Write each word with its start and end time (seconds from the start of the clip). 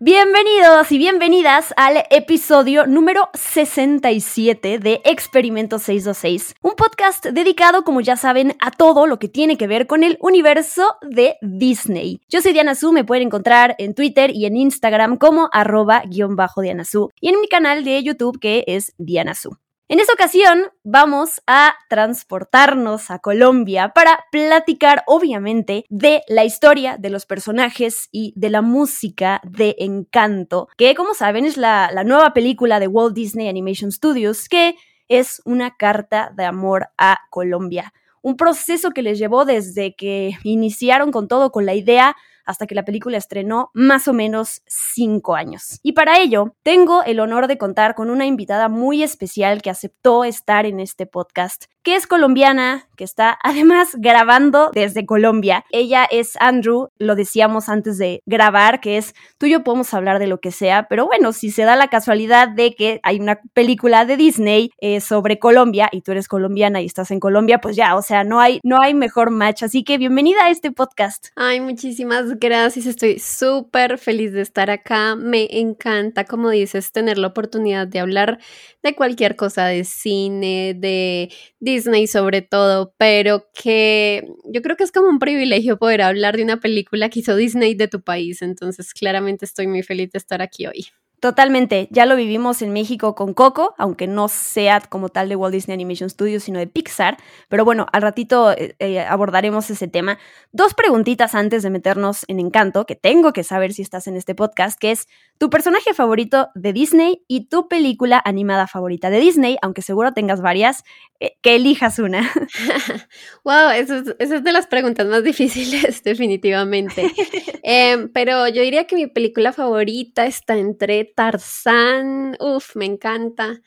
Bienvenidos 0.00 0.92
y 0.92 0.98
bienvenidas 0.98 1.74
al 1.76 2.04
episodio 2.10 2.86
número 2.86 3.30
67 3.34 4.78
de 4.78 5.00
Experimento 5.04 5.80
626, 5.80 6.54
un 6.62 6.74
podcast 6.76 7.26
dedicado, 7.26 7.82
como 7.82 8.00
ya 8.00 8.16
saben, 8.16 8.54
a 8.60 8.70
todo 8.70 9.08
lo 9.08 9.18
que 9.18 9.26
tiene 9.26 9.56
que 9.56 9.66
ver 9.66 9.88
con 9.88 10.04
el 10.04 10.16
universo 10.20 10.98
de 11.02 11.36
Disney. 11.42 12.20
Yo 12.28 12.40
soy 12.40 12.52
Diana 12.52 12.76
Su, 12.76 12.92
me 12.92 13.02
pueden 13.02 13.26
encontrar 13.26 13.74
en 13.78 13.96
Twitter 13.96 14.30
y 14.32 14.46
en 14.46 14.56
Instagram 14.56 15.16
como 15.16 15.48
arroba 15.52 16.04
guion 16.06 16.36
bajo 16.36 16.60
Diana 16.60 16.84
Su 16.84 17.10
y 17.20 17.30
en 17.30 17.40
mi 17.40 17.48
canal 17.48 17.82
de 17.82 18.00
YouTube 18.00 18.38
que 18.38 18.62
es 18.68 18.94
Diana 18.98 19.34
Su. 19.34 19.58
En 19.90 20.00
esta 20.00 20.12
ocasión 20.12 20.64
vamos 20.84 21.40
a 21.46 21.74
transportarnos 21.88 23.10
a 23.10 23.20
Colombia 23.20 23.94
para 23.94 24.22
platicar 24.30 25.02
obviamente 25.06 25.86
de 25.88 26.20
la 26.28 26.44
historia 26.44 26.98
de 26.98 27.08
los 27.08 27.24
personajes 27.24 28.10
y 28.12 28.34
de 28.36 28.50
la 28.50 28.60
música 28.60 29.40
de 29.44 29.76
Encanto, 29.78 30.68
que 30.76 30.94
como 30.94 31.14
saben 31.14 31.46
es 31.46 31.56
la, 31.56 31.90
nueva 32.04 32.34
película 32.34 32.80
de 32.80 32.86
Walt 32.86 33.14
Disney 33.14 33.48
Animation 33.48 33.90
Studios 33.90 34.50
que 34.50 34.76
es 35.08 35.40
una 35.46 35.74
carta 35.78 36.34
de 36.36 36.44
amor 36.44 36.88
a 36.98 37.20
Colombia. 37.30 37.94
Un 38.20 38.36
proceso 38.36 38.90
que 38.90 39.00
les 39.00 39.18
llevó 39.18 39.46
desde 39.46 39.96
que 39.96 40.32
iniciaron 40.42 41.12
con 41.12 41.28
todo, 41.28 41.50
con 41.50 41.64
la 41.64 41.74
idea 41.74 42.14
hasta 42.48 42.66
que 42.66 42.74
la 42.74 42.86
película 42.86 43.18
estrenó 43.18 43.70
más 43.74 44.08
o 44.08 44.14
menos 44.14 44.62
cinco 44.66 45.36
años. 45.36 45.80
Y 45.82 45.92
para 45.92 46.18
ello, 46.18 46.56
tengo 46.62 47.02
el 47.04 47.20
honor 47.20 47.46
de 47.46 47.58
contar 47.58 47.94
con 47.94 48.08
una 48.08 48.24
invitada 48.24 48.70
muy 48.70 49.02
especial 49.02 49.60
que 49.60 49.68
aceptó 49.68 50.24
estar 50.24 50.64
en 50.64 50.80
este 50.80 51.04
podcast, 51.04 51.66
que 51.82 51.94
es 51.94 52.06
colombiana, 52.06 52.87
que 52.98 53.04
está 53.04 53.38
además 53.42 53.92
grabando 53.96 54.70
desde 54.74 55.06
Colombia. 55.06 55.64
Ella 55.70 56.06
es 56.10 56.36
Andrew, 56.40 56.88
lo 56.98 57.14
decíamos 57.14 57.70
antes 57.70 57.96
de 57.96 58.22
grabar, 58.26 58.80
que 58.80 58.98
es 58.98 59.14
tú 59.38 59.46
y 59.46 59.52
yo 59.52 59.64
podemos 59.64 59.94
hablar 59.94 60.18
de 60.18 60.26
lo 60.26 60.40
que 60.40 60.50
sea, 60.50 60.86
pero 60.90 61.06
bueno, 61.06 61.32
si 61.32 61.50
se 61.50 61.62
da 61.62 61.76
la 61.76 61.88
casualidad 61.88 62.48
de 62.48 62.74
que 62.74 63.00
hay 63.02 63.20
una 63.20 63.40
película 63.54 64.04
de 64.04 64.18
Disney 64.18 64.70
eh, 64.80 65.00
sobre 65.00 65.38
Colombia 65.38 65.88
y 65.92 66.02
tú 66.02 66.12
eres 66.12 66.28
colombiana 66.28 66.82
y 66.82 66.86
estás 66.86 67.10
en 67.10 67.20
Colombia, 67.20 67.60
pues 67.60 67.76
ya, 67.76 67.96
o 67.96 68.02
sea, 68.02 68.24
no 68.24 68.40
hay, 68.40 68.60
no 68.64 68.78
hay 68.82 68.92
mejor 68.92 69.30
match. 69.30 69.62
Así 69.62 69.84
que 69.84 69.96
bienvenida 69.96 70.44
a 70.44 70.50
este 70.50 70.72
podcast. 70.72 71.28
Ay, 71.36 71.60
muchísimas 71.60 72.38
gracias. 72.38 72.86
Estoy 72.86 73.20
súper 73.20 73.98
feliz 73.98 74.32
de 74.32 74.40
estar 74.40 74.70
acá. 74.70 75.14
Me 75.14 75.46
encanta, 75.50 76.24
como 76.24 76.50
dices, 76.50 76.90
tener 76.90 77.18
la 77.18 77.28
oportunidad 77.28 77.86
de 77.86 78.00
hablar 78.00 78.38
de 78.82 78.94
cualquier 78.96 79.36
cosa, 79.36 79.66
de 79.66 79.84
cine, 79.84 80.74
de 80.76 81.30
Disney 81.60 82.06
sobre 82.06 82.42
todo, 82.42 82.87
pero 82.96 83.48
que 83.54 84.26
yo 84.44 84.62
creo 84.62 84.76
que 84.76 84.84
es 84.84 84.92
como 84.92 85.08
un 85.08 85.18
privilegio 85.18 85.78
poder 85.78 86.02
hablar 86.02 86.36
de 86.36 86.44
una 86.44 86.60
película 86.60 87.08
que 87.10 87.20
hizo 87.20 87.36
Disney 87.36 87.74
de 87.74 87.88
tu 87.88 88.02
país. 88.02 88.42
Entonces, 88.42 88.94
claramente 88.94 89.44
estoy 89.44 89.66
muy 89.66 89.82
feliz 89.82 90.10
de 90.12 90.18
estar 90.18 90.42
aquí 90.42 90.66
hoy. 90.66 90.86
Totalmente, 91.20 91.88
ya 91.90 92.06
lo 92.06 92.14
vivimos 92.14 92.62
en 92.62 92.72
México 92.72 93.16
con 93.16 93.34
Coco, 93.34 93.74
aunque 93.76 94.06
no 94.06 94.28
sea 94.28 94.80
como 94.80 95.08
tal 95.08 95.28
de 95.28 95.34
Walt 95.34 95.52
Disney 95.52 95.74
Animation 95.74 96.08
Studios, 96.08 96.44
sino 96.44 96.60
de 96.60 96.68
Pixar, 96.68 97.16
pero 97.48 97.64
bueno, 97.64 97.86
al 97.92 98.02
ratito 98.02 98.52
eh, 98.52 98.76
eh, 98.78 99.00
abordaremos 99.00 99.68
ese 99.68 99.88
tema. 99.88 100.18
Dos 100.52 100.74
preguntitas 100.74 101.34
antes 101.34 101.64
de 101.64 101.70
meternos 101.70 102.24
en 102.28 102.38
Encanto, 102.38 102.86
que 102.86 102.94
tengo 102.94 103.32
que 103.32 103.42
saber 103.42 103.72
si 103.72 103.82
estás 103.82 104.06
en 104.06 104.14
este 104.14 104.36
podcast, 104.36 104.78
que 104.78 104.92
es 104.92 105.08
tu 105.38 105.50
personaje 105.50 105.92
favorito 105.92 106.50
de 106.54 106.72
Disney 106.72 107.24
y 107.26 107.48
tu 107.48 107.66
película 107.66 108.22
animada 108.24 108.68
favorita 108.68 109.10
de 109.10 109.18
Disney, 109.18 109.56
aunque 109.60 109.82
seguro 109.82 110.12
tengas 110.12 110.40
varias, 110.40 110.84
eh, 111.20 111.32
que 111.42 111.56
elijas 111.56 111.98
una. 111.98 112.30
wow, 113.44 113.70
es, 113.70 113.90
esa 113.90 114.36
es 114.36 114.44
de 114.44 114.52
las 114.52 114.68
preguntas 114.68 115.06
más 115.08 115.24
difíciles, 115.24 116.02
definitivamente. 116.04 117.12
Em, 117.70 118.08
pero 118.12 118.48
yo 118.48 118.62
diría 118.62 118.86
que 118.86 118.96
mi 118.96 119.08
película 119.08 119.52
favorita 119.52 120.24
está 120.24 120.56
entre 120.56 121.07
Tarzán, 121.14 122.36
uff, 122.40 122.76
me 122.76 122.86
encanta. 122.86 123.60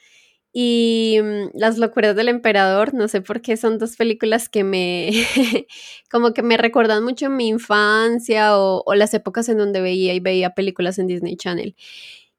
Y 0.54 1.20
mm, 1.24 1.52
Las 1.56 1.78
locuras 1.78 2.16
del 2.16 2.30
emperador, 2.30 2.94
no 2.94 3.08
sé 3.08 3.22
por 3.22 3.42
qué 3.42 3.58
son 3.58 3.80
dos 3.80 3.96
películas 3.98 4.50
que 4.50 4.64
me, 4.64 5.12
como 6.12 6.34
que 6.34 6.44
me 6.44 6.58
recuerdan 6.58 7.04
mucho 7.04 7.30
mi 7.30 7.48
infancia 7.50 8.58
o, 8.60 8.84
o 8.86 8.96
las 8.96 9.14
épocas 9.14 9.50
en 9.50 9.58
donde 9.60 9.82
veía 9.82 10.14
y 10.14 10.20
veía 10.22 10.52
películas 10.56 11.00
en 11.00 11.08
Disney 11.08 11.38
Channel. 11.38 11.76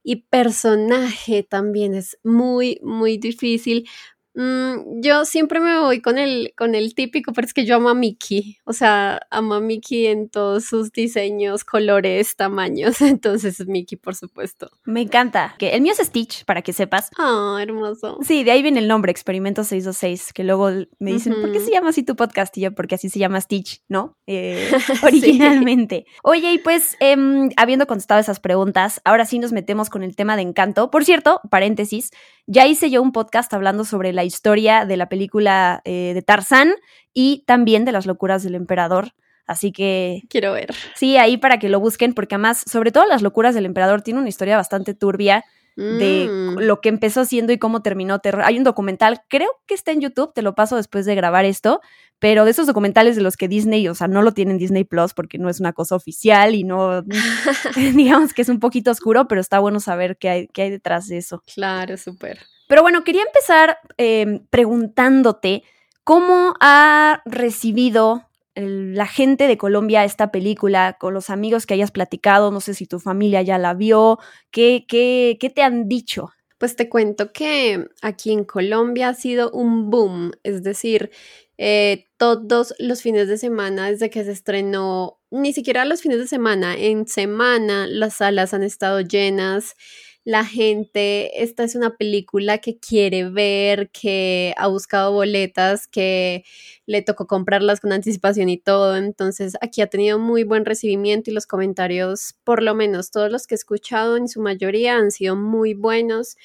Y 0.04 0.16
personaje 0.16 1.42
también 1.44 1.94
es 1.94 2.18
muy, 2.24 2.80
muy 2.82 3.18
difícil 3.18 3.88
Mm, 4.34 5.02
yo 5.02 5.24
siempre 5.24 5.60
me 5.60 5.78
voy 5.78 6.00
con 6.00 6.18
el, 6.18 6.54
con 6.56 6.74
el 6.74 6.94
típico, 6.94 7.32
pero 7.32 7.46
es 7.46 7.52
que 7.52 7.66
yo 7.66 7.76
amo 7.76 7.90
a 7.90 7.94
Mickey. 7.94 8.58
O 8.64 8.72
sea, 8.72 9.20
amo 9.30 9.54
a 9.54 9.60
Mickey 9.60 10.06
en 10.06 10.28
todos 10.28 10.64
sus 10.64 10.92
diseños, 10.92 11.64
colores, 11.64 12.36
tamaños. 12.36 13.00
Entonces, 13.00 13.66
Mickey, 13.66 13.98
por 13.98 14.14
supuesto. 14.14 14.70
Me 14.84 15.02
encanta. 15.02 15.54
Que 15.58 15.70
el 15.70 15.82
mío 15.82 15.92
es 15.98 16.06
Stitch, 16.06 16.44
para 16.44 16.62
que 16.62 16.72
sepas. 16.72 17.10
Ah, 17.18 17.58
hermoso. 17.60 18.18
Sí, 18.22 18.44
de 18.44 18.52
ahí 18.52 18.62
viene 18.62 18.80
el 18.80 18.88
nombre, 18.88 19.12
Experimento 19.12 19.64
626, 19.64 20.32
que 20.32 20.44
luego 20.44 20.70
me 20.98 21.12
dicen, 21.12 21.34
¿por 21.40 21.52
qué 21.52 21.60
se 21.60 21.70
llama 21.70 21.90
así 21.90 22.02
tu 22.02 22.16
podcast? 22.16 22.56
Y 22.56 22.62
yo, 22.62 22.74
porque 22.74 22.94
así 22.94 23.08
se 23.08 23.18
llama 23.18 23.40
Stitch, 23.40 23.82
¿no? 23.88 24.16
Eh, 24.26 24.70
originalmente. 25.02 26.06
Oye, 26.22 26.52
y 26.52 26.58
pues, 26.58 26.96
em, 27.00 27.50
habiendo 27.56 27.86
contestado 27.86 28.20
esas 28.20 28.40
preguntas, 28.40 29.00
ahora 29.04 29.26
sí 29.26 29.38
nos 29.38 29.52
metemos 29.52 29.90
con 29.90 30.02
el 30.02 30.16
tema 30.16 30.36
de 30.36 30.42
encanto. 30.42 30.90
Por 30.90 31.04
cierto, 31.04 31.40
paréntesis, 31.50 32.10
ya 32.46 32.66
hice 32.66 32.90
yo 32.90 33.02
un 33.02 33.12
podcast 33.12 33.52
hablando 33.54 33.84
sobre 33.84 34.12
la 34.12 34.21
historia 34.24 34.84
de 34.84 34.96
la 34.96 35.08
película 35.08 35.82
eh, 35.84 36.12
de 36.14 36.22
Tarzán 36.22 36.72
y 37.12 37.44
también 37.46 37.84
de 37.84 37.92
las 37.92 38.06
locuras 38.06 38.42
del 38.42 38.54
emperador. 38.54 39.12
Así 39.46 39.72
que... 39.72 40.22
Quiero 40.28 40.52
ver. 40.52 40.74
Sí, 40.94 41.16
ahí 41.16 41.36
para 41.36 41.58
que 41.58 41.68
lo 41.68 41.80
busquen, 41.80 42.14
porque 42.14 42.36
además, 42.36 42.62
sobre 42.70 42.92
todo 42.92 43.06
las 43.06 43.22
locuras 43.22 43.54
del 43.54 43.66
emperador, 43.66 44.02
tiene 44.02 44.20
una 44.20 44.28
historia 44.28 44.56
bastante 44.56 44.94
turbia 44.94 45.44
de 45.76 46.28
Mm. 46.28 46.58
lo 46.60 46.80
que 46.80 46.90
empezó 46.90 47.24
siendo 47.24 47.52
y 47.52 47.58
cómo 47.58 47.80
terminó. 47.80 48.20
Hay 48.44 48.58
un 48.58 48.64
documental, 48.64 49.22
creo 49.28 49.48
que 49.66 49.74
está 49.74 49.92
en 49.92 50.00
YouTube, 50.00 50.32
te 50.34 50.42
lo 50.42 50.54
paso 50.54 50.76
después 50.76 51.06
de 51.06 51.14
grabar 51.14 51.44
esto, 51.44 51.80
pero 52.18 52.44
de 52.44 52.50
esos 52.50 52.66
documentales 52.66 53.16
de 53.16 53.22
los 53.22 53.36
que 53.36 53.48
Disney, 53.48 53.88
o 53.88 53.94
sea, 53.94 54.06
no 54.06 54.22
lo 54.22 54.32
tienen 54.32 54.58
Disney 54.58 54.84
Plus 54.84 55.14
porque 55.14 55.38
no 55.38 55.48
es 55.48 55.60
una 55.60 55.72
cosa 55.72 55.96
oficial 55.96 56.54
y 56.54 56.64
no, 56.64 57.02
digamos 57.96 58.34
que 58.34 58.42
es 58.42 58.48
un 58.48 58.60
poquito 58.60 58.90
oscuro, 58.90 59.26
pero 59.28 59.40
está 59.40 59.60
bueno 59.60 59.80
saber 59.80 60.16
qué 60.18 60.28
hay, 60.28 60.48
qué 60.48 60.62
hay 60.62 60.70
detrás 60.70 61.08
de 61.08 61.18
eso. 61.18 61.42
Claro, 61.54 61.96
súper. 61.96 62.38
Pero 62.72 62.80
bueno, 62.80 63.04
quería 63.04 63.24
empezar 63.24 63.80
eh, 63.98 64.40
preguntándote 64.48 65.62
cómo 66.04 66.54
ha 66.58 67.20
recibido 67.26 68.30
la 68.54 69.06
gente 69.06 69.46
de 69.46 69.58
Colombia 69.58 70.06
esta 70.06 70.32
película, 70.32 70.96
con 70.98 71.12
los 71.12 71.28
amigos 71.28 71.66
que 71.66 71.74
hayas 71.74 71.90
platicado, 71.90 72.50
no 72.50 72.62
sé 72.62 72.72
si 72.72 72.86
tu 72.86 72.98
familia 72.98 73.42
ya 73.42 73.58
la 73.58 73.74
vio, 73.74 74.18
¿qué, 74.50 74.86
qué, 74.88 75.36
qué 75.38 75.50
te 75.50 75.62
han 75.62 75.86
dicho? 75.86 76.30
Pues 76.56 76.74
te 76.74 76.88
cuento 76.88 77.30
que 77.30 77.88
aquí 78.00 78.32
en 78.32 78.44
Colombia 78.44 79.10
ha 79.10 79.14
sido 79.14 79.50
un 79.50 79.90
boom, 79.90 80.32
es 80.42 80.62
decir, 80.62 81.10
eh, 81.58 82.06
todos 82.16 82.74
los 82.78 83.02
fines 83.02 83.28
de 83.28 83.36
semana 83.36 83.90
desde 83.90 84.08
que 84.08 84.24
se 84.24 84.32
estrenó, 84.32 85.20
ni 85.30 85.52
siquiera 85.52 85.84
los 85.84 86.00
fines 86.00 86.20
de 86.20 86.26
semana, 86.26 86.74
en 86.74 87.06
semana 87.06 87.86
las 87.86 88.14
salas 88.14 88.54
han 88.54 88.62
estado 88.62 89.02
llenas, 89.02 89.76
la 90.24 90.44
gente, 90.44 91.42
esta 91.42 91.64
es 91.64 91.74
una 91.74 91.96
película 91.96 92.58
que 92.58 92.78
quiere 92.78 93.28
ver, 93.28 93.90
que 93.90 94.54
ha 94.56 94.68
buscado 94.68 95.12
boletas, 95.12 95.88
que 95.88 96.44
le 96.86 97.02
tocó 97.02 97.26
comprarlas 97.26 97.80
con 97.80 97.92
anticipación 97.92 98.48
y 98.48 98.58
todo, 98.58 98.96
entonces 98.96 99.56
aquí 99.60 99.82
ha 99.82 99.88
tenido 99.88 100.18
muy 100.18 100.44
buen 100.44 100.64
recibimiento 100.64 101.30
y 101.30 101.34
los 101.34 101.46
comentarios, 101.46 102.34
por 102.44 102.62
lo 102.62 102.74
menos 102.74 103.10
todos 103.10 103.32
los 103.32 103.46
que 103.46 103.54
he 103.54 103.56
escuchado 103.56 104.16
en 104.16 104.28
su 104.28 104.40
mayoría 104.40 104.96
han 104.96 105.10
sido 105.10 105.34
muy 105.36 105.74
buenos 105.74 106.36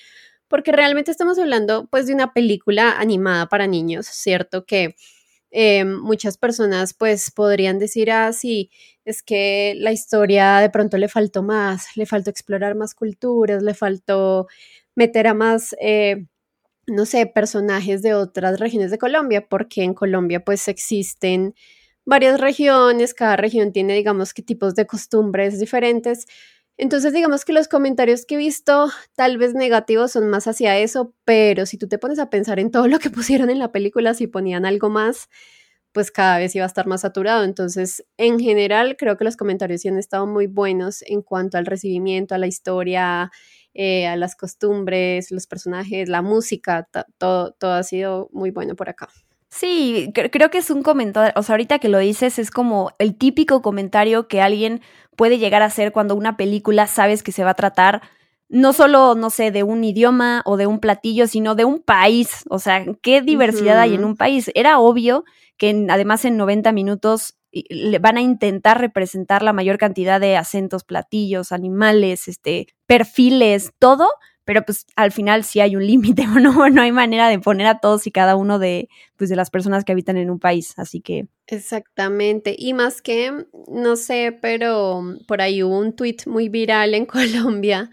porque 0.47 0.71
realmente 0.71 1.11
estamos 1.11 1.37
hablando 1.39 1.87
pues 1.91 2.07
de 2.07 2.13
una 2.13 2.33
película 2.33 2.91
animada 2.97 3.47
para 3.47 3.67
niños, 3.67 4.07
¿cierto? 4.07 4.65
Que 4.65 4.95
eh, 5.51 5.85
muchas 5.85 6.37
personas 6.37 6.93
pues 6.93 7.31
podrían 7.31 7.79
decir, 7.79 8.11
ah, 8.11 8.33
sí, 8.33 8.69
es 9.07 9.23
que 9.23 9.73
la 9.77 9.91
historia 9.93 10.57
de 10.59 10.69
pronto 10.69 10.97
le 10.97 11.07
faltó 11.07 11.41
más, 11.43 11.95
le 11.95 12.05
faltó 12.05 12.29
explorar 12.29 12.75
más 12.75 12.93
culturas, 12.93 13.63
le 13.63 13.73
faltó 13.73 14.47
meter 14.95 15.27
a 15.27 15.33
más, 15.33 15.75
eh, 15.79 16.25
no 16.87 17.05
sé, 17.05 17.27
personajes 17.27 18.01
de 18.03 18.13
otras 18.15 18.59
regiones 18.59 18.91
de 18.91 18.97
Colombia, 18.99 19.47
porque 19.49 19.83
en 19.83 19.93
Colombia 19.93 20.43
pues 20.45 20.67
existen 20.67 21.55
varias 22.05 22.41
regiones, 22.41 23.13
cada 23.13 23.37
región 23.37 23.73
tiene 23.73 23.95
digamos 23.95 24.33
que 24.33 24.43
tipos 24.43 24.75
de 24.75 24.87
costumbres 24.87 25.59
diferentes. 25.59 26.25
Entonces, 26.77 27.13
digamos 27.13 27.45
que 27.45 27.53
los 27.53 27.67
comentarios 27.67 28.25
que 28.25 28.35
he 28.35 28.37
visto, 28.37 28.89
tal 29.15 29.37
vez 29.37 29.53
negativos, 29.55 30.11
son 30.13 30.29
más 30.29 30.47
hacia 30.47 30.77
eso, 30.79 31.13
pero 31.25 31.65
si 31.65 31.77
tú 31.77 31.87
te 31.87 31.97
pones 31.99 32.19
a 32.19 32.29
pensar 32.29 32.59
en 32.59 32.71
todo 32.71 32.87
lo 32.87 32.99
que 32.99 33.09
pusieron 33.11 33.49
en 33.49 33.59
la 33.59 33.71
película, 33.71 34.13
si 34.13 34.27
ponían 34.27 34.65
algo 34.65 34.89
más, 34.89 35.29
pues 35.97 36.11
cada 36.11 36.37
vez 36.37 36.55
iba 36.55 36.63
a 36.63 36.67
estar 36.67 36.85
más 36.85 37.01
saturado. 37.01 37.43
Entonces, 37.43 38.05
en 38.17 38.39
general, 38.39 38.97
creo 38.99 39.17
que 39.17 39.23
los 39.23 39.35
comentarios 39.35 39.81
sí 39.81 39.87
han 39.87 39.97
estado 39.97 40.27
muy 40.27 40.45
buenos 40.45 41.01
en 41.07 41.23
cuanto 41.23 41.57
al 41.57 41.65
recibimiento, 41.65 42.35
a 42.35 42.37
la 42.37 42.45
historia, 42.45 43.31
eh, 43.73 44.05
a 44.05 44.15
las 44.15 44.35
costumbres, 44.35 45.31
los 45.31 45.47
personajes, 45.47 46.07
la 46.07 46.21
música, 46.21 46.87
todo, 47.17 47.53
todo 47.53 47.73
ha 47.73 47.81
sido 47.81 48.29
muy 48.31 48.51
bueno 48.51 48.75
por 48.75 48.89
acá. 48.89 49.07
Sí, 49.49 50.11
creo 50.13 50.51
que 50.51 50.59
es 50.59 50.69
un 50.69 50.83
comentario, 50.83 51.33
o 51.35 51.41
sea, 51.41 51.53
ahorita 51.53 51.79
que 51.79 51.89
lo 51.89 51.97
dices, 51.97 52.37
es 52.37 52.51
como 52.51 52.91
el 52.99 53.17
típico 53.17 53.63
comentario 53.63 54.27
que 54.27 54.39
alguien 54.39 54.81
puede 55.15 55.39
llegar 55.39 55.63
a 55.63 55.65
hacer 55.65 55.93
cuando 55.93 56.13
una 56.13 56.37
película 56.37 56.85
sabes 56.85 57.23
que 57.23 57.31
se 57.31 57.43
va 57.43 57.49
a 57.49 57.55
tratar 57.55 58.03
no 58.49 58.71
solo, 58.71 59.15
no 59.15 59.29
sé, 59.29 59.51
de 59.51 59.63
un 59.63 59.83
idioma 59.83 60.41
o 60.45 60.57
de 60.57 60.67
un 60.67 60.79
platillo, 60.79 61.27
sino 61.27 61.55
de 61.55 61.65
un 61.65 61.81
país. 61.81 62.43
O 62.49 62.59
sea, 62.59 62.85
qué 63.01 63.21
diversidad 63.21 63.79
hay 63.79 63.95
en 63.95 64.05
un 64.05 64.15
país. 64.15 64.51
Era 64.55 64.79
obvio 64.79 65.25
que 65.57 65.85
además 65.89 66.25
en 66.25 66.37
90 66.37 66.71
minutos 66.71 67.37
van 68.01 68.17
a 68.17 68.21
intentar 68.21 68.79
representar 68.79 69.41
la 69.41 69.53
mayor 69.53 69.77
cantidad 69.77 70.19
de 70.19 70.37
acentos, 70.37 70.83
platillos, 70.83 71.51
animales, 71.51 72.27
este, 72.27 72.67
perfiles, 72.85 73.71
todo, 73.79 74.09
pero 74.43 74.63
pues 74.63 74.85
al 74.95 75.11
final 75.11 75.43
sí 75.43 75.59
hay 75.59 75.75
un 75.75 75.85
límite, 75.87 76.25
¿no? 76.27 76.69
No 76.69 76.81
hay 76.81 76.91
manera 76.91 77.29
de 77.29 77.39
poner 77.39 77.67
a 77.67 77.79
todos 77.79 78.07
y 78.07 78.11
cada 78.11 78.35
uno 78.35 78.59
de, 78.59 78.89
pues, 79.15 79.29
de 79.29 79.35
las 79.35 79.49
personas 79.49 79.83
que 79.83 79.91
habitan 79.91 80.17
en 80.17 80.29
un 80.29 80.39
país, 80.39 80.73
así 80.77 81.01
que... 81.01 81.27
Exactamente, 81.47 82.55
y 82.57 82.73
más 82.73 83.01
que, 83.01 83.45
no 83.67 83.95
sé, 83.95 84.37
pero 84.41 85.01
por 85.27 85.41
ahí 85.41 85.63
hubo 85.63 85.77
un 85.77 85.95
tweet 85.95 86.17
muy 86.25 86.49
viral 86.49 86.93
en 86.93 87.05
Colombia 87.05 87.89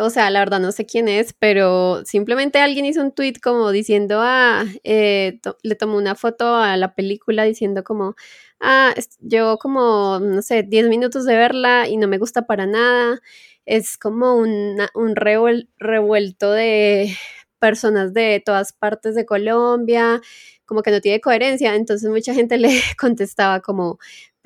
o 0.00 0.10
sea, 0.10 0.30
la 0.30 0.40
verdad 0.40 0.60
no 0.60 0.72
sé 0.72 0.86
quién 0.86 1.08
es, 1.08 1.32
pero 1.34 2.04
simplemente 2.04 2.58
alguien 2.58 2.84
hizo 2.86 3.00
un 3.00 3.12
tweet 3.12 3.34
como 3.42 3.70
diciendo, 3.70 4.18
ah, 4.20 4.64
eh, 4.84 5.40
le 5.62 5.74
tomó 5.76 5.96
una 5.96 6.14
foto 6.14 6.56
a 6.56 6.76
la 6.76 6.94
película 6.94 7.44
diciendo 7.44 7.84
como, 7.84 8.16
ah, 8.60 8.94
yo 9.20 9.58
como, 9.58 10.18
no 10.20 10.42
sé, 10.42 10.62
10 10.64 10.88
minutos 10.88 11.24
de 11.24 11.36
verla 11.36 11.88
y 11.88 11.96
no 11.96 12.08
me 12.08 12.18
gusta 12.18 12.46
para 12.46 12.66
nada. 12.66 13.20
Es 13.66 13.98
como 13.98 14.36
un 14.36 15.16
revuelto 15.16 16.52
de 16.52 17.14
personas 17.58 18.14
de 18.14 18.42
todas 18.44 18.72
partes 18.72 19.14
de 19.14 19.26
Colombia, 19.26 20.20
como 20.64 20.82
que 20.82 20.90
no 20.90 21.00
tiene 21.00 21.20
coherencia. 21.20 21.74
Entonces 21.74 22.10
mucha 22.10 22.34
gente 22.34 22.58
le 22.58 22.80
contestaba 22.98 23.60
como, 23.60 23.98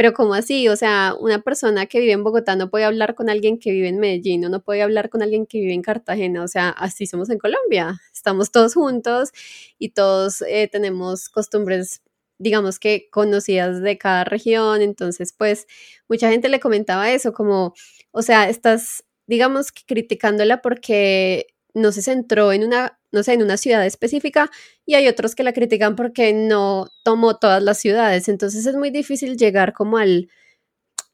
pero 0.02 0.14
¿cómo 0.14 0.34
así? 0.34 0.66
O 0.66 0.74
sea, 0.74 1.14
una 1.20 1.42
persona 1.42 1.86
que 1.86 2.00
vive 2.00 2.10
en 2.10 2.24
Bogotá 2.24 2.56
no 2.56 2.70
puede 2.70 2.84
hablar 2.86 3.14
con 3.14 3.30
alguien 3.30 3.56
que 3.60 3.70
vive 3.70 3.86
en 3.86 4.00
Medellín 4.00 4.44
o 4.44 4.48
no 4.48 4.60
puede 4.60 4.82
hablar 4.82 5.10
con 5.10 5.22
alguien 5.22 5.46
que 5.46 5.60
vive 5.60 5.74
en 5.74 5.82
Cartagena. 5.82 6.42
O 6.42 6.48
sea, 6.48 6.70
así 6.70 7.06
somos 7.06 7.30
en 7.30 7.38
Colombia. 7.38 8.00
Estamos 8.12 8.50
todos 8.50 8.74
juntos 8.74 9.30
y 9.78 9.90
todos 9.90 10.42
eh, 10.42 10.66
tenemos 10.66 11.28
costumbres 11.28 12.02
digamos 12.38 12.80
que 12.80 13.10
conocidas 13.12 13.80
de 13.80 13.96
cada 13.96 14.24
región, 14.24 14.82
entonces 14.82 15.32
pues 15.32 15.68
mucha 16.08 16.30
gente 16.30 16.48
le 16.48 16.58
comentaba 16.58 17.12
eso, 17.12 17.32
como, 17.32 17.72
o 18.10 18.22
sea, 18.22 18.48
estás, 18.48 19.04
digamos 19.28 19.70
que 19.70 19.82
criticándola 19.86 20.62
porque 20.62 21.46
no 21.74 21.92
se 21.92 22.02
centró 22.02 22.52
en 22.52 22.64
una, 22.64 22.98
no 23.12 23.22
sé, 23.22 23.34
en 23.34 23.42
una 23.42 23.56
ciudad 23.56 23.84
específica 23.86 24.50
y 24.86 24.94
hay 24.94 25.08
otros 25.08 25.34
que 25.34 25.44
la 25.44 25.52
critican 25.52 25.96
porque 25.96 26.32
no 26.32 26.88
tomó 27.04 27.38
todas 27.38 27.62
las 27.62 27.78
ciudades. 27.78 28.28
Entonces 28.28 28.66
es 28.66 28.74
muy 28.74 28.90
difícil 28.90 29.36
llegar 29.36 29.72
como 29.72 29.98
al, 29.98 30.28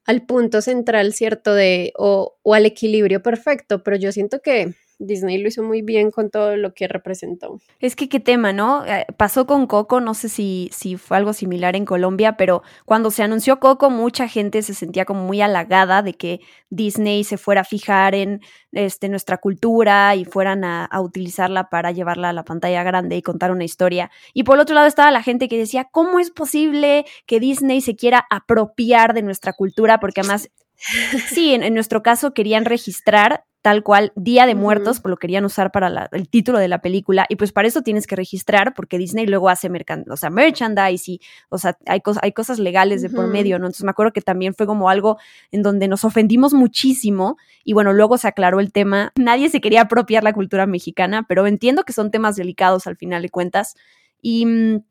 al 0.06 0.24
punto 0.24 0.62
central, 0.62 1.12
¿cierto? 1.12 1.54
De, 1.54 1.92
o, 1.96 2.38
o 2.42 2.54
al 2.54 2.66
equilibrio 2.66 3.22
perfecto, 3.22 3.82
pero 3.82 3.96
yo 3.96 4.12
siento 4.12 4.40
que 4.40 4.74
Disney 4.98 5.38
lo 5.38 5.48
hizo 5.48 5.62
muy 5.62 5.82
bien 5.82 6.10
con 6.10 6.30
todo 6.30 6.56
lo 6.56 6.74
que 6.74 6.88
representó. 6.88 7.60
Es 7.80 7.96
que 7.96 8.08
qué 8.08 8.20
tema, 8.20 8.52
¿no? 8.52 8.84
Eh, 8.84 9.06
pasó 9.16 9.46
con 9.46 9.66
Coco, 9.66 10.00
no 10.00 10.14
sé 10.14 10.28
si, 10.28 10.68
si 10.72 10.96
fue 10.96 11.16
algo 11.16 11.32
similar 11.32 11.76
en 11.76 11.84
Colombia, 11.84 12.36
pero 12.36 12.62
cuando 12.84 13.10
se 13.10 13.22
anunció 13.22 13.60
Coco, 13.60 13.90
mucha 13.90 14.28
gente 14.28 14.62
se 14.62 14.74
sentía 14.74 15.04
como 15.04 15.22
muy 15.22 15.40
halagada 15.40 16.02
de 16.02 16.14
que 16.14 16.40
Disney 16.70 17.24
se 17.24 17.38
fuera 17.38 17.60
a 17.60 17.64
fijar 17.64 18.14
en 18.14 18.40
este, 18.72 19.08
nuestra 19.08 19.38
cultura 19.38 20.14
y 20.16 20.24
fueran 20.24 20.64
a, 20.64 20.84
a 20.84 21.00
utilizarla 21.00 21.70
para 21.70 21.92
llevarla 21.92 22.30
a 22.30 22.32
la 22.32 22.44
pantalla 22.44 22.82
grande 22.82 23.16
y 23.16 23.22
contar 23.22 23.52
una 23.52 23.64
historia. 23.64 24.10
Y 24.34 24.42
por 24.42 24.58
otro 24.58 24.74
lado 24.74 24.86
estaba 24.86 25.10
la 25.10 25.22
gente 25.22 25.48
que 25.48 25.58
decía, 25.58 25.84
¿cómo 25.90 26.18
es 26.18 26.30
posible 26.30 27.04
que 27.26 27.40
Disney 27.40 27.80
se 27.80 27.96
quiera 27.96 28.26
apropiar 28.30 29.14
de 29.14 29.22
nuestra 29.22 29.52
cultura? 29.52 30.00
Porque 30.00 30.20
además 30.20 30.50
Sí, 31.28 31.54
en, 31.54 31.74
nuestro 31.74 32.02
caso 32.02 32.34
querían 32.34 32.64
registrar 32.64 33.44
tal 33.68 33.82
cual 33.82 34.12
Día 34.16 34.46
de 34.46 34.54
Muertos, 34.54 34.98
pues 34.98 35.10
lo 35.10 35.18
querían 35.18 35.44
usar 35.44 35.70
para 35.70 36.08
el 36.12 36.30
título 36.30 36.58
de 36.58 36.68
la 36.68 36.80
película, 36.80 37.26
y 37.28 37.36
pues 37.36 37.52
para 37.52 37.68
eso 37.68 37.82
tienes 37.82 38.06
que 38.06 38.16
registrar, 38.16 38.72
porque 38.72 38.96
Disney 38.96 39.26
luego 39.26 39.50
hace 39.50 39.68
o 40.08 40.16
sea, 40.16 40.30
merchandise 40.30 41.10
y, 41.10 41.20
o 41.50 41.58
sea, 41.58 41.76
hay, 41.84 42.00
hay 42.22 42.32
cosas 42.32 42.58
legales 42.58 43.02
de 43.02 43.10
por 43.10 43.26
medio, 43.26 43.58
¿no? 43.58 43.66
Entonces 43.66 43.84
me 43.84 43.90
acuerdo 43.90 44.14
que 44.14 44.22
también 44.22 44.54
fue 44.54 44.64
como 44.64 44.88
algo 44.88 45.18
en 45.50 45.62
donde 45.62 45.86
nos 45.86 46.02
ofendimos 46.02 46.54
muchísimo, 46.54 47.36
y 47.62 47.74
bueno, 47.74 47.92
luego 47.92 48.16
se 48.16 48.26
aclaró 48.26 48.58
el 48.58 48.72
tema, 48.72 49.12
nadie 49.16 49.50
se 49.50 49.60
quería 49.60 49.82
apropiar 49.82 50.24
la 50.24 50.32
cultura 50.32 50.64
mexicana, 50.64 51.26
pero 51.28 51.46
entiendo 51.46 51.82
que 51.82 51.92
son 51.92 52.10
temas 52.10 52.36
delicados 52.36 52.86
al 52.86 52.96
final 52.96 53.20
de 53.20 53.28
cuentas, 53.28 53.74
y... 54.22 54.46
Mm, 54.46 54.82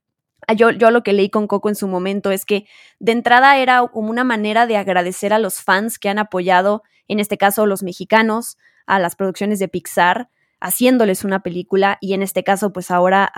yo, 0.56 0.70
yo, 0.70 0.92
lo 0.92 1.02
que 1.02 1.14
leí 1.14 1.32
con 1.32 1.48
Coco 1.48 1.68
en 1.68 1.76
su 1.76 1.88
momento 1.88 2.30
es 2.30 2.46
que 2.46 2.68
de 3.00 3.12
entrada 3.12 3.58
era 3.58 3.86
como 3.92 4.12
una 4.12 4.24
manera 4.24 4.68
de 4.68 4.78
agradecer 4.78 5.34
a 5.34 5.40
los 5.40 5.62
fans 5.64 5.98
que 5.98 6.10
han 6.10 6.20
apoyado, 6.20 6.84
en 7.08 7.20
este 7.20 7.38
caso 7.38 7.66
los 7.66 7.84
mexicanos, 7.84 8.58
a 8.86 9.00
las 9.00 9.16
producciones 9.16 9.60
de 9.60 9.68
Pixar, 9.68 10.30
haciéndoles 10.60 11.24
una 11.24 11.44
película 11.44 11.98
y 12.02 12.14
en 12.14 12.24
este 12.24 12.44
caso 12.44 12.74
pues 12.74 12.90
ahora 12.90 13.32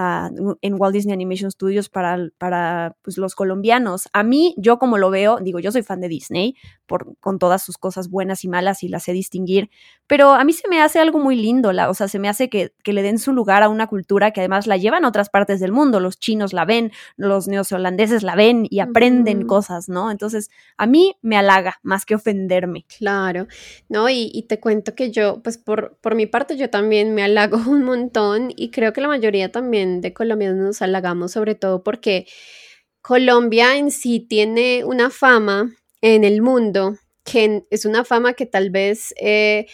en 0.62 0.76
Walt 0.80 0.94
Disney 0.94 1.14
Animation 1.14 1.52
Studios 1.52 1.90
para, 1.90 2.30
para 2.38 2.96
pues, 3.02 3.18
los 3.18 3.36
colombianos. 3.36 4.08
A 4.14 4.24
mí, 4.24 4.54
yo 4.58 4.80
como 4.80 4.98
lo 4.98 5.10
veo, 5.10 5.40
digo, 5.42 5.60
yo 5.60 5.72
soy 5.72 5.84
fan 5.84 6.00
de 6.02 6.08
Disney 6.08 6.56
por, 6.86 7.18
con 7.20 7.38
todas 7.40 7.62
sus 7.62 7.78
cosas 7.78 8.10
buenas 8.10 8.44
y 8.44 8.48
malas 8.48 8.84
y 8.84 8.88
las 8.88 9.04
sé 9.04 9.14
distinguir, 9.14 9.70
pero 10.08 10.32
a 10.32 10.44
mí 10.44 10.54
se 10.54 10.68
me 10.68 10.82
hace 10.82 11.00
algo 11.00 11.20
muy 11.20 11.36
lindo, 11.36 11.72
la, 11.72 11.90
o 11.90 11.94
sea, 11.94 12.08
se 12.08 12.20
me 12.20 12.30
hace 12.30 12.50
que, 12.50 12.74
que 12.84 12.94
le 12.94 13.04
den 13.04 13.20
su 13.20 13.34
lugar 13.34 13.64
a 13.64 13.70
una 13.70 13.88
cultura 13.88 14.32
que 14.32 14.42
además 14.42 14.66
la 14.66 14.78
llevan 14.78 15.06
a 15.06 15.10
otras 15.10 15.30
partes 15.30 15.60
del 15.60 15.72
mundo, 15.72 16.00
los 16.00 16.20
chinos 16.20 16.54
la 16.54 16.66
ven, 16.66 16.92
los 17.16 17.48
neozelandeses 17.48 18.24
la 18.24 18.36
ven 18.36 18.66
y 18.70 18.80
aprenden 18.80 19.46
cosas, 19.46 19.90
¿no? 19.90 20.10
Entonces, 20.10 20.50
a 20.78 20.88
mí 20.88 21.16
me 21.22 21.38
halaga 21.38 21.80
más 21.84 22.06
que 22.06 22.16
ofenderme. 22.16 22.86
Claro, 22.98 23.48
no, 23.88 24.10
y, 24.10 24.32
y 24.34 24.44
te 24.44 24.60
cuento 24.60 24.96
que 24.96 25.12
yo, 25.12 25.42
pues 25.44 25.58
por, 25.58 25.98
por 26.02 26.16
mi 26.16 26.26
parte, 26.26 26.58
yo 26.58 26.70
también 26.70 27.09
me 27.14 27.24
halago 27.24 27.58
un 27.70 27.84
montón 27.84 28.52
y 28.56 28.72
creo 28.72 28.94
que 28.94 29.02
la 29.02 29.08
mayoría 29.08 29.52
también 29.52 30.02
de 30.02 30.14
colombianos 30.14 30.58
nos 30.58 30.82
halagamos, 30.82 31.32
sobre 31.32 31.56
todo 31.56 31.84
porque 31.84 32.28
Colombia 33.02 33.78
en 33.78 33.92
sí 33.92 34.20
tiene 34.20 34.84
una 34.84 35.10
fama 35.10 35.72
en 36.02 36.24
el 36.24 36.42
mundo 36.42 36.98
que 37.24 37.64
es 37.70 37.86
una 37.86 38.04
fama 38.04 38.34
que 38.34 38.46
tal 38.46 38.70
vez, 38.70 39.14
eh, 39.20 39.68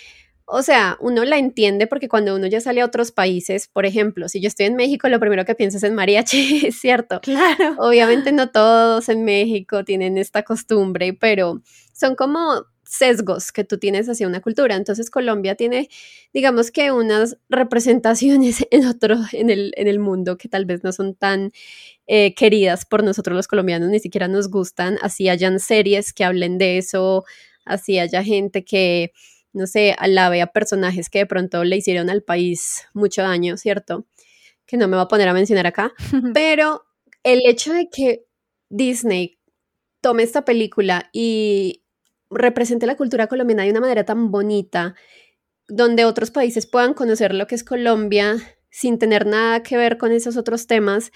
o 0.46 0.62
sea, 0.62 0.98
uno 1.00 1.26
la 1.26 1.38
entiende 1.38 1.88
porque 1.88 2.08
cuando 2.08 2.36
uno 2.36 2.48
ya 2.48 2.62
sale 2.62 2.82
a 2.82 2.86
otros 2.86 3.12
países, 3.12 3.68
por 3.68 3.86
ejemplo, 3.86 4.30
si 4.30 4.42
yo 4.42 4.48
estoy 4.48 4.68
en 4.68 4.76
México, 4.76 5.08
lo 5.10 5.20
primero 5.20 5.46
que 5.46 5.56
piensas 5.56 5.84
es 5.84 5.90
en 5.90 5.96
mariachi, 5.96 6.66
es 6.68 6.80
cierto. 6.80 7.22
Claro. 7.22 7.76
Obviamente 7.80 8.32
no 8.32 8.52
todos 8.52 9.10
en 9.10 9.24
México 9.24 9.84
tienen 9.84 10.18
esta 10.18 10.44
costumbre, 10.44 11.14
pero 11.14 11.62
son 11.94 12.16
como 12.16 12.66
sesgos 12.86 13.52
que 13.52 13.64
tú 13.64 13.78
tienes 13.78 14.08
hacia 14.08 14.28
una 14.28 14.42
cultura. 14.42 14.76
Entonces 14.76 15.10
Colombia 15.10 15.56
tiene, 15.56 15.90
digamos 16.34 16.72
que 16.72 16.92
unas 16.92 17.38
representaciones 17.50 18.66
en 18.72 18.86
otro, 18.86 19.18
en 19.32 19.50
el, 19.50 19.74
en 19.76 19.88
el 19.88 20.00
mundo 20.00 20.38
que 20.38 20.48
tal 20.48 20.66
vez 20.66 20.84
no 20.84 20.92
son 20.92 21.16
tan 21.16 21.52
eh, 22.08 22.34
queridas 22.36 22.86
por 22.86 23.04
nosotros 23.04 23.36
los 23.36 23.48
colombianos, 23.48 23.90
ni 23.90 24.00
siquiera 24.00 24.28
nos 24.28 24.50
gustan, 24.50 24.98
así 25.02 25.30
hayan 25.30 25.60
series 25.60 26.14
que 26.14 26.24
hablen 26.24 26.58
de 26.58 26.78
eso, 26.78 27.26
así 27.66 28.00
haya 28.00 28.24
gente 28.24 28.64
que, 28.64 29.12
no 29.54 29.68
sé, 29.68 29.96
alabe 29.98 30.42
a 30.42 30.48
personajes 30.48 31.10
que 31.10 31.20
de 31.20 31.26
pronto 31.26 31.64
le 31.64 31.78
hicieron 31.78 32.10
al 32.10 32.22
país 32.24 32.84
mucho 32.94 33.24
daño, 33.24 33.58
¿cierto? 33.58 34.06
Que 34.66 34.78
no 34.78 34.88
me 34.88 34.98
voy 34.98 35.06
a 35.06 35.08
poner 35.08 35.28
a 35.28 35.34
mencionar 35.34 35.68
acá, 35.68 35.94
pero 36.34 36.86
el 37.24 37.42
hecho 37.46 37.74
de 37.74 37.90
que 37.90 38.26
Disney 38.70 39.40
tome 40.02 40.22
esta 40.22 40.46
película 40.46 41.10
y 41.12 41.85
represente 42.36 42.86
la 42.86 42.96
cultura 42.96 43.28
colombiana 43.28 43.64
de 43.64 43.72
una 43.72 43.82
manera 43.82 44.06
tan 44.06 44.32
bonita, 44.32 44.96
donde 45.68 46.06
otros 46.06 46.32
países 46.32 46.68
puedan 46.68 46.94
conocer 46.94 47.34
lo 47.34 47.48
que 47.48 47.56
es 47.56 47.64
Colombia 47.64 48.38
sin 48.70 49.00
tener 49.00 49.26
nada 49.26 49.64
que 49.64 49.78
ver 49.78 49.98
con 49.98 50.12
esos 50.12 50.38
otros 50.38 50.68
temas. 50.68 51.12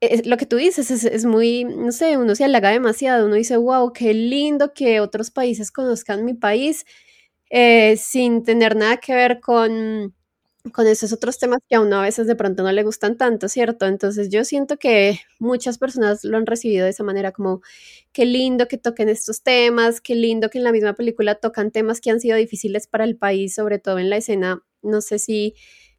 Es, 0.00 0.26
lo 0.26 0.36
que 0.36 0.46
tú 0.46 0.56
dices 0.56 0.90
es, 0.90 1.24
muy, 1.24 1.64
no 1.64 1.92
sé, 1.92 2.16
uno 2.16 2.34
se 2.34 2.44
halaga 2.44 2.70
demasiado, 2.70 3.26
uno 3.26 3.34
dice, 3.34 3.56
wow, 3.56 3.92
qué 3.92 4.14
lindo 4.14 4.72
que 4.72 5.00
otros 5.00 5.30
países 5.30 5.70
conozcan 5.70 6.24
mi 6.24 6.34
país 6.34 6.86
eh, 7.50 7.96
sin 7.96 8.42
tener 8.42 8.76
nada 8.76 8.98
que 8.98 9.14
ver 9.14 9.40
con 9.40 10.14
con 10.72 10.86
esos 10.86 11.12
otros 11.12 11.38
temas 11.38 11.60
que 11.68 11.76
a 11.76 11.80
uno 11.80 11.96
a 11.96 12.02
veces 12.02 12.26
de 12.26 12.36
pronto 12.36 12.62
no 12.62 12.72
le 12.72 12.82
gustan 12.82 13.16
tanto, 13.16 13.48
¿cierto? 13.48 13.86
Entonces 13.86 14.28
yo 14.30 14.44
siento 14.44 14.78
que 14.78 15.20
muchas 15.38 15.78
personas 15.78 16.24
lo 16.24 16.36
han 16.36 16.46
recibido 16.46 16.84
de 16.84 16.90
esa 16.90 17.04
manera 17.04 17.32
como, 17.32 17.60
qué 18.12 18.24
lindo 18.24 18.68
que 18.68 18.78
toquen 18.78 19.08
estos 19.08 19.42
temas, 19.42 20.00
qué 20.00 20.14
lindo 20.14 20.50
que 20.50 20.58
en 20.58 20.64
la 20.64 20.72
misma 20.72 20.94
película 20.94 21.36
tocan 21.36 21.70
temas 21.70 22.00
que 22.00 22.10
han 22.10 22.20
sido 22.20 22.36
difíciles 22.36 22.86
para 22.86 23.04
el 23.04 23.16
país, 23.16 23.54
sobre 23.54 23.78
todo 23.78 23.98
en 23.98 24.10
la 24.10 24.16
escena, 24.18 24.62
no 24.82 25.00
sé 25.00 25.18
si 25.18 25.54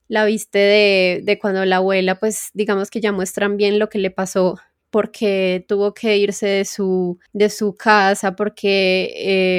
la 0.08 0.26
viste 0.26 0.58
de, 0.60 1.22
de 1.24 1.40
cuando 1.40 1.64
la 1.66 1.78
abuela, 1.78 2.20
pues 2.20 2.50
digamos 2.54 2.90
que 2.90 3.02
ya 3.02 3.12
muestran 3.12 3.58
bien 3.58 3.80
lo 3.80 3.90
que 3.90 4.00
le 4.00 4.12
pasó 4.12 4.58
porque 4.90 5.66
tuvo 5.68 5.94
que 5.94 6.18
irse 6.18 6.48
de 6.48 6.66
su, 6.66 7.20
de 7.34 7.50
su 7.50 7.76
casa, 7.76 8.36
porque 8.36 9.14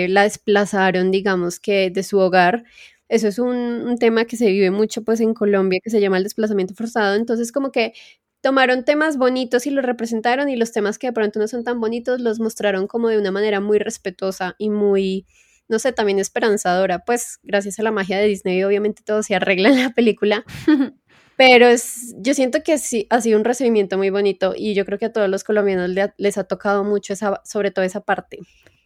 eh, 0.05 0.09
la 0.09 0.25
desplazaron, 0.25 1.11
digamos 1.11 1.61
que 1.61 1.91
de 1.91 2.03
su 2.03 2.19
hogar. 2.19 2.65
Eso 3.11 3.27
es 3.27 3.41
un, 3.41 3.57
un, 3.57 3.99
tema 3.99 4.25
que 4.25 4.37
se 4.37 4.47
vive 4.47 4.71
mucho 4.71 5.03
pues 5.03 5.21
en 5.21 5.35
Colombia, 5.35 5.81
que 5.83 5.91
se 5.91 6.01
llama 6.01 6.17
el 6.17 6.23
desplazamiento 6.23 6.75
forzado. 6.75 7.17
Entonces 7.17 7.51
como 7.51 7.73
que 7.73 7.93
tomaron 8.41 8.85
temas 8.85 9.17
bonitos 9.19 9.67
y 9.67 9.71
los 9.71 9.85
representaron 9.85 10.49
y 10.49 10.55
los 10.55 10.71
temas 10.71 10.97
que 10.97 11.09
de 11.09 11.13
pronto 11.13 11.41
no 11.41 11.49
son 11.49 11.65
tan 11.65 11.81
bonitos 11.81 12.21
los 12.21 12.39
mostraron 12.39 12.87
como 12.87 13.09
de 13.09 13.19
una 13.19 13.33
manera 13.33 13.61
muy 13.61 13.81
respetuosa 13.81 14.55
y 14.59 14.71
muy, 14.71 15.27
no 15.69 15.81
sé, 15.81 15.93
también 15.93 16.21
esperanzadora. 16.21 17.01
Pues 17.05 17.41
gracias 17.43 17.81
a 17.81 17.83
la 17.83 17.91
magia 17.91 18.17
de 18.17 18.29
Disney 18.29 18.63
obviamente 18.63 19.03
todo 19.05 19.25
se 19.25 19.35
arregla 19.35 19.71
en 19.71 19.83
la 19.83 19.91
película. 19.91 20.45
Pero 21.37 21.67
es, 21.67 22.15
yo 22.19 22.35
siento 22.35 22.63
que 22.63 22.79
sí, 22.79 23.09
ha 23.11 23.21
sido 23.21 23.39
un 23.39 23.45
recibimiento 23.45 23.99
muy 23.99 24.11
bonito 24.11 24.55
y 24.57 24.75
yo 24.75 24.85
creo 24.85 25.01
que 25.01 25.07
a 25.07 25.13
todos 25.13 25.29
los 25.29 25.43
colombianos 25.43 25.91
les 26.17 26.39
ha 26.39 26.45
tocado 26.45 26.85
mucho 26.85 27.15
esa, 27.15 27.41
sobre 27.45 27.73
todo 27.73 27.85
esa 27.85 28.03
parte. 28.03 28.39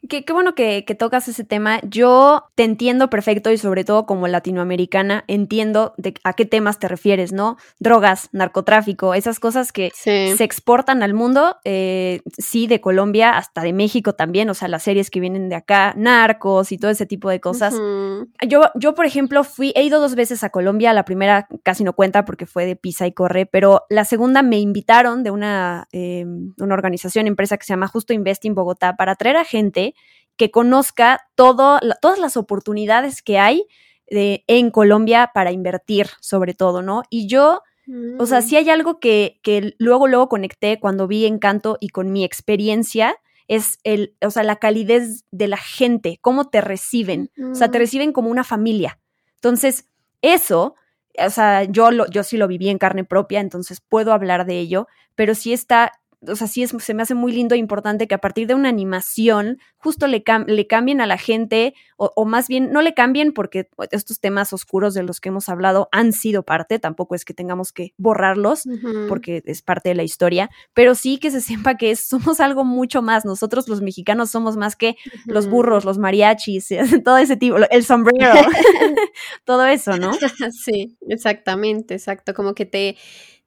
Qué, 0.09 0.25
qué 0.25 0.33
bueno 0.33 0.55
que, 0.55 0.85
que, 0.85 0.95
tocas 0.95 1.29
ese 1.29 1.45
tema. 1.45 1.81
Yo 1.83 2.45
te 2.55 2.65
entiendo 2.65 3.09
perfecto 3.11 3.51
y 3.51 3.59
sobre 3.59 3.85
todo 3.85 4.07
como 4.07 4.29
latinoamericana 4.29 5.25
entiendo 5.29 5.95
de 5.97 6.15
a 6.25 6.35
qué 6.35 6.45
temas 6.45 6.79
te 6.79 6.89
refieres, 6.89 7.33
¿no? 7.33 7.57
Drogas, 7.79 8.29
narcotráfico, 8.33 9.15
esas 9.15 9.41
cosas 9.41 9.73
que 9.73 9.91
sí. 9.95 10.37
se 10.37 10.45
exportan 10.45 11.03
al 11.03 11.15
mundo, 11.15 11.57
eh, 11.65 12.21
sí, 12.39 12.67
de 12.67 12.81
Colombia 12.81 13.37
hasta 13.37 13.63
de 13.63 13.73
México 13.73 14.15
también, 14.15 14.51
o 14.51 14.55
sea, 14.55 14.69
las 14.69 14.83
series 14.83 15.11
que 15.11 15.21
vienen 15.21 15.49
de 15.49 15.57
acá, 15.57 15.95
narcos 15.97 16.73
y 16.73 16.79
todo 16.79 16.91
ese 16.91 17.07
tipo 17.07 17.31
de 17.31 17.41
cosas. 17.41 17.75
Uh 17.75 17.79
-huh. 17.79 18.29
yo, 18.47 18.63
yo, 18.75 18.95
por 18.95 19.07
ejemplo, 19.07 19.45
fui, 19.45 19.73
he 19.75 19.83
ido 19.85 20.01
dos 20.01 20.15
veces 20.15 20.45
a 20.45 20.51
Colombia, 20.51 20.93
la 20.93 21.05
primera 21.05 21.49
casi 21.63 21.85
no 21.85 21.95
cuenta 21.95 22.25
porque 22.25 22.47
fue 22.47 22.67
de 22.67 22.77
pisa 22.77 23.07
y 23.07 23.13
corre, 23.13 23.47
pero 23.47 23.83
la 23.89 24.05
segunda 24.05 24.43
me 24.43 24.59
invitaron 24.59 25.23
de 25.23 25.31
una, 25.31 25.89
eh, 25.93 26.27
una 26.59 26.75
organización, 26.75 27.27
empresa 27.27 27.57
que 27.57 27.65
se 27.65 27.73
llama 27.73 27.89
Justo 27.89 28.13
Investing 28.13 28.55
Bogotá 28.55 28.97
para 28.97 29.15
traer 29.15 29.37
a 29.37 29.45
gente 29.45 29.94
que 30.37 30.51
conozca 30.51 31.29
todo, 31.35 31.79
la, 31.83 31.95
todas 31.97 32.19
las 32.19 32.37
oportunidades 32.37 33.23
que 33.23 33.39
hay 33.39 33.67
de, 34.09 34.45
en 34.47 34.71
Colombia 34.71 35.31
para 35.33 35.53
invertir, 35.53 36.09
sobre 36.21 36.55
todo, 36.55 36.83
¿no? 36.83 37.03
Y 37.11 37.27
yo, 37.27 37.63
mm. 37.87 38.21
o 38.21 38.27
sea, 38.27 38.43
sí 38.43 38.57
hay 38.57 38.69
algo 38.71 38.99
que, 39.01 39.41
que 39.43 39.75
luego, 39.79 40.07
luego 40.09 40.29
conecté 40.29 40.81
cuando 40.81 41.07
vi 41.07 41.27
Encanto 41.27 41.79
y 41.81 41.89
con 41.89 42.13
mi 42.13 42.25
experiencia, 42.25 43.17
es 43.47 43.79
el, 43.85 44.17
o 44.23 44.31
sea, 44.31 44.43
la 44.43 44.57
calidez 44.57 45.25
de 45.31 45.49
la 45.49 45.59
gente, 45.59 46.19
cómo 46.21 46.49
te 46.49 46.61
reciben, 46.61 47.31
mm. 47.37 47.53
o 47.53 47.55
sea, 47.55 47.71
te 47.71 47.79
reciben 47.79 48.13
como 48.13 48.31
una 48.31 48.45
familia. 48.45 48.99
Entonces, 49.37 49.89
eso, 50.23 50.75
o 51.19 51.31
sea, 51.31 51.65
yo, 51.65 51.91
lo, 51.91 52.07
yo 52.09 52.25
sí 52.25 52.37
lo 52.37 52.49
viví 52.49 52.69
en 52.71 52.79
carne 52.79 53.05
propia, 53.05 53.41
entonces 53.41 53.81
puedo 53.81 54.13
hablar 54.13 54.47
de 54.47 54.59
ello, 54.59 54.89
pero 55.15 55.35
sí 55.35 55.53
está 55.53 55.93
o 56.29 56.37
sea, 56.37 56.47
sí 56.47 56.63
es, 56.63 56.75
se 56.79 56.95
me 56.95 57.03
hace 57.03 57.15
muy 57.15 57.33
lindo 57.33 57.55
e 57.55 57.59
importante 57.59 58.07
que 58.07 58.15
a 58.15 58.21
partir 58.21 58.47
de 58.47 58.55
una 58.55 58.69
animación 58.69 59.59
justo 59.77 60.07
le, 60.07 60.23
cam 60.23 60.45
le 60.47 60.67
cambien 60.67 61.01
a 61.01 61.07
la 61.07 61.19
gente, 61.19 61.75
o, 61.97 62.11
o, 62.17 62.25
más 62.25 62.49
bien 62.49 62.73
no 62.73 62.81
le 62.81 62.95
cambien 62.95 63.33
porque 63.33 63.69
estos 63.91 64.19
temas 64.19 64.53
oscuros 64.53 64.95
de 64.95 65.03
los 65.03 65.21
que 65.21 65.29
hemos 65.29 65.49
hablado 65.49 65.89
han 65.93 66.13
sido 66.13 66.43
parte, 66.43 66.79
tampoco 66.79 67.15
es 67.15 67.25
que 67.25 67.35
tengamos 67.35 67.73
que 67.73 67.93
borrarlos 67.99 68.67
uh 68.67 68.71
-huh. 68.71 69.09
porque 69.09 69.43
es 69.45 69.63
parte 69.63 69.91
de 69.91 69.95
la 69.95 70.03
historia, 70.03 70.51
pero 70.73 70.95
sí 70.95 71.19
que 71.19 71.31
se 71.31 71.41
sepa 71.41 71.77
que 71.77 71.95
somos 71.97 72.41
algo 72.41 72.65
mucho 72.65 73.03
más. 73.03 73.25
Nosotros 73.25 73.69
los 73.69 73.83
mexicanos 73.83 74.31
somos 74.31 74.57
más 74.57 74.75
que 74.77 74.91
uh 74.91 75.11
-huh. 75.11 75.33
los 75.33 75.49
burros, 75.49 75.85
los 75.85 75.99
mariachis, 75.99 76.69
todo 77.05 77.19
ese 77.19 77.37
tipo, 77.37 77.57
el 77.71 77.85
sombrero, 77.85 78.33
todo 79.45 79.67
eso, 79.67 79.97
¿no? 79.99 80.13
Sí, 80.65 80.97
exactamente, 81.09 81.95
exacto, 81.95 82.35
como 82.35 82.55
que 82.55 82.67
te 82.67 82.97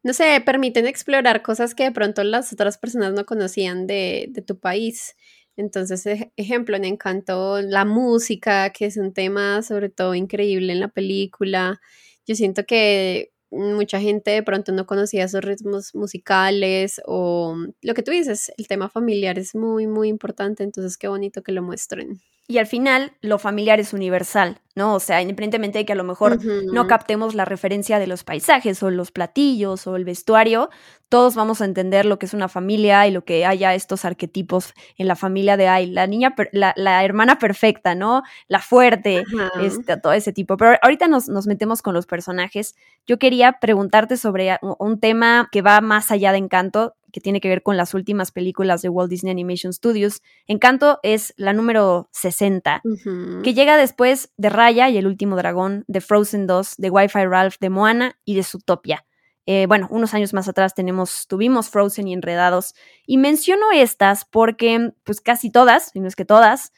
no 0.08 0.14
sé, 0.14 0.42
permiten 0.46 0.88
explorar 0.88 1.42
cosas 1.42 1.76
que 1.76 1.84
de 1.84 1.92
pronto 1.92 2.24
las 2.24 2.54
otras 2.54 2.78
personas 2.78 3.12
no 3.12 3.26
conocían 3.26 3.88
de, 3.88 4.28
de 4.30 4.42
tu 4.42 4.58
país. 4.58 5.18
Entonces, 5.58 6.08
ejemplo, 6.38 6.78
en 6.78 6.86
Encanto, 6.86 7.62
la 7.62 7.84
música, 7.84 8.70
que 8.72 8.86
es 8.86 8.96
un 8.96 9.12
tema 9.14 9.62
sobre 9.64 9.90
todo 9.90 10.16
increíble 10.16 10.72
en 10.72 10.80
la 10.80 10.88
película. 10.88 11.82
Yo 12.26 12.36
siento 12.36 12.66
que 12.66 13.34
mucha 13.52 14.00
gente 14.00 14.32
de 14.32 14.44
pronto 14.44 14.72
no 14.72 14.86
conocía 14.86 15.26
esos 15.26 15.44
ritmos 15.44 15.94
musicales 15.94 17.02
o 17.06 17.58
lo 17.82 17.94
que 17.94 18.04
tú 18.04 18.12
dices, 18.12 18.54
el 18.58 18.68
tema 18.70 18.88
familiar 18.88 19.38
es 19.38 19.56
muy, 19.56 19.88
muy 19.88 20.08
importante, 20.08 20.64
entonces 20.64 20.98
qué 20.98 21.10
bonito 21.10 21.44
que 21.44 21.52
lo 21.52 21.64
muestren. 21.64 22.22
Y 22.50 22.60
al 22.60 22.66
final, 22.68 23.12
lo 23.22 23.40
familiar 23.40 23.82
es 23.82 23.92
universal, 23.92 24.62
¿no? 24.74 24.94
O 24.94 25.02
sea, 25.02 25.22
independientemente 25.22 25.80
de 25.80 25.86
que 25.86 25.92
a 25.92 25.98
lo 25.98 26.06
mejor 26.06 26.34
uh 26.34 26.36
-huh. 26.36 26.72
no 26.72 26.88
captemos 26.88 27.36
la 27.36 27.44
referencia 27.44 28.00
de 28.00 28.08
los 28.08 28.24
paisajes 28.24 28.82
o 28.84 28.90
los 28.90 29.12
platillos 29.12 29.86
o 29.86 29.98
el 29.98 30.06
vestuario, 30.06 30.70
todos 31.10 31.36
vamos 31.36 31.60
a 31.60 31.66
entender 31.66 32.06
lo 32.06 32.20
que 32.20 32.26
es 32.26 32.34
una 32.34 32.48
familia 32.48 33.06
y 33.06 33.12
lo 33.12 33.26
que 33.26 33.46
haya 33.46 33.74
estos 33.74 34.06
arquetipos 34.06 34.74
en 34.98 35.08
la 35.10 35.18
familia 35.18 35.58
de 35.58 35.68
ay, 35.68 35.88
la 35.88 36.08
niña, 36.08 36.36
la, 36.54 36.74
la 36.78 37.04
hermana 37.04 37.38
perfecta, 37.38 37.96
¿no? 37.96 38.24
La 38.48 38.60
fuerte, 38.62 39.24
uh 39.34 39.38
-huh. 39.38 39.66
este, 39.66 39.98
todo 39.98 40.14
ese 40.14 40.32
tipo. 40.32 40.56
Pero 40.56 40.78
ahorita 40.82 41.10
nos, 41.10 41.28
nos, 41.28 41.48
metemos 41.48 41.82
con 41.82 41.94
los 41.94 42.06
personajes. 42.06 42.76
Yo 43.06 43.20
quería 43.20 43.58
preguntarte 43.60 44.16
sobre 44.16 44.58
un 44.62 45.00
tema 45.02 45.50
que 45.52 45.62
va 45.62 45.82
más 45.82 46.12
allá 46.12 46.32
de 46.32 46.38
Encanto, 46.38 46.96
que 47.18 47.22
tiene 47.22 47.42
que 47.42 47.50
ver 47.50 47.64
con 47.64 47.78
las 47.78 47.96
últimas 47.96 48.32
películas 48.32 48.84
de 48.84 48.90
Walt 48.90 49.10
Disney 49.10 49.32
Animation 49.32 49.74
Studios. 49.74 50.22
Encanto 50.46 51.00
es 51.02 51.34
la 51.36 51.52
número 51.52 52.10
60, 52.12 52.82
uh 52.84 52.88
-huh. 52.88 53.42
que 53.42 53.56
llega 53.56 53.76
después 53.76 54.32
de 54.38 54.50
Raya 54.50 54.88
y 54.92 55.00
el 55.00 55.08
último 55.08 55.36
dragón, 55.36 55.84
de 55.88 56.00
Frozen 56.00 56.46
2, 56.46 56.76
de 56.78 56.92
Wi-Fi 56.92 57.26
Ralph, 57.26 57.56
de 57.60 57.72
Moana 57.72 58.20
y 58.24 58.36
de 58.36 58.44
Zootopia. 58.44 59.04
Eh, 59.48 59.66
bueno, 59.68 59.88
unos 59.90 60.14
años 60.14 60.32
más 60.36 60.48
atrás 60.48 60.76
tenemos, 60.76 61.26
tuvimos 61.26 61.72
Frozen 61.72 62.08
y 62.08 62.14
Enredados. 62.14 62.76
Y 63.08 63.18
menciono 63.18 63.72
estas 63.74 64.24
porque, 64.24 64.92
pues 65.04 65.20
casi 65.20 65.50
todas, 65.50 65.90
si 65.94 66.00
no 66.00 66.08
es 66.08 66.16
que 66.16 66.26
todas, 66.26 66.72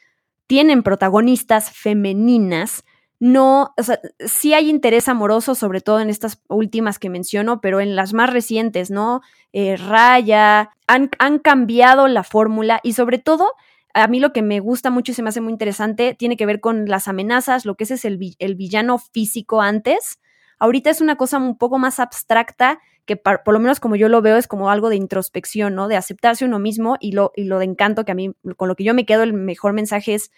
tienen 0.46 0.82
protagonistas 0.82 1.70
femeninas 1.70 2.82
no, 3.20 3.74
o 3.76 3.82
sea, 3.82 4.00
sí 4.18 4.54
hay 4.54 4.70
interés 4.70 5.06
amoroso, 5.06 5.54
sobre 5.54 5.82
todo 5.82 6.00
en 6.00 6.08
estas 6.08 6.42
últimas 6.48 6.98
que 6.98 7.10
menciono, 7.10 7.60
pero 7.60 7.80
en 7.80 7.94
las 7.94 8.14
más 8.14 8.32
recientes, 8.32 8.90
¿no? 8.90 9.20
Eh, 9.52 9.76
Raya, 9.76 10.70
han, 10.86 11.10
han 11.18 11.38
cambiado 11.38 12.08
la 12.08 12.24
fórmula 12.24 12.80
y 12.82 12.94
sobre 12.94 13.18
todo, 13.18 13.52
a 13.92 14.08
mí 14.08 14.20
lo 14.20 14.32
que 14.32 14.40
me 14.40 14.60
gusta 14.60 14.88
mucho 14.90 15.12
y 15.12 15.14
se 15.14 15.22
me 15.22 15.28
hace 15.28 15.42
muy 15.42 15.52
interesante 15.52 16.14
tiene 16.14 16.38
que 16.38 16.46
ver 16.46 16.60
con 16.60 16.86
las 16.86 17.08
amenazas, 17.08 17.66
lo 17.66 17.74
que 17.74 17.84
ese 17.84 17.94
es 17.94 18.06
el, 18.06 18.18
el 18.38 18.54
villano 18.54 18.96
físico 18.98 19.60
antes. 19.60 20.18
Ahorita 20.58 20.88
es 20.88 21.02
una 21.02 21.16
cosa 21.16 21.36
un 21.36 21.58
poco 21.58 21.78
más 21.78 22.00
abstracta 22.00 22.80
que 23.04 23.16
por 23.16 23.52
lo 23.52 23.58
menos 23.58 23.80
como 23.80 23.96
yo 23.96 24.08
lo 24.08 24.22
veo 24.22 24.36
es 24.36 24.46
como 24.46 24.70
algo 24.70 24.88
de 24.88 24.96
introspección, 24.96 25.74
¿no? 25.74 25.88
De 25.88 25.96
aceptarse 25.96 26.44
uno 26.44 26.58
mismo 26.58 26.96
y 27.00 27.12
lo, 27.12 27.32
y 27.34 27.44
lo 27.44 27.58
de 27.58 27.64
encanto 27.64 28.04
que 28.04 28.12
a 28.12 28.14
mí, 28.14 28.32
con 28.56 28.68
lo 28.68 28.76
que 28.76 28.84
yo 28.84 28.94
me 28.94 29.04
quedo, 29.04 29.24
el 29.24 29.32
mejor 29.32 29.72
mensaje 29.72 30.14
es 30.14 30.30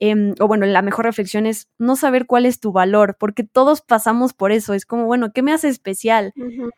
eh, 0.00 0.34
o 0.40 0.46
bueno, 0.46 0.66
la 0.66 0.82
mejor 0.82 1.04
reflexión 1.04 1.46
es 1.46 1.68
no 1.78 1.96
saber 1.96 2.26
cuál 2.26 2.46
es 2.46 2.60
tu 2.60 2.72
valor, 2.72 3.16
porque 3.18 3.44
todos 3.44 3.80
pasamos 3.80 4.34
por 4.34 4.52
eso, 4.52 4.74
es 4.74 4.86
como, 4.86 5.06
bueno, 5.06 5.32
¿qué 5.32 5.42
me 5.42 5.52
hace 5.52 5.68
especial? 5.68 6.32
Uh 6.36 6.42
-huh. 6.42 6.70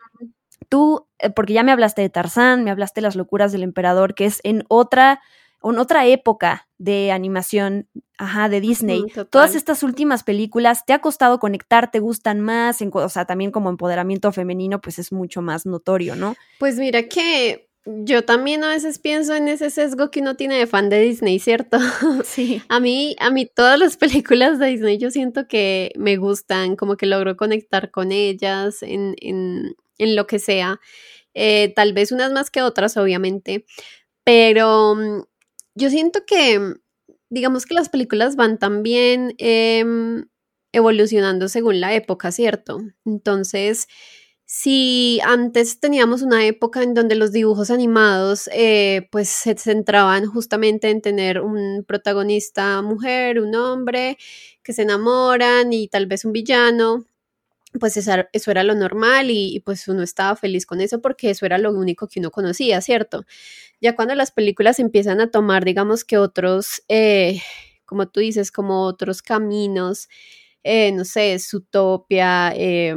Tú, 0.69 1.07
eh, 1.19 1.31
porque 1.31 1.53
ya 1.55 1.63
me 1.63 1.73
hablaste 1.73 2.03
de 2.03 2.11
Tarzán, 2.11 2.65
me 2.65 2.71
hablaste 2.71 3.01
de 3.01 3.03
las 3.03 3.17
locuras 3.17 3.53
del 3.53 3.63
emperador, 3.63 4.15
que 4.15 4.27
es 4.27 4.41
en 4.43 4.65
otra, 4.69 5.21
en 5.63 5.79
otra 5.79 6.07
época 6.07 6.69
de 6.77 7.11
animación, 7.11 7.89
ajá, 8.19 8.49
de 8.49 8.61
Disney. 8.61 9.05
Todas 9.31 9.55
estas 9.55 9.83
últimas 9.83 10.23
películas, 10.25 10.85
¿te 10.85 10.93
ha 10.93 11.01
costado 11.01 11.39
conectar? 11.39 11.91
¿Te 11.91 12.01
gustan 12.01 12.41
más? 12.41 12.83
En, 12.83 12.91
o 12.93 13.09
sea, 13.09 13.25
también 13.25 13.51
como 13.51 13.71
empoderamiento 13.71 14.31
femenino, 14.31 14.81
pues 14.81 14.99
es 14.99 15.11
mucho 15.11 15.43
más 15.43 15.67
notorio, 15.67 16.15
¿no? 16.17 16.37
Pues 16.59 16.77
mira 16.77 17.05
que 17.09 17.68
yo 18.05 18.25
también 18.25 18.65
a 18.65 18.69
veces 18.69 18.99
pienso 18.99 19.35
en 19.35 19.49
ese 19.49 19.71
sesgo 19.71 20.11
que 20.11 20.21
uno 20.21 20.37
tiene 20.37 20.59
de 20.59 20.67
fan 20.67 20.91
de 20.91 21.01
Disney, 21.01 21.39
¿cierto? 21.39 21.79
Sí. 22.25 22.63
A 22.69 22.81
mí, 22.81 23.17
a 23.19 23.31
mí 23.31 23.47
todas 23.47 23.79
las 23.79 23.97
películas 23.97 24.59
de 24.59 24.67
Disney 24.67 24.99
yo 24.99 25.11
siento 25.11 25.49
que 25.49 25.93
me 25.97 26.17
gustan, 26.17 26.77
como 26.77 26.97
que 26.97 27.07
logro 27.07 27.37
conectar 27.37 27.91
con 27.91 28.13
ellas 28.13 28.83
en, 28.83 29.15
en, 29.21 29.77
en 29.99 30.17
lo 30.17 30.27
que 30.27 30.39
sea. 30.39 30.81
Eh, 31.35 31.73
tal 31.75 31.93
vez 31.93 32.13
unas 32.13 32.33
más 32.33 32.51
que 32.51 32.63
otras, 32.63 32.97
obviamente, 32.97 33.65
pero 34.25 34.93
um, 34.93 35.25
yo 35.75 35.89
siento 35.91 36.27
que, 36.27 36.75
digamos 37.31 37.65
que 37.65 37.75
las 37.75 37.89
películas 37.89 38.37
van 38.37 38.59
también 38.59 39.35
eh, 39.39 39.85
evolucionando 40.73 41.49
según 41.49 41.81
la 41.81 41.95
época, 41.95 42.33
¿cierto? 42.33 42.81
Entonces, 43.05 43.87
si 44.51 45.21
antes 45.27 45.79
teníamos 45.79 46.23
una 46.23 46.47
época 46.47 46.83
en 46.83 46.95
donde 46.95 47.15
los 47.17 47.33
dibujos 47.33 47.71
animados 47.71 48.49
eh, 48.55 49.07
pues 49.13 49.29
se 49.29 49.55
centraban 49.59 50.25
justamente 50.25 50.89
en 50.89 51.03
tener 51.03 51.43
un 51.43 51.85
protagonista 51.87 52.81
mujer, 52.81 53.41
un 53.41 53.55
hombre, 53.55 54.17
que 54.63 54.73
se 54.73 54.83
enamoran 54.83 55.75
y 55.75 55.87
tal 55.89 56.07
vez 56.07 56.25
un 56.25 56.33
villano, 56.33 57.05
pues 57.79 57.99
eso 57.99 58.51
era 58.51 58.65
lo 58.65 58.75
normal 58.75 59.31
y, 59.31 59.61
pues 59.67 59.87
uno 59.89 60.03
estaba 60.03 60.35
feliz 60.37 60.67
con 60.67 60.81
eso 60.81 61.03
porque 61.03 61.31
eso 61.31 61.45
era 61.47 61.59
lo 61.59 61.73
único 61.73 62.09
que 62.09 62.21
uno 62.21 62.31
conocía, 62.31 62.81
¿cierto? 62.81 63.27
Ya 63.83 63.95
cuando 63.97 64.15
las 64.15 64.31
películas 64.33 64.79
empiezan 64.79 65.21
a 65.21 65.31
tomar, 65.31 65.67
digamos 65.67 66.05
que 66.05 66.19
otros, 66.19 66.83
eh, 66.89 67.43
como 67.85 68.09
tú 68.09 68.21
dices, 68.21 68.51
como 68.53 68.85
otros 68.85 69.21
caminos, 69.23 70.09
eh, 70.65 70.93
no 70.93 71.05
sé, 71.05 71.39
Zootopia, 71.39 72.53
eh, 72.55 72.95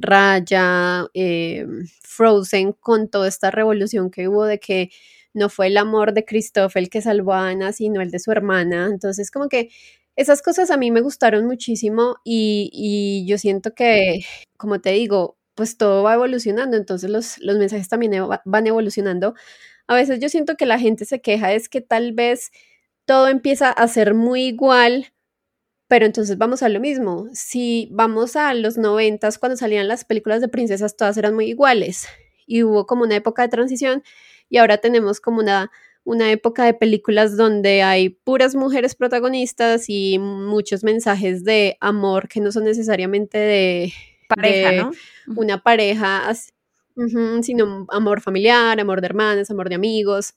Raya, 0.00 1.06
Frozen, 2.02 2.72
con 2.72 3.08
toda 3.08 3.28
esta 3.28 3.50
revolución 3.50 4.10
que 4.10 4.28
hubo 4.28 4.44
de 4.44 4.60
que 4.60 4.90
no 5.34 5.48
fue 5.48 5.68
el 5.68 5.76
amor 5.76 6.12
de 6.12 6.24
Christoph 6.24 6.76
el 6.76 6.90
que 6.90 7.00
salvó 7.02 7.32
a 7.34 7.48
Ana, 7.50 7.72
sino 7.72 8.00
el 8.00 8.10
de 8.10 8.18
su 8.18 8.32
hermana. 8.32 8.88
Entonces, 8.90 9.30
como 9.30 9.48
que 9.48 9.70
esas 10.16 10.42
cosas 10.42 10.70
a 10.70 10.76
mí 10.76 10.90
me 10.90 11.00
gustaron 11.00 11.46
muchísimo 11.46 12.16
y, 12.24 13.24
yo 13.26 13.38
siento 13.38 13.74
que, 13.74 14.20
como 14.56 14.80
te 14.80 14.90
digo, 14.90 15.38
pues 15.54 15.76
todo 15.76 16.02
va 16.02 16.14
evolucionando, 16.14 16.76
entonces 16.76 17.10
los, 17.10 17.38
los 17.38 17.56
mensajes 17.58 17.88
también 17.88 18.24
van 18.44 18.66
evolucionando. 18.66 19.34
A 19.86 19.94
veces 19.94 20.20
yo 20.20 20.28
siento 20.28 20.56
que 20.56 20.66
la 20.66 20.78
gente 20.78 21.04
se 21.04 21.20
queja 21.20 21.52
es 21.52 21.68
que 21.68 21.80
tal 21.80 22.12
vez 22.12 22.50
todo 23.06 23.28
empieza 23.28 23.70
a 23.70 23.88
ser 23.88 24.14
muy 24.14 24.42
igual, 24.44 25.06
pero 25.88 26.06
entonces 26.06 26.38
vamos 26.38 26.62
a 26.62 26.68
lo 26.68 26.80
mismo. 26.80 27.28
Si 27.32 27.88
vamos 27.90 28.36
a 28.36 28.54
los 28.54 28.78
noventas, 28.78 29.38
cuando 29.38 29.56
salían 29.56 29.88
las 29.88 30.04
películas 30.04 30.40
de 30.40 30.48
princesas, 30.48 30.96
todas 30.96 31.16
eran 31.16 31.34
muy 31.34 31.46
iguales 31.46 32.06
y 32.46 32.62
hubo 32.62 32.86
como 32.86 33.04
una 33.04 33.16
época 33.16 33.42
de 33.42 33.48
transición 33.48 34.02
y 34.48 34.58
ahora 34.58 34.78
tenemos 34.78 35.20
como 35.20 35.40
una 35.40 35.70
una 36.08 36.32
época 36.32 36.64
de 36.64 36.72
películas 36.72 37.36
donde 37.36 37.82
hay 37.82 38.08
puras 38.08 38.54
mujeres 38.54 38.94
protagonistas 38.94 39.90
y 39.90 40.18
muchos 40.18 40.82
mensajes 40.82 41.44
de 41.44 41.76
amor 41.80 42.28
que 42.28 42.40
no 42.40 42.50
son 42.50 42.64
necesariamente 42.64 43.36
de 43.36 43.92
pareja, 44.26 44.72
¿no? 44.72 44.90
Una 45.36 45.62
pareja, 45.62 46.32
sino 47.42 47.86
amor 47.90 48.22
familiar, 48.22 48.80
amor 48.80 49.02
de 49.02 49.06
hermanas, 49.06 49.50
amor 49.50 49.68
de 49.68 49.74
amigos. 49.74 50.32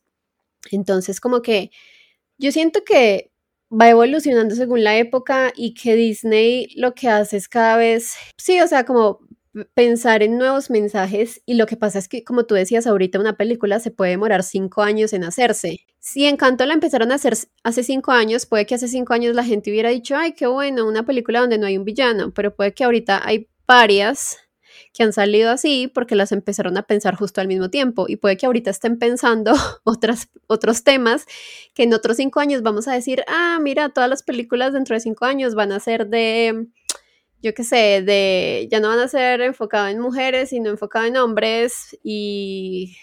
Entonces, 0.72 1.22
como 1.22 1.42
que 1.42 1.72
yo 2.38 2.52
siento 2.52 2.84
que 2.84 3.31
va 3.72 3.90
evolucionando 3.90 4.56
según 4.56 4.84
la 4.84 4.98
época 4.98 5.52
y 5.56 5.74
que 5.74 5.96
Disney 5.96 6.68
lo 6.76 6.94
que 6.94 7.10
hace 7.10 7.38
es 7.38 7.48
cada 7.48 7.78
vez, 7.78 8.16
sí, 8.38 8.60
o 8.62 8.68
sea, 8.68 8.86
como 8.86 9.20
pensar 9.74 10.24
en 10.24 10.38
nuevos 10.38 10.70
mensajes 10.70 11.42
y 11.46 11.56
lo 11.56 11.66
que 11.66 11.76
pasa 11.78 12.00
es 12.00 12.08
que, 12.08 12.24
como 12.24 12.46
tú 12.46 12.56
decías 12.56 12.88
ahorita, 12.88 13.20
una 13.20 13.36
película 13.38 13.80
se 13.80 13.92
puede 13.92 14.12
demorar 14.12 14.44
cinco 14.44 14.82
años 14.82 15.14
en 15.14 15.24
hacerse. 15.24 15.80
Si 16.00 16.26
Encanto 16.26 16.66
la 16.66 16.74
empezaron 16.74 17.12
a 17.12 17.16
hacer 17.16 17.36
hace 17.64 17.84
cinco 17.84 18.12
años, 18.12 18.46
puede 18.46 18.66
que 18.66 18.76
hace 18.76 18.88
cinco 18.88 19.14
años 19.14 19.36
la 19.36 19.44
gente 19.44 19.70
hubiera 19.70 19.90
dicho, 19.90 20.16
ay, 20.16 20.34
qué 20.34 20.48
bueno, 20.48 20.88
una 20.88 21.06
película 21.06 21.42
donde 21.42 21.58
no 21.58 21.68
hay 21.68 21.78
un 21.78 21.86
villano, 21.86 22.34
pero 22.34 22.56
puede 22.56 22.74
que 22.74 22.84
ahorita 22.84 23.22
hay 23.24 23.50
varias 23.68 24.38
que 24.94 25.04
han 25.04 25.14
salido 25.14 25.52
así 25.52 25.88
porque 25.88 26.16
las 26.16 26.32
empezaron 26.32 26.78
a 26.78 26.84
pensar 26.84 27.16
justo 27.16 27.42
al 27.42 27.48
mismo 27.48 27.70
tiempo 27.70 28.06
y 28.08 28.18
puede 28.18 28.38
que 28.38 28.46
ahorita 28.46 28.70
estén 28.72 29.00
pensando 29.00 29.54
otros 30.48 30.84
temas 30.84 31.26
que 31.74 31.84
en 31.84 31.94
otros 31.94 32.18
cinco 32.18 32.40
años 32.40 32.62
vamos 32.62 32.88
a 32.88 32.94
decir, 32.94 33.24
ah, 33.28 33.60
mira, 33.62 33.90
todas 33.90 34.10
las 34.10 34.24
películas 34.24 34.74
dentro 34.74 34.96
de 34.96 35.00
cinco 35.00 35.26
años 35.26 35.56
van 35.56 35.72
a 35.72 35.80
ser 35.80 36.08
de 36.08 36.68
yo 37.42 37.54
qué 37.54 37.64
sé, 37.64 38.04
de 38.04 38.68
ya 38.72 38.80
no 38.80 38.90
van 38.90 39.00
a 39.00 39.08
ser 39.08 39.42
enfocados 39.42 39.92
en 39.92 40.00
mujeres, 40.00 40.50
sino 40.50 40.70
enfocados 40.70 41.08
en 41.08 41.18
hombres 41.18 41.98
y, 42.04 42.96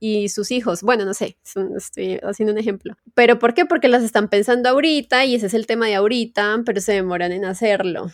y 0.00 0.28
sus 0.30 0.50
hijos. 0.50 0.82
Bueno, 0.82 1.04
no 1.04 1.12
sé, 1.14 1.36
estoy 1.76 2.18
haciendo 2.22 2.52
un 2.52 2.58
ejemplo. 2.58 2.96
¿Pero 3.14 3.38
por 3.38 3.52
qué? 3.54 3.66
Porque 3.66 3.88
las 3.88 4.02
están 4.02 4.28
pensando 4.28 4.70
ahorita 4.70 5.24
y 5.26 5.34
ese 5.34 5.46
es 5.46 5.54
el 5.54 5.66
tema 5.66 5.86
de 5.86 5.96
ahorita, 5.96 6.62
pero 6.64 6.80
se 6.80 6.92
demoran 6.92 7.32
en 7.32 7.44
hacerlo. 7.44 8.10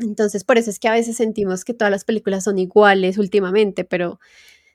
Entonces, 0.00 0.44
por 0.44 0.58
eso 0.58 0.70
es 0.70 0.78
que 0.78 0.88
a 0.88 0.92
veces 0.92 1.16
sentimos 1.16 1.64
que 1.64 1.74
todas 1.74 1.90
las 1.90 2.04
películas 2.04 2.44
son 2.44 2.58
iguales 2.58 3.18
últimamente, 3.18 3.84
pero 3.84 4.20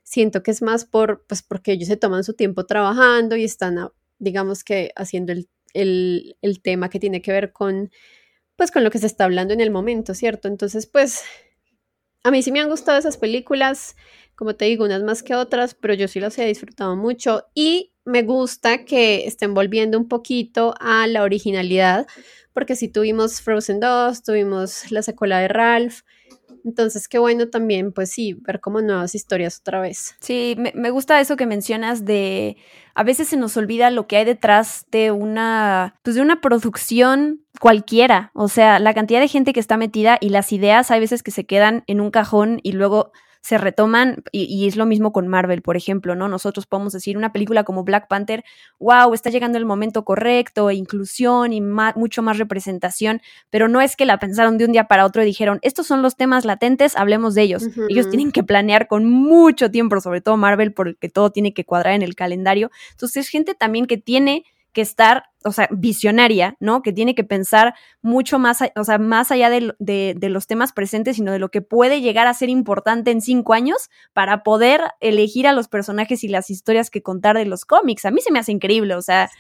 siento 0.04 0.44
que 0.44 0.52
es 0.52 0.62
más 0.62 0.86
por, 0.86 1.26
pues 1.28 1.44
porque 1.44 1.74
ellos 1.74 1.88
se 1.88 1.98
toman 1.98 2.24
su 2.24 2.34
tiempo 2.34 2.66
trabajando 2.66 3.36
y 3.36 3.44
están, 3.44 3.90
digamos 4.20 4.64
que, 4.64 4.92
haciendo 4.96 5.34
el, 5.34 5.50
el, 5.74 6.38
el 6.42 6.62
tema 6.62 6.90
que 6.90 7.00
tiene 7.00 7.22
que 7.22 7.32
ver 7.32 7.52
con 7.52 7.92
pues 8.56 8.72
con 8.72 8.84
lo 8.84 8.92
que 8.92 9.00
se 9.00 9.08
está 9.08 9.26
hablando 9.26 9.54
en 9.54 9.62
el 9.62 9.72
momento, 9.72 10.14
¿cierto? 10.14 10.48
Entonces, 10.48 10.88
pues 10.88 11.24
a 12.24 12.32
mí 12.32 12.42
sí 12.42 12.52
me 12.52 12.60
han 12.60 12.70
gustado 12.70 12.98
esas 12.98 13.18
películas, 13.18 13.96
como 14.36 14.56
te 14.56 14.66
digo, 14.66 14.86
unas 14.86 15.04
más 15.04 15.24
que 15.24 15.36
otras, 15.36 15.76
pero 15.76 15.94
yo 15.94 16.08
sí 16.08 16.20
las 16.20 16.38
he 16.40 16.46
disfrutado 16.46 16.96
mucho 16.96 17.46
y 17.54 17.94
me 18.06 18.24
gusta 18.24 18.86
que 18.86 19.26
estén 19.28 19.54
volviendo 19.54 19.98
un 19.98 20.08
poquito 20.08 20.74
a 20.80 21.08
la 21.08 21.24
originalidad, 21.24 22.08
porque 22.56 22.76
sí 22.76 22.88
tuvimos 22.88 23.42
Frozen 23.42 23.80
2, 23.80 24.24
tuvimos 24.24 24.92
la 24.92 25.04
secuela 25.04 25.38
de 25.38 25.48
Ralph, 25.48 26.02
entonces, 26.66 27.08
qué 27.08 27.20
bueno 27.20 27.48
también, 27.50 27.92
pues 27.92 28.10
sí, 28.10 28.34
ver 28.42 28.60
como 28.60 28.82
nuevas 28.82 29.14
historias 29.14 29.60
otra 29.60 29.82
vez. 29.82 30.16
Sí, 30.20 30.56
me, 30.58 30.72
me, 30.76 30.90
gusta 30.90 31.20
eso 31.20 31.36
que 31.38 31.46
mencionas 31.46 32.06
de 32.06 32.58
a 32.96 33.04
veces 33.04 33.28
se 33.28 33.38
nos 33.38 33.56
olvida 33.56 33.92
lo 33.92 34.08
que 34.08 34.18
hay 34.18 34.26
detrás 34.26 34.88
de 34.92 35.12
una, 35.12 36.00
pues 36.02 36.16
de 36.16 36.24
una 36.24 36.42
producción 36.42 37.46
cualquiera. 37.60 38.32
O 38.34 38.48
sea, 38.48 38.80
la 38.80 38.96
cantidad 38.96 39.20
de 39.20 39.28
gente 39.28 39.54
que 39.54 39.60
está 39.60 39.78
metida 39.78 40.18
y 40.20 40.30
las 40.30 40.52
ideas 40.52 40.90
hay 40.90 41.00
veces 41.00 41.22
que 41.22 41.30
se 41.30 41.46
quedan 41.46 41.84
en 41.86 42.02
un 42.02 42.10
cajón 42.10 42.60
y 42.64 42.72
luego 42.72 43.12
se 43.46 43.60
retoman 43.60 44.24
y, 44.32 44.68
es 44.68 44.76
lo 44.76 44.88
mismo 44.88 45.12
con 45.12 45.28
Marvel, 45.28 45.62
por 45.62 45.78
ejemplo, 45.78 46.16
¿no? 46.16 46.28
Nosotros 46.28 46.66
podemos 46.66 46.94
decir 46.94 47.16
una 47.16 47.32
película 47.32 47.64
como 47.64 47.84
Black 47.84 48.08
Panther, 48.08 48.44
wow, 48.80 49.14
está 49.14 49.30
llegando 49.30 49.60
el 49.60 49.66
momento 49.66 50.04
correcto, 50.04 50.72
inclusión 50.72 51.54
y 51.54 51.62
mucho 51.62 52.24
más 52.24 52.40
representación, 52.40 53.22
pero 53.52 53.68
no 53.68 53.82
es 53.82 53.96
que 53.96 54.06
la 54.06 54.18
pensaron 54.18 54.58
de 54.58 54.66
un 54.66 54.72
día 54.72 54.88
para 54.88 55.06
otro 55.06 55.22
y 55.22 55.26
dijeron, 55.28 55.60
estos 55.62 55.86
son 55.86 56.02
los 56.02 56.16
temas 56.18 56.44
latentes, 56.44 56.96
hablemos 56.96 57.36
de 57.36 57.44
ellos. 57.44 57.68
Ellos 57.88 58.10
tienen 58.10 58.32
que 58.32 58.42
planear 58.44 58.88
con 58.88 59.06
mucho 59.06 59.70
tiempo, 59.70 60.02
sobre 60.02 60.22
todo 60.22 60.38
Marvel, 60.38 60.74
porque 60.74 61.08
todo 61.08 61.30
tiene 61.30 61.54
que 61.54 61.66
cuadrar 61.66 61.94
en 61.94 62.02
el 62.02 62.16
calendario. 62.16 62.72
Entonces, 62.94 63.26
es 63.26 63.30
gente 63.30 63.54
también 63.54 63.86
que 63.86 63.98
tiene 63.98 64.44
que 64.76 64.82
estar, 64.82 65.24
o 65.46 65.54
sea, 65.54 65.70
visionaria, 65.72 66.58
¿no? 66.60 66.82
Que 66.82 66.92
tiene 66.92 67.16
que 67.16 67.24
pensar 67.24 67.74
mucho 68.02 68.38
más, 68.40 68.60
o 68.76 68.84
sea, 68.84 69.00
más 69.00 69.32
allá 69.32 69.50
de, 69.50 69.74
de, 69.80 70.30
los 70.30 70.48
temas 70.48 70.74
presentes, 70.74 71.16
sino 71.16 71.32
de 71.32 71.40
lo 71.40 71.50
que 71.50 71.62
puede 71.62 72.02
llegar 72.02 72.28
a 72.28 72.34
ser 72.34 72.50
importante 72.50 73.10
en 73.10 73.22
cinco 73.22 73.54
años 73.54 73.90
para 74.12 74.44
poder 74.44 74.82
elegir 75.00 75.48
a 75.48 75.54
los 75.54 75.70
personajes 75.70 76.26
y 76.26 76.28
las 76.28 76.50
historias 76.50 76.92
que 76.92 77.02
contar 77.02 77.38
de 77.38 77.46
los 77.46 77.64
cómics. 77.64 78.04
A 78.04 78.12
mí 78.12 78.20
se 78.20 78.34
me 78.34 78.40
hace 78.40 78.52
increíble, 78.52 78.96
o 78.96 79.02
sea. 79.02 79.32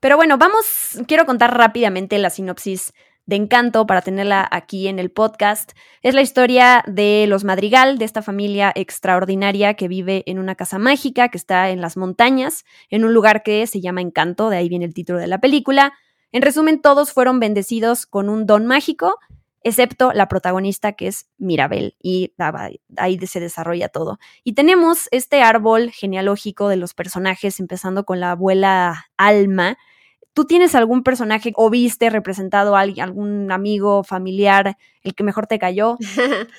Pero 0.00 0.16
bueno, 0.16 0.36
vamos, 0.36 0.98
quiero 1.08 1.24
contar 1.24 1.56
rápidamente 1.56 2.18
la 2.18 2.28
sinopsis 2.28 2.92
de 3.26 3.36
encanto 3.36 3.86
para 3.86 4.02
tenerla 4.02 4.46
aquí 4.50 4.88
en 4.88 4.98
el 4.98 5.10
podcast. 5.10 5.72
Es 6.02 6.14
la 6.14 6.22
historia 6.22 6.84
de 6.86 7.26
los 7.28 7.44
Madrigal, 7.44 7.98
de 7.98 8.04
esta 8.04 8.22
familia 8.22 8.72
extraordinaria 8.74 9.74
que 9.74 9.88
vive 9.88 10.22
en 10.26 10.38
una 10.38 10.54
casa 10.54 10.78
mágica 10.78 11.28
que 11.28 11.38
está 11.38 11.70
en 11.70 11.80
las 11.80 11.96
montañas, 11.96 12.64
en 12.90 13.04
un 13.04 13.14
lugar 13.14 13.42
que 13.42 13.66
se 13.66 13.80
llama 13.80 14.00
Encanto, 14.00 14.50
de 14.50 14.58
ahí 14.58 14.68
viene 14.68 14.84
el 14.84 14.94
título 14.94 15.18
de 15.18 15.26
la 15.26 15.38
película. 15.38 15.92
En 16.32 16.42
resumen, 16.42 16.80
todos 16.82 17.12
fueron 17.12 17.40
bendecidos 17.40 18.06
con 18.06 18.28
un 18.28 18.44
don 18.46 18.66
mágico, 18.66 19.18
excepto 19.62 20.12
la 20.12 20.28
protagonista 20.28 20.92
que 20.92 21.06
es 21.06 21.30
Mirabel, 21.38 21.96
y 22.02 22.34
ahí 22.96 23.18
se 23.26 23.40
desarrolla 23.40 23.88
todo. 23.88 24.18
Y 24.42 24.52
tenemos 24.52 25.08
este 25.10 25.42
árbol 25.42 25.90
genealógico 25.90 26.68
de 26.68 26.76
los 26.76 26.92
personajes, 26.92 27.60
empezando 27.60 28.04
con 28.04 28.20
la 28.20 28.32
abuela 28.32 29.06
Alma, 29.16 29.78
¿Tú 30.34 30.44
tienes 30.46 30.74
algún 30.74 31.04
personaje 31.04 31.52
o 31.54 31.70
viste 31.70 32.10
representado 32.10 32.76
a 32.76 32.80
algún 32.80 33.52
amigo, 33.52 34.02
familiar, 34.02 34.76
el 35.02 35.14
que 35.14 35.24
mejor 35.24 35.46
te 35.46 35.58
cayó? 35.58 35.96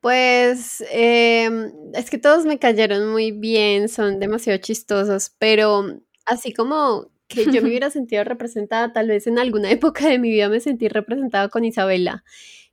Pues 0.00 0.84
em, 0.92 1.72
es 1.94 2.10
que 2.10 2.18
todos 2.18 2.44
me 2.46 2.60
cayeron 2.60 3.10
muy 3.10 3.32
bien, 3.32 3.88
son 3.88 4.20
demasiado 4.20 4.58
chistosos, 4.60 5.32
pero 5.38 5.84
así 6.26 6.52
como 6.52 7.10
que 7.28 7.46
yo 7.52 7.62
me 7.62 7.68
hubiera 7.68 7.90
sentido 7.90 8.24
representada, 8.24 8.92
tal 8.92 9.08
vez 9.08 9.26
en 9.26 9.38
alguna 9.38 9.70
época 9.70 10.08
de 10.08 10.18
mi 10.18 10.30
vida 10.30 10.48
me 10.48 10.60
sentí 10.60 10.88
representada 10.88 11.48
con 11.48 11.64
Isabela 11.64 12.24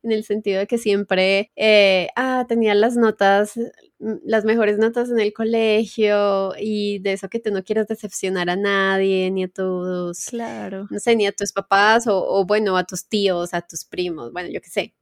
en 0.03 0.11
el 0.11 0.23
sentido 0.25 0.59
de 0.59 0.67
que 0.67 0.77
siempre 0.77 1.51
eh, 1.55 2.09
ah, 2.15 2.45
tenía 2.47 2.75
las 2.75 2.97
notas, 2.97 3.53
las 3.99 4.43
mejores 4.43 4.77
notas 4.77 5.09
en 5.09 5.19
el 5.19 5.33
colegio 5.33 6.53
y 6.59 6.99
de 6.99 7.13
eso 7.13 7.29
que 7.29 7.39
tú 7.39 7.51
no 7.51 7.63
quieres 7.63 7.87
decepcionar 7.87 8.49
a 8.49 8.57
nadie, 8.57 9.31
ni 9.31 9.45
a 9.45 9.47
tus, 9.47 10.25
claro. 10.25 10.87
no 10.89 10.99
sé, 10.99 11.15
ni 11.15 11.25
a 11.25 11.31
tus 11.31 11.53
papás 11.53 12.05
o, 12.07 12.21
o 12.21 12.45
bueno, 12.45 12.75
a 12.75 12.83
tus 12.83 13.07
tíos, 13.07 13.53
a 13.53 13.61
tus 13.61 13.85
primos, 13.85 14.33
bueno, 14.33 14.49
yo 14.49 14.61
qué 14.61 14.69
sé. 14.69 14.93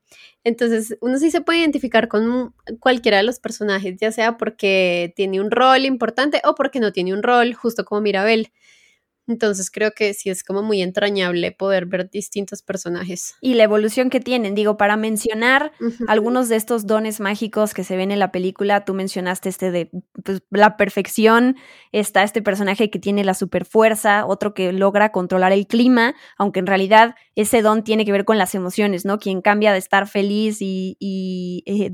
Entonces, 0.44 0.98
uno 1.02 1.18
sí 1.18 1.32
se 1.32 1.42
puede 1.42 1.60
identificar 1.60 2.08
con 2.08 2.54
cualquiera 2.80 3.18
de 3.18 3.24
los 3.24 3.40
personajes, 3.40 3.98
ya 4.00 4.12
sea 4.12 4.38
porque 4.38 5.14
tiene 5.16 5.40
un 5.40 5.52
rol 5.52 5.86
importante 5.86 6.42
o 6.44 6.54
porque 6.54 6.80
no 6.80 6.92
tiene 6.92 7.14
un 7.14 7.24
rol, 7.24 7.54
justo 7.54 7.86
como 7.86 8.02
Mirabel. 8.02 8.52
Entonces 9.32 9.72
creo 9.72 9.92
que 9.92 10.14
sí 10.14 10.30
es 10.30 10.44
como 10.44 10.62
muy 10.62 10.82
entrañable 10.82 11.52
poder 11.52 11.86
ver 11.86 12.10
distintos 12.10 12.62
personajes. 12.62 13.36
Y 13.42 13.56
la 13.56 13.64
evolución 13.64 14.10
que 14.10 14.20
tienen, 14.20 14.56
digo, 14.56 14.78
para 14.78 14.98
mencionar 14.98 15.72
algunos 16.08 16.50
de 16.50 16.58
estos 16.58 16.86
dones 16.86 17.20
mágicos 17.20 17.74
que 17.74 17.84
se 17.84 17.96
ven 17.96 18.12
en 18.12 18.20
la 18.20 18.32
película, 18.32 18.86
tú 18.86 18.94
mencionaste 18.94 19.50
este 19.50 19.72
de 19.72 19.90
pues, 20.24 20.42
la 20.50 20.78
perfección. 20.78 21.58
Está 21.92 22.24
este 22.24 22.42
personaje 22.42 22.90
que 22.90 23.00
tiene 23.00 23.24
la 23.24 23.34
super 23.34 23.66
fuerza, 23.66 24.26
otro 24.26 24.54
que 24.54 24.72
logra 24.74 25.12
controlar 25.12 25.52
el 25.52 25.68
clima, 25.68 26.16
aunque 26.38 26.60
en 26.60 26.68
realidad 26.68 27.16
ese 27.36 27.62
don 27.62 27.84
tiene 27.84 28.06
que 28.06 28.12
ver 28.12 28.26
con 28.26 28.38
las 28.38 28.56
emociones, 28.56 29.06
¿no? 29.06 29.18
Quien 29.18 29.42
cambia 29.42 29.72
de 29.72 29.80
estar 29.80 30.08
feliz 30.08 30.58
y, 30.60 31.64
eh, 31.66 31.90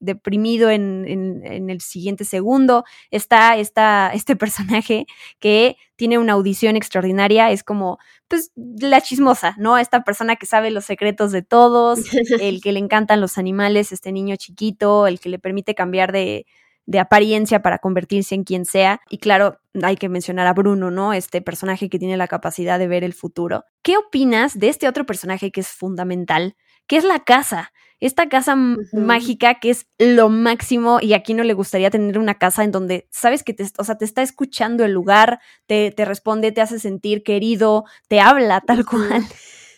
deprimido 0.00 0.70
en, 0.70 1.04
en, 1.06 1.70
el 1.70 1.80
siguiente 1.80 2.24
segundo. 2.24 2.84
Está 3.10 3.56
esta, 3.56 4.10
este 4.12 4.36
personaje 4.36 5.06
que 5.38 5.76
tiene 5.96 6.18
una 6.18 6.34
audición 6.34 6.76
extraordinaria, 6.76 7.50
es 7.50 7.62
como, 7.62 7.98
pues, 8.28 8.50
la 8.56 9.00
chismosa, 9.00 9.54
¿no? 9.58 9.78
Esta 9.78 10.04
persona 10.04 10.36
que 10.36 10.46
sabe 10.46 10.70
los 10.70 10.84
secretos 10.84 11.32
de 11.32 11.42
todos, 11.42 12.00
el 12.40 12.60
que 12.60 12.72
le 12.72 12.80
encantan 12.80 13.20
los 13.20 13.38
animales, 13.38 13.92
este 13.92 14.12
niño 14.12 14.36
chiquito, 14.36 15.06
el 15.06 15.20
que 15.20 15.28
le 15.28 15.38
permite 15.38 15.74
cambiar 15.74 16.12
de, 16.12 16.46
de 16.86 16.98
apariencia 16.98 17.62
para 17.62 17.78
convertirse 17.78 18.34
en 18.34 18.44
quien 18.44 18.64
sea. 18.64 19.00
Y 19.08 19.18
claro, 19.18 19.58
hay 19.82 19.96
que 19.96 20.08
mencionar 20.08 20.46
a 20.46 20.52
Bruno, 20.52 20.90
¿no? 20.90 21.12
Este 21.12 21.40
personaje 21.40 21.88
que 21.88 21.98
tiene 21.98 22.16
la 22.16 22.28
capacidad 22.28 22.78
de 22.78 22.88
ver 22.88 23.04
el 23.04 23.14
futuro. 23.14 23.64
¿Qué 23.82 23.96
opinas 23.96 24.58
de 24.58 24.68
este 24.68 24.88
otro 24.88 25.06
personaje 25.06 25.50
que 25.50 25.60
es 25.60 25.68
fundamental, 25.68 26.56
que 26.86 26.96
es 26.96 27.04
la 27.04 27.20
casa? 27.20 27.72
Esta 28.00 28.28
casa 28.28 28.54
mágica 28.92 29.60
que 29.60 29.70
es 29.70 29.86
lo 29.98 30.28
máximo 30.28 30.98
y 31.00 31.14
aquí 31.14 31.32
no 31.32 31.42
le 31.42 31.54
gustaría 31.54 31.90
tener 31.90 32.18
una 32.18 32.34
casa 32.34 32.62
en 32.62 32.70
donde 32.70 33.08
sabes 33.10 33.42
que 33.42 33.54
te, 33.54 33.64
o 33.78 33.84
sea, 33.84 33.96
te 33.96 34.04
está 34.04 34.20
escuchando 34.20 34.84
el 34.84 34.92
lugar, 34.92 35.40
te, 35.66 35.90
te 35.90 36.04
responde, 36.04 36.52
te 36.52 36.60
hace 36.60 36.78
sentir 36.78 37.22
querido, 37.22 37.84
te 38.08 38.20
habla 38.20 38.60
tal 38.60 38.84
cual. 38.84 39.24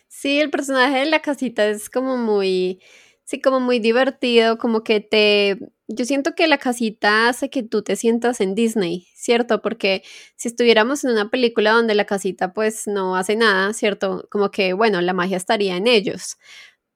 Sí, 0.09 0.40
el 0.40 0.51
personaje 0.51 1.01
de 1.01 1.07
la 1.07 1.21
casita 1.21 1.66
es 1.66 1.90
como 1.90 2.16
muy, 2.16 2.81
sí, 3.27 3.41
como 3.41 3.61
muy 3.61 3.81
divertido, 3.81 4.57
como 4.59 4.85
que 4.85 5.01
te, 5.01 5.59
yo 5.89 6.05
siento 6.07 6.35
que 6.35 6.47
la 6.47 6.59
casita 6.59 7.29
hace 7.29 7.51
que 7.51 7.62
tú 7.65 7.83
te 7.83 7.97
sientas 7.97 8.41
en 8.41 8.55
Disney, 8.55 9.09
¿cierto? 9.17 9.61
Porque 9.62 10.03
si 10.37 10.49
estuviéramos 10.49 11.05
en 11.05 11.11
una 11.12 11.29
película 11.31 11.73
donde 11.73 11.95
la 11.97 12.07
casita 12.07 12.53
pues 12.55 12.87
no 12.87 13.17
hace 13.17 13.37
nada, 13.37 13.73
¿cierto? 13.75 14.27
Como 14.31 14.51
que, 14.53 14.73
bueno, 14.75 15.01
la 15.03 15.12
magia 15.12 15.37
estaría 15.37 15.77
en 15.77 15.89
ellos. 15.89 16.39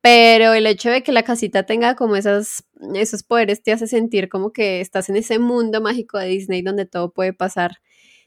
Pero 0.03 0.55
el 0.55 0.67
hecho 0.67 0.91
de 0.91 1.03
que 1.03 1.13
la 1.13 1.25
casita 1.25 1.65
tenga 1.67 1.95
como 1.97 2.17
esas, 2.17 2.65
esos 2.95 3.23
poderes 3.23 3.63
te 3.63 3.73
hace 3.73 3.87
sentir 3.87 4.29
como 4.31 4.53
que 4.53 4.81
estás 4.81 5.09
en 5.11 5.17
ese 5.17 5.39
mundo 5.39 5.81
mágico 5.83 6.19
de 6.19 6.29
Disney 6.29 6.63
donde 6.63 6.87
todo 6.87 7.13
puede 7.13 7.33
pasar. 7.35 7.73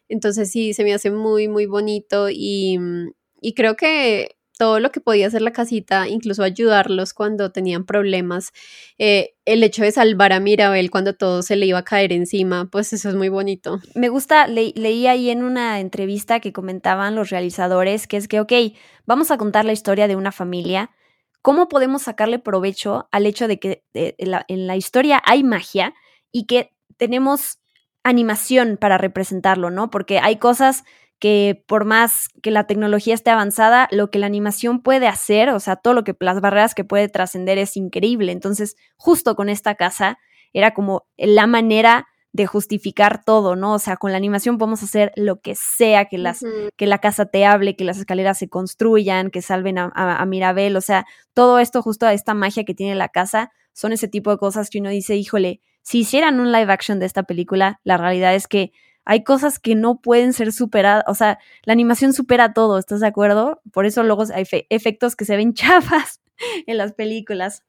Entonces 0.09 0.51
sí, 0.51 0.73
se 0.73 0.83
me 0.83 0.93
hace 0.93 1.11
muy, 1.11 1.47
muy 1.47 1.65
bonito 1.67 2.29
y, 2.31 2.79
y 3.41 3.53
creo 3.55 3.75
que 3.75 4.35
todo 4.57 4.79
lo 4.79 4.91
que 4.91 5.01
podía 5.01 5.27
hacer 5.27 5.41
la 5.41 5.51
casita, 5.51 6.07
incluso 6.07 6.43
ayudarlos 6.43 7.13
cuando 7.13 7.51
tenían 7.51 7.85
problemas, 7.85 8.51
eh, 8.97 9.33
el 9.45 9.63
hecho 9.63 9.83
de 9.83 9.91
salvar 9.91 10.31
a 10.31 10.39
Mirabel 10.39 10.91
cuando 10.91 11.13
todo 11.13 11.41
se 11.41 11.55
le 11.55 11.65
iba 11.65 11.79
a 11.79 11.83
caer 11.83 12.13
encima, 12.13 12.69
pues 12.71 12.93
eso 12.93 13.09
es 13.09 13.15
muy 13.15 13.29
bonito. 13.29 13.79
Me 13.95 14.09
gusta, 14.09 14.47
leí 14.47 15.07
ahí 15.07 15.29
en 15.29 15.43
una 15.43 15.79
entrevista 15.79 16.39
que 16.39 16.53
comentaban 16.53 17.15
los 17.15 17.29
realizadores 17.29 18.07
que 18.07 18.17
es 18.17 18.27
que, 18.27 18.39
ok, 18.39 18.53
vamos 19.05 19.31
a 19.31 19.37
contar 19.37 19.65
la 19.65 19.73
historia 19.73 20.07
de 20.07 20.15
una 20.15 20.31
familia 20.31 20.91
¿Cómo 21.43 21.67
podemos 21.67 22.03
sacarle 22.03 22.39
provecho 22.39 23.09
al 23.11 23.25
hecho 23.25 23.49
de 23.49 23.59
que 23.59 23.83
eh, 23.93 24.15
en, 24.17 24.65
la, 24.65 24.75
historia 24.77 25.21
hay 25.25 25.43
magia 25.43 25.93
y 26.31 26.45
que 26.45 26.73
tenemos 26.95 27.59
animación 28.01 28.77
para 28.77 28.97
representarlo, 28.97 29.69
¿no? 29.69 29.89
Porque 29.89 30.19
hay 30.19 30.37
cosas 30.37 30.85
que 31.23 31.63
por 31.69 31.85
más 31.85 32.27
que 32.41 32.51
la 32.51 32.67
tecnología 32.67 33.13
esté 33.13 33.29
avanzada, 33.29 33.87
lo 33.91 34.11
que 34.11 34.19
la 34.19 34.25
animación 34.25 34.81
puede 34.81 35.07
hacer, 35.07 35.51
o 35.51 35.59
sea, 35.61 35.77
todo 35.77 35.93
lo 35.93 36.03
que 36.03 36.13
las 36.19 36.41
barreras 36.41 36.75
que 36.75 36.83
puede 36.83 37.07
trascender 37.07 37.57
es 37.57 37.77
increíble. 37.77 38.33
Entonces, 38.33 38.75
justo 38.97 39.33
con 39.37 39.47
esta 39.47 39.75
casa 39.75 40.19
era 40.51 40.73
como 40.73 41.05
la 41.15 41.47
manera 41.47 42.07
de 42.33 42.45
justificar 42.45 43.23
todo, 43.23 43.55
¿no? 43.55 43.75
O 43.75 43.79
sea, 43.79 43.95
con 43.95 44.11
la 44.11 44.17
animación 44.17 44.57
podemos 44.57 44.83
hacer 44.83 45.13
lo 45.15 45.39
que 45.39 45.55
sea, 45.55 46.09
que, 46.09 46.17
las, 46.17 46.41
que 46.75 46.87
la 46.87 46.97
casa 46.97 47.25
te 47.25 47.45
hable, 47.45 47.77
que 47.77 47.85
las 47.85 47.99
escaleras 47.99 48.37
se 48.37 48.49
construyan, 48.49 49.31
que 49.31 49.41
salven 49.41 49.77
a, 49.77 50.25
Mirabel, 50.27 50.75
o 50.75 50.81
sea, 50.81 51.05
todo 51.33 51.57
esto, 51.59 51.81
justo 51.81 52.05
a 52.05 52.11
esta 52.11 52.33
magia 52.33 52.65
que 52.65 52.75
tiene 52.75 52.95
la 52.95 53.07
casa, 53.07 53.53
son 53.71 53.93
ese 53.93 54.09
tipo 54.09 54.29
de 54.29 54.39
cosas 54.39 54.69
que 54.69 54.79
uno 54.79 54.89
dice, 54.89 55.15
híjole, 55.15 55.61
si 55.83 55.99
hicieran 55.99 56.41
un 56.41 56.51
live 56.51 56.73
action 56.73 56.99
de 56.99 57.05
esta 57.05 57.23
película, 57.23 57.79
la 57.85 57.95
realidad 57.95 58.35
es 58.35 58.45
que 58.49 58.73
hay 59.05 59.23
cosas 59.23 59.59
que 59.59 59.75
no 59.75 59.99
pueden 59.99 60.33
ser 60.33 60.51
superadas, 60.51 61.03
o 61.07 61.15
sea, 61.15 61.39
la 61.63 61.73
animación 61.73 62.13
supera 62.13 62.53
todo, 62.53 62.77
¿estás 62.77 62.99
de 62.99 63.07
acuerdo? 63.07 63.61
Por 63.71 63.85
eso 63.85 64.03
luego 64.03 64.23
hay 64.33 64.45
efectos 64.69 65.15
que 65.15 65.25
se 65.25 65.35
ven 65.35 65.53
chafas 65.53 66.21
en 66.67 66.77
las 66.77 66.93
películas. 66.93 67.63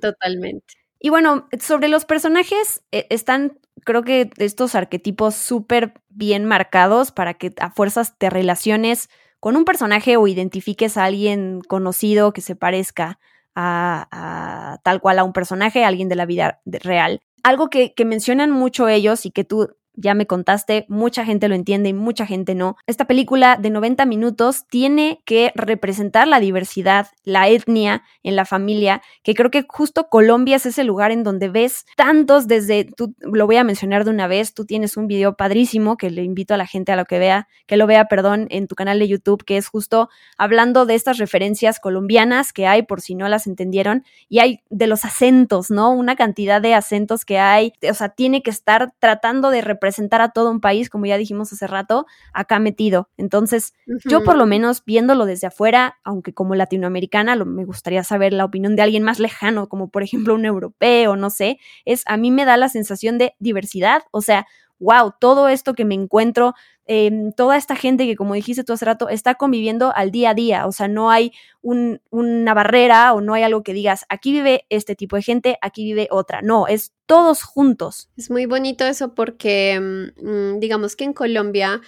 totalmente. 0.00 0.74
Y 0.98 1.10
bueno, 1.10 1.48
sobre 1.60 1.88
los 1.88 2.04
personajes, 2.04 2.84
eh, 2.92 3.06
están 3.10 3.58
creo 3.84 4.02
que 4.04 4.30
estos 4.36 4.74
arquetipos 4.74 5.34
súper 5.34 5.94
bien 6.08 6.44
marcados 6.44 7.10
para 7.10 7.34
que 7.34 7.52
a 7.60 7.70
fuerzas 7.70 8.16
te 8.18 8.30
relaciones 8.30 9.08
con 9.40 9.56
un 9.56 9.64
personaje 9.64 10.16
o 10.16 10.28
identifiques 10.28 10.96
a 10.96 11.04
alguien 11.04 11.60
conocido 11.66 12.32
que 12.32 12.40
se 12.40 12.54
parezca 12.54 13.18
a, 13.54 14.78
tal 14.84 15.00
cual 15.00 15.18
a 15.18 15.24
un 15.24 15.32
personaje, 15.32 15.84
a 15.84 15.88
alguien 15.88 16.08
de 16.08 16.16
la 16.16 16.26
vida 16.26 16.60
real. 16.64 17.20
Algo 17.42 17.68
que, 17.68 17.92
que 17.94 18.04
mencionan 18.04 18.50
mucho 18.52 18.88
ellos 18.88 19.26
y 19.26 19.32
que 19.32 19.44
tú 19.44 19.74
ya 19.94 20.14
me 20.14 20.26
contaste, 20.26 20.86
mucha 20.88 21.24
gente 21.24 21.48
lo 21.48 21.54
entiende 21.54 21.90
y 21.90 21.92
mucha 21.92 22.26
gente 22.26 22.54
no. 22.54 22.76
Esta 22.86 23.06
película 23.06 23.56
de 23.56 23.70
90 23.70 24.06
minutos 24.06 24.66
tiene 24.68 25.20
que 25.24 25.52
representar 25.54 26.26
la 26.28 26.40
diversidad, 26.40 27.08
la 27.24 27.48
etnia 27.48 28.02
en 28.22 28.36
la 28.36 28.44
familia, 28.44 29.02
que 29.22 29.34
creo 29.34 29.50
que 29.50 29.64
justo 29.68 30.08
Colombia 30.08 30.56
es 30.56 30.66
ese 30.66 30.84
lugar 30.84 31.10
en 31.10 31.22
donde 31.22 31.48
ves 31.48 31.84
tantos 31.96 32.48
desde, 32.48 32.84
tú 32.84 33.14
lo 33.20 33.46
voy 33.46 33.56
a 33.56 33.64
mencionar 33.64 34.04
de 34.04 34.10
una 34.10 34.26
vez, 34.26 34.54
tú 34.54 34.64
tienes 34.64 34.96
un 34.96 35.06
video 35.06 35.36
padrísimo 35.36 35.96
que 35.96 36.10
le 36.10 36.22
invito 36.22 36.54
a 36.54 36.56
la 36.56 36.66
gente 36.66 36.92
a 36.92 36.96
lo 36.96 37.04
que 37.04 37.18
vea, 37.18 37.48
que 37.66 37.76
lo 37.76 37.86
vea, 37.86 38.06
perdón, 38.06 38.46
en 38.50 38.66
tu 38.68 38.74
canal 38.74 38.98
de 38.98 39.08
YouTube, 39.08 39.44
que 39.44 39.56
es 39.56 39.68
justo 39.68 40.08
hablando 40.38 40.86
de 40.86 40.94
estas 40.94 41.18
referencias 41.18 41.80
colombianas 41.80 42.52
que 42.52 42.66
hay, 42.66 42.82
por 42.82 43.00
si 43.00 43.14
no 43.14 43.28
las 43.28 43.46
entendieron, 43.46 44.04
y 44.28 44.38
hay 44.38 44.60
de 44.70 44.86
los 44.86 45.04
acentos, 45.04 45.70
¿no? 45.70 45.90
Una 45.90 46.16
cantidad 46.16 46.60
de 46.60 46.74
acentos 46.74 47.24
que 47.24 47.38
hay, 47.38 47.72
o 47.88 47.94
sea, 47.94 48.08
tiene 48.08 48.42
que 48.42 48.50
estar 48.50 48.92
tratando 48.98 49.50
de 49.50 49.60
representar 49.60 49.81
representar 49.82 50.20
a 50.20 50.28
todo 50.28 50.50
un 50.50 50.60
país, 50.60 50.88
como 50.88 51.06
ya 51.06 51.18
dijimos 51.18 51.52
hace 51.52 51.66
rato, 51.66 52.06
acá 52.32 52.60
metido. 52.60 53.08
Entonces, 53.16 53.74
yo 54.04 54.22
por 54.22 54.36
lo 54.36 54.46
menos 54.46 54.84
viéndolo 54.84 55.26
desde 55.26 55.48
afuera, 55.48 55.98
aunque 56.04 56.32
como 56.32 56.54
latinoamericana, 56.54 57.34
lo, 57.34 57.46
me 57.46 57.64
gustaría 57.64 58.04
saber 58.04 58.32
la 58.32 58.44
opinión 58.44 58.76
de 58.76 58.82
alguien 58.82 59.02
más 59.02 59.18
lejano, 59.18 59.68
como 59.68 59.88
por 59.88 60.04
ejemplo 60.04 60.34
un 60.34 60.44
europeo, 60.44 61.16
no 61.16 61.30
sé, 61.30 61.58
es 61.84 62.04
a 62.06 62.16
mí 62.16 62.30
me 62.30 62.44
da 62.44 62.56
la 62.56 62.68
sensación 62.68 63.18
de 63.18 63.34
diversidad, 63.40 64.02
o 64.12 64.20
sea, 64.20 64.46
wow, 64.82 65.14
todo 65.18 65.48
esto 65.48 65.74
que 65.74 65.84
me 65.84 65.94
encuentro, 65.94 66.54
em, 66.86 67.32
toda 67.32 67.56
esta 67.56 67.76
gente 67.76 68.06
que, 68.06 68.16
como 68.16 68.34
dijiste 68.34 68.64
tú 68.64 68.72
hace 68.72 68.84
rato, 68.84 69.08
está 69.08 69.36
conviviendo 69.36 69.92
al 69.94 70.10
día 70.10 70.30
a 70.30 70.34
día. 70.34 70.66
O 70.66 70.72
sea, 70.72 70.88
no 70.88 71.10
hay 71.10 71.32
una 71.62 72.54
barrera 72.54 73.14
o 73.14 73.20
no 73.20 73.34
hay 73.34 73.44
algo 73.44 73.62
que 73.62 73.72
digas, 73.72 74.04
aquí 74.08 74.32
vive 74.32 74.66
este 74.68 74.96
tipo 74.96 75.16
de 75.16 75.22
gente, 75.22 75.58
aquí 75.62 75.84
vive 75.84 76.08
otra. 76.10 76.42
No, 76.42 76.66
es 76.66 76.92
todos 77.06 77.42
juntos. 77.44 78.10
Es 78.16 78.30
muy 78.30 78.46
bonito 78.46 78.84
eso 78.84 79.14
porque, 79.14 79.80
mm, 79.80 80.58
digamos 80.58 80.96
que 80.96 81.04
en 81.04 81.12
Colombia, 81.12 81.80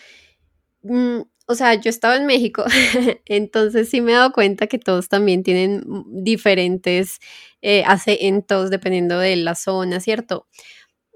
mm, 0.83 1.21
o 1.47 1.55
sea, 1.55 1.75
yo 1.75 1.91
estaba 1.91 2.17
en 2.17 2.27
México, 2.27 2.65
entonces 3.27 3.91
sí 3.91 4.01
me 4.01 4.13
he 4.13 4.15
dado 4.15 4.33
cuenta 4.33 4.67
que 4.67 4.79
todos 4.79 5.09
también 5.09 5.43
tienen 5.43 5.85
diferentes 6.09 7.19
eh, 7.63 7.83
acentos 7.87 8.71
dependiendo 8.71 9.19
de 9.19 9.37
la 9.37 9.55
zona, 9.55 10.01
¿cierto? 10.01 10.47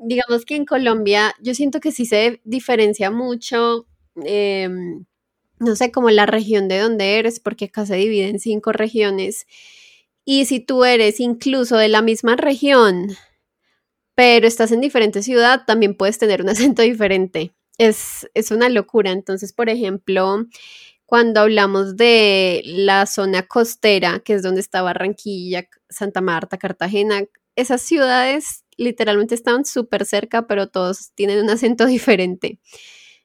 Digamos 0.00 0.44
que 0.44 0.56
en 0.56 0.64
Colombia 0.64 1.34
yo 1.40 1.54
siento 1.54 1.80
que 1.80 1.92
sí 1.92 2.06
se 2.06 2.40
diferencia 2.44 3.10
mucho, 3.10 3.86
em, 4.24 5.04
no 5.58 5.76
sé, 5.76 5.90
como 5.90 6.10
la 6.10 6.26
región 6.26 6.68
de 6.68 6.78
donde 6.78 7.18
eres, 7.18 7.40
porque 7.40 7.66
acá 7.66 7.86
se 7.86 7.96
divide 7.96 8.28
en 8.28 8.38
cinco 8.40 8.72
regiones. 8.72 9.46
Y 10.24 10.44
si 10.44 10.60
tú 10.60 10.84
eres 10.84 11.20
incluso 11.20 11.76
de 11.76 11.88
la 11.88 12.02
misma 12.02 12.36
región, 12.36 13.08
pero 14.14 14.46
estás 14.46 14.72
en 14.72 14.80
diferente 14.80 15.22
ciudad, 15.22 15.64
también 15.66 15.94
puedes 15.96 16.18
tener 16.18 16.42
un 16.42 16.48
acento 16.50 16.82
diferente. 16.82 17.52
Es, 17.78 18.28
es 18.34 18.50
una 18.50 18.68
locura. 18.68 19.12
Entonces, 19.12 19.52
por 19.52 19.68
ejemplo, 19.68 20.46
cuando 21.06 21.40
hablamos 21.40 21.96
de 21.96 22.62
la 22.64 23.06
zona 23.06 23.44
costera, 23.46 24.20
que 24.20 24.34
es 24.34 24.42
donde 24.42 24.60
está 24.60 24.82
Barranquilla, 24.82 25.68
Santa 25.88 26.20
Marta, 26.20 26.58
Cartagena, 26.58 27.22
esas 27.56 27.80
ciudades 27.82 28.64
literalmente 28.78 29.34
estaban 29.34 29.66
súper 29.66 30.06
cerca, 30.06 30.46
pero 30.46 30.68
todos 30.68 31.12
tienen 31.14 31.40
un 31.40 31.50
acento 31.50 31.84
diferente. 31.86 32.60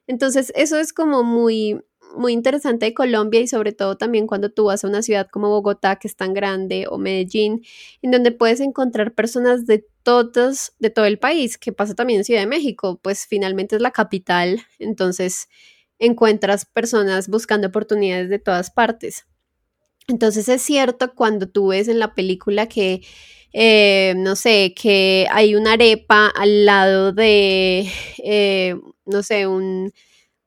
Entonces, 0.06 0.52
eso 0.54 0.78
es 0.78 0.92
como 0.92 1.22
muy, 1.22 1.80
muy 2.16 2.32
interesante 2.32 2.86
de 2.86 2.94
Colombia 2.94 3.40
y 3.40 3.48
sobre 3.48 3.72
todo 3.72 3.96
también 3.96 4.26
cuando 4.26 4.50
tú 4.50 4.64
vas 4.64 4.84
a 4.84 4.88
una 4.88 5.02
ciudad 5.02 5.28
como 5.30 5.48
Bogotá, 5.48 5.96
que 5.96 6.08
es 6.08 6.16
tan 6.16 6.34
grande, 6.34 6.86
o 6.90 6.98
Medellín, 6.98 7.64
en 8.02 8.10
donde 8.10 8.32
puedes 8.32 8.60
encontrar 8.60 9.14
personas 9.14 9.64
de 9.66 9.86
todos, 10.02 10.72
de 10.78 10.90
todo 10.90 11.06
el 11.06 11.18
país, 11.18 11.56
que 11.56 11.72
pasa 11.72 11.94
también 11.94 12.18
en 12.20 12.24
Ciudad 12.24 12.40
de 12.40 12.46
México, 12.46 13.00
pues 13.02 13.26
finalmente 13.26 13.76
es 13.76 13.82
la 13.82 13.90
capital, 13.90 14.60
entonces 14.78 15.48
encuentras 15.98 16.66
personas 16.66 17.28
buscando 17.28 17.68
oportunidades 17.68 18.28
de 18.28 18.38
todas 18.38 18.70
partes. 18.70 19.26
Entonces 20.06 20.48
es 20.48 20.60
cierto 20.60 21.14
cuando 21.14 21.48
tú 21.48 21.68
ves 21.68 21.88
en 21.88 21.98
la 21.98 22.14
película 22.14 22.68
que 22.68 23.02
eh, 23.56 24.14
no 24.16 24.34
sé, 24.34 24.74
que 24.74 25.28
hay 25.30 25.54
una 25.54 25.74
arepa 25.74 26.26
al 26.26 26.66
lado 26.66 27.12
de, 27.12 27.88
eh, 28.18 28.74
no 29.06 29.22
sé, 29.22 29.46
un, 29.46 29.92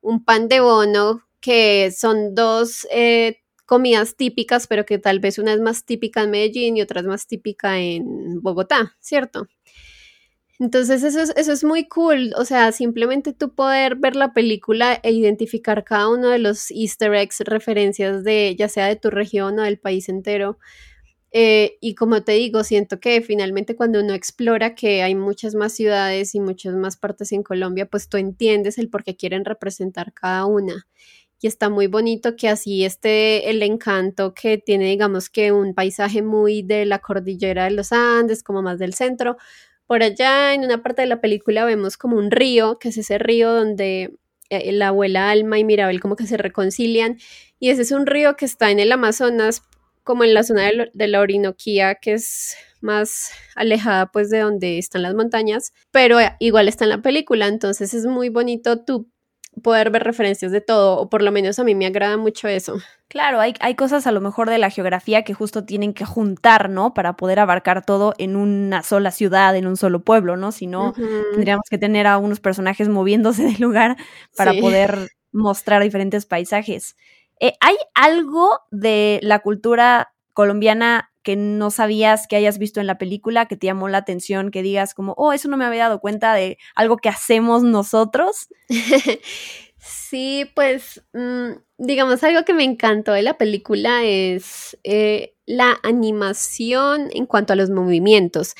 un, 0.01 0.25
pan 0.25 0.49
de 0.49 0.59
bono, 0.59 1.23
que 1.39 1.91
son 1.91 2.35
dos 2.35 2.85
eh, 2.91 3.39
comidas 3.65 4.17
típicas, 4.17 4.67
pero 4.67 4.85
que 4.85 4.99
tal 4.99 5.19
vez 5.21 5.39
una 5.39 5.53
es 5.53 5.61
más 5.61 5.85
típica 5.85 6.21
en 6.23 6.31
Medellín 6.31 6.75
y 6.75 6.81
otra 6.81 6.99
es 6.99 7.07
más 7.07 7.27
típica 7.27 7.79
en 7.79 8.41
Bogotá, 8.41 8.97
¿cierto? 8.99 9.47
Entonces 10.59 11.03
eso 11.03 11.21
es, 11.21 11.31
eso 11.37 11.53
es 11.53 11.63
muy 11.63 11.87
cool, 11.87 12.33
o 12.35 12.43
sea, 12.43 12.73
simplemente 12.73 13.31
tú 13.31 13.53
poder 13.55 13.95
ver 13.95 14.17
la 14.17 14.33
película 14.33 14.99
e 15.01 15.11
identificar 15.11 15.85
cada 15.85 16.09
uno 16.09 16.29
de 16.29 16.39
los 16.39 16.71
easter 16.71 17.13
eggs, 17.13 17.39
referencias 17.41 18.25
de 18.25 18.53
ya 18.57 18.67
sea 18.67 18.87
de 18.87 18.97
tu 18.97 19.09
región 19.11 19.59
o 19.59 19.63
del 19.63 19.79
país 19.79 20.09
entero. 20.09 20.57
Eh, 21.31 21.77
y 21.81 21.95
como 21.95 22.23
te 22.23 22.33
digo, 22.33 22.63
siento 22.63 22.99
que 22.99 23.21
finalmente 23.21 23.75
cuando 23.75 23.99
uno 23.99 24.13
explora 24.13 24.75
que 24.75 25.03
hay 25.03 25.13
muchas 25.15 25.55
más 25.55 25.73
ciudades 25.73 26.35
y 26.35 26.39
muchas 26.39 26.75
más 26.75 26.97
partes 26.97 27.31
en 27.31 27.43
Colombia, 27.43 27.85
pues 27.85 28.07
tú 28.09 28.17
entiendes 28.17 28.77
el 28.77 28.89
por 28.89 29.03
qué 29.03 29.15
quieren 29.15 29.45
representar 29.45 30.13
cada 30.13 30.45
una. 30.45 30.87
Y 31.39 31.47
está 31.47 31.69
muy 31.69 31.87
bonito 31.87 32.35
que 32.35 32.49
así 32.49 32.83
esté 32.83 33.49
el 33.49 33.61
encanto 33.61 34.33
que 34.33 34.57
tiene, 34.57 34.85
digamos 34.85 35.29
que 35.29 35.51
un 35.51 35.75
paisaje 35.75 36.23
muy 36.23 36.63
de 36.63 36.85
la 36.85 36.99
cordillera 36.99 37.65
de 37.65 37.71
los 37.71 37.91
Andes, 37.91 38.41
como 38.41 38.63
más 38.63 38.79
del 38.79 38.95
centro, 38.95 39.37
por 39.87 40.03
allá 40.03 40.53
en 40.53 40.65
una 40.65 40.83
parte 40.83 41.01
de 41.01 41.07
la 41.07 41.21
película 41.21 41.63
vemos 41.65 41.97
como 41.97 42.17
un 42.17 42.29
río, 42.29 42.77
que 42.77 42.89
es 42.89 42.97
ese 42.97 43.17
río 43.17 43.53
donde 43.53 44.13
eh, 44.49 44.71
la 44.73 44.89
abuela 44.89 45.29
Alma 45.29 45.59
y 45.59 45.63
Mirabel 45.63 46.01
como 46.01 46.15
que 46.15 46.27
se 46.27 46.37
reconcilian. 46.37 47.17
Y 47.59 47.69
ese 47.69 47.83
es 47.83 47.91
un 47.91 48.05
río 48.05 48.35
que 48.35 48.45
está 48.45 48.69
en 48.69 48.79
el 48.79 48.91
Amazonas, 48.91 49.63
como 50.07 50.23
en 50.23 50.33
la 50.33 50.43
zona 50.43 50.71
de, 50.93 51.07
la 51.07 51.19
Orinoquía, 51.19 51.95
que 51.95 52.13
es 52.13 52.55
más 52.79 53.31
alejada 53.55 54.09
pues 54.09 54.29
de 54.29 54.39
donde 54.39 54.77
están 54.77 55.01
las 55.01 55.13
montañas, 55.13 55.73
pero 55.91 56.17
eh, 56.21 56.31
igual 56.39 56.69
está 56.69 56.85
en 56.85 56.91
la 56.91 57.01
película, 57.01 57.47
entonces 57.47 57.93
es 57.93 58.05
muy 58.05 58.29
bonito 58.29 58.85
tú 58.85 59.11
poder 59.61 59.89
ver 59.89 60.05
referencias 60.05 60.53
de 60.53 60.61
todo, 60.61 60.97
o 60.97 61.09
por 61.09 61.23
lo 61.23 61.33
menos 61.33 61.59
a 61.59 61.65
mí 61.65 61.75
me 61.75 61.87
agrada 61.87 62.15
mucho 62.15 62.47
eso. 62.47 62.77
Claro, 63.09 63.41
hay, 63.41 63.53
hay 63.59 63.75
cosas 63.75 64.07
a 64.07 64.13
lo 64.13 64.21
mejor 64.21 64.49
de 64.49 64.59
la 64.59 64.69
geografía 64.69 65.23
que 65.23 65.33
justo 65.33 65.65
tienen 65.65 65.93
que 65.93 66.05
juntar, 66.05 66.69
¿no? 66.69 66.93
Para 66.93 67.17
poder 67.17 67.39
abarcar 67.39 67.85
todo 67.85 68.13
en 68.17 68.37
una 68.37 68.83
sola 68.83 69.11
ciudad, 69.11 69.57
en 69.57 69.67
un 69.67 69.75
solo 69.75 70.05
pueblo, 70.05 70.37
¿no? 70.37 70.53
Si 70.53 70.67
no, 70.67 70.93
tendríamos 71.33 71.65
que 71.69 71.77
tener 71.77 72.07
a 72.07 72.17
unos 72.17 72.39
personajes 72.39 72.87
moviéndose 72.87 73.43
del 73.43 73.59
lugar 73.59 73.97
para 74.37 74.53
poder 74.53 75.09
mostrar 75.33 75.83
diferentes 75.83 76.25
paisajes. 76.25 76.95
Eh, 77.39 77.53
¿Hay 77.61 77.75
algo 77.93 78.59
de 78.71 79.19
la 79.23 79.39
cultura 79.39 80.13
colombiana 80.33 81.11
que 81.23 81.35
no 81.35 81.71
sabías 81.71 82.27
que 82.27 82.37
hayas 82.37 82.57
visto 82.57 82.79
en 82.79 82.87
la 82.87 82.97
película, 82.97 83.47
que 83.47 83.57
te 83.57 83.67
llamó 83.67 83.89
la 83.89 83.97
atención, 83.97 84.49
que 84.49 84.63
digas 84.63 84.93
como, 84.93 85.13
oh, 85.17 85.33
eso 85.33 85.49
no 85.49 85.57
me 85.57 85.65
había 85.65 85.83
dado 85.83 85.99
cuenta 85.99 86.33
de 86.33 86.57
algo 86.75 86.97
que 86.97 87.09
hacemos 87.09 87.63
nosotros? 87.63 88.47
Sí, 89.79 90.49
pues 90.55 91.03
mm, 91.13 91.51
digamos 91.77 92.23
algo 92.23 92.43
que 92.43 92.53
me 92.53 92.63
encantó 92.63 93.13
de 93.13 93.21
la 93.21 93.37
película 93.37 94.03
es 94.03 94.77
eh, 94.83 95.35
la 95.45 95.79
animación 95.83 97.09
en 97.13 97.25
cuanto 97.25 97.53
a 97.53 97.55
los 97.55 97.69
movimientos. 97.69 98.55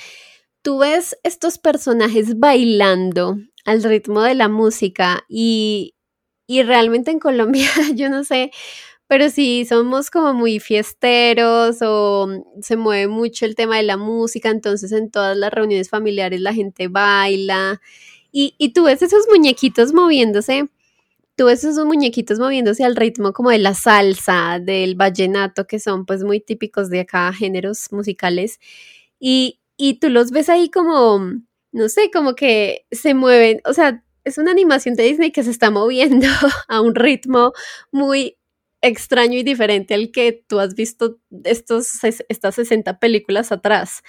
Tú 0.62 0.80
ves 0.80 1.18
estos 1.24 1.58
personajes 1.58 2.40
bailando 2.40 3.38
al 3.66 3.84
ritmo 3.84 4.22
de 4.22 4.36
la 4.36 4.48
música 4.48 5.26
y, 5.28 5.96
y 6.48 6.64
realmente 6.64 7.12
en 7.12 7.20
Colombia, 7.20 7.70
yo 7.96 8.10
no 8.10 8.24
sé, 8.24 8.52
pero 9.08 9.30
sí 9.30 9.66
somos 9.66 10.10
como 10.10 10.34
muy 10.34 10.60
fiesteros 10.60 11.78
o 11.82 12.28
se 12.62 12.78
mueve 12.78 13.08
mucho 13.08 13.46
el 13.46 13.56
tema 13.56 13.78
de 13.78 13.84
la 13.84 13.98
música, 13.98 14.50
entonces 14.50 14.92
en 14.92 15.12
todas 15.12 15.38
las 15.38 15.54
reuniones 15.54 15.90
familiares 15.90 16.42
la 16.42 16.54
gente 16.54 16.88
baila. 16.90 17.82
Y, 18.32 18.56
y 18.58 18.74
tú 18.74 18.86
ves 18.86 19.02
esos 19.02 19.26
muñequitos 19.32 19.94
moviéndose 19.94 20.68
tú 21.38 21.46
ves 21.46 21.64
esos 21.64 21.86
muñequitos 21.86 22.40
moviéndose 22.40 22.84
al 22.84 22.96
ritmo 22.96 23.32
como 23.32 23.52
de 23.52 23.60
la 23.60 23.76
salsa, 23.76 24.60
del 24.60 24.96
vallenato, 24.96 25.68
que 25.68 25.80
son 25.80 26.06
pues 26.06 26.24
muy 26.24 26.40
típicos 26.42 26.90
de 26.90 27.02
acá, 27.02 27.32
géneros 27.32 27.92
musicales, 27.92 28.60
y, 29.20 29.60
y 29.78 30.00
tú 30.00 30.10
los 30.10 30.32
ves 30.32 30.50
ahí 30.50 30.70
como, 30.70 31.22
no 31.72 31.90
sé, 31.90 32.10
como 32.12 32.36
que 32.36 32.86
se 32.92 33.14
mueven, 33.14 33.62
o 33.66 33.74
sea, 33.74 34.04
es 34.28 34.38
una 34.38 34.52
animación 34.52 34.96
de 34.96 35.04
Disney 35.04 35.32
que 35.32 35.44
se 35.44 35.52
está 35.52 35.72
moviendo 35.72 36.28
a 36.68 36.82
un 36.82 36.96
ritmo 36.96 37.54
muy 37.92 38.38
extraño 38.82 39.40
y 39.40 39.44
diferente 39.44 39.94
al 39.94 40.12
que 40.12 40.44
tú 40.48 40.60
has 40.60 40.76
visto 40.76 41.18
estos, 41.44 42.04
estas 42.04 42.56
60 42.56 43.00
películas 43.00 43.52
atrás. 43.52 44.04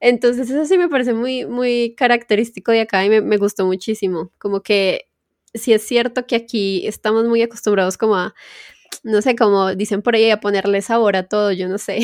Entonces 0.00 0.50
eso 0.50 0.64
sí 0.64 0.78
me 0.78 0.88
parece 0.88 1.14
muy, 1.14 1.46
muy 1.46 1.94
característico 1.96 2.72
de 2.72 2.80
acá 2.80 3.04
y 3.04 3.10
me, 3.10 3.20
me 3.20 3.36
gustó 3.36 3.66
muchísimo. 3.66 4.32
Como 4.38 4.62
que 4.62 5.08
sí 5.54 5.72
es 5.72 5.86
cierto 5.86 6.26
que 6.26 6.36
aquí 6.36 6.86
estamos 6.86 7.26
muy 7.26 7.42
acostumbrados 7.42 7.96
como 7.98 8.16
a, 8.16 8.34
no 9.02 9.22
sé, 9.22 9.36
como 9.36 9.74
dicen 9.74 10.02
por 10.02 10.14
ahí, 10.14 10.30
a 10.30 10.40
ponerle 10.40 10.82
sabor 10.82 11.16
a 11.16 11.28
todo, 11.28 11.52
yo 11.52 11.68
no 11.68 11.78
sé. 11.78 12.00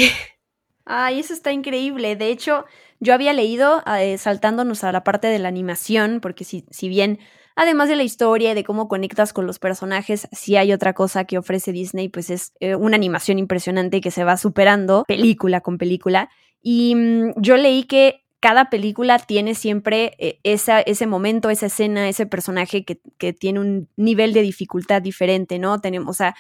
Ay, 0.85 1.21
eso 1.21 1.33
está 1.35 1.53
increíble. 1.53 2.17
De 2.17 2.29
hecho, 2.29 2.65
yo 3.01 3.13
había 3.13 3.33
leído, 3.33 3.83
eh, 3.99 4.19
saltándonos 4.19 4.85
a 4.85 4.93
la 4.93 5.03
parte 5.05 5.27
de 5.27 5.39
la 5.39 5.49
animación, 5.49 6.21
porque 6.21 6.45
si, 6.45 6.65
si 6.71 6.89
bien, 6.89 7.19
además 7.57 7.89
de 7.89 7.97
la 7.97 8.05
historia 8.05 8.53
y 8.53 8.55
de 8.55 8.63
cómo 8.63 8.87
conectas 8.87 9.33
con 9.33 9.47
los 9.47 9.59
personajes, 9.59 10.29
si 10.31 10.57
hay 10.57 10.73
otra 10.73 10.93
cosa 10.93 11.25
que 11.25 11.39
ofrece 11.39 11.73
Disney, 11.73 12.09
pues 12.09 12.31
es 12.31 12.53
eh, 12.61 12.77
una 12.77 12.97
animación 12.97 13.39
impresionante 13.39 14.01
que 14.01 14.11
se 14.11 14.25
va 14.25 14.37
superando 14.37 15.05
película 15.09 15.63
con 15.63 15.79
película. 15.79 16.29
Y 16.63 16.95
mm, 16.95 17.33
yo 17.39 17.57
leí 17.57 17.85
que 17.85 18.27
cada 18.41 18.69
película 18.69 19.19
tiene 19.19 19.55
siempre 19.55 20.15
eh, 20.19 20.39
ese 20.45 21.07
momento, 21.07 21.51
esa 21.51 21.67
escena, 21.67 22.09
ese 22.09 22.27
personaje 22.27 22.85
que, 22.85 23.33
tiene 23.33 23.61
un 23.61 23.89
nivel 23.97 24.35
de 24.35 24.43
dificultad 24.43 25.01
diferente, 25.01 25.59
¿no? 25.59 25.81
Tenemos, 25.81 26.11
o 26.11 26.19
sea, 26.19 26.37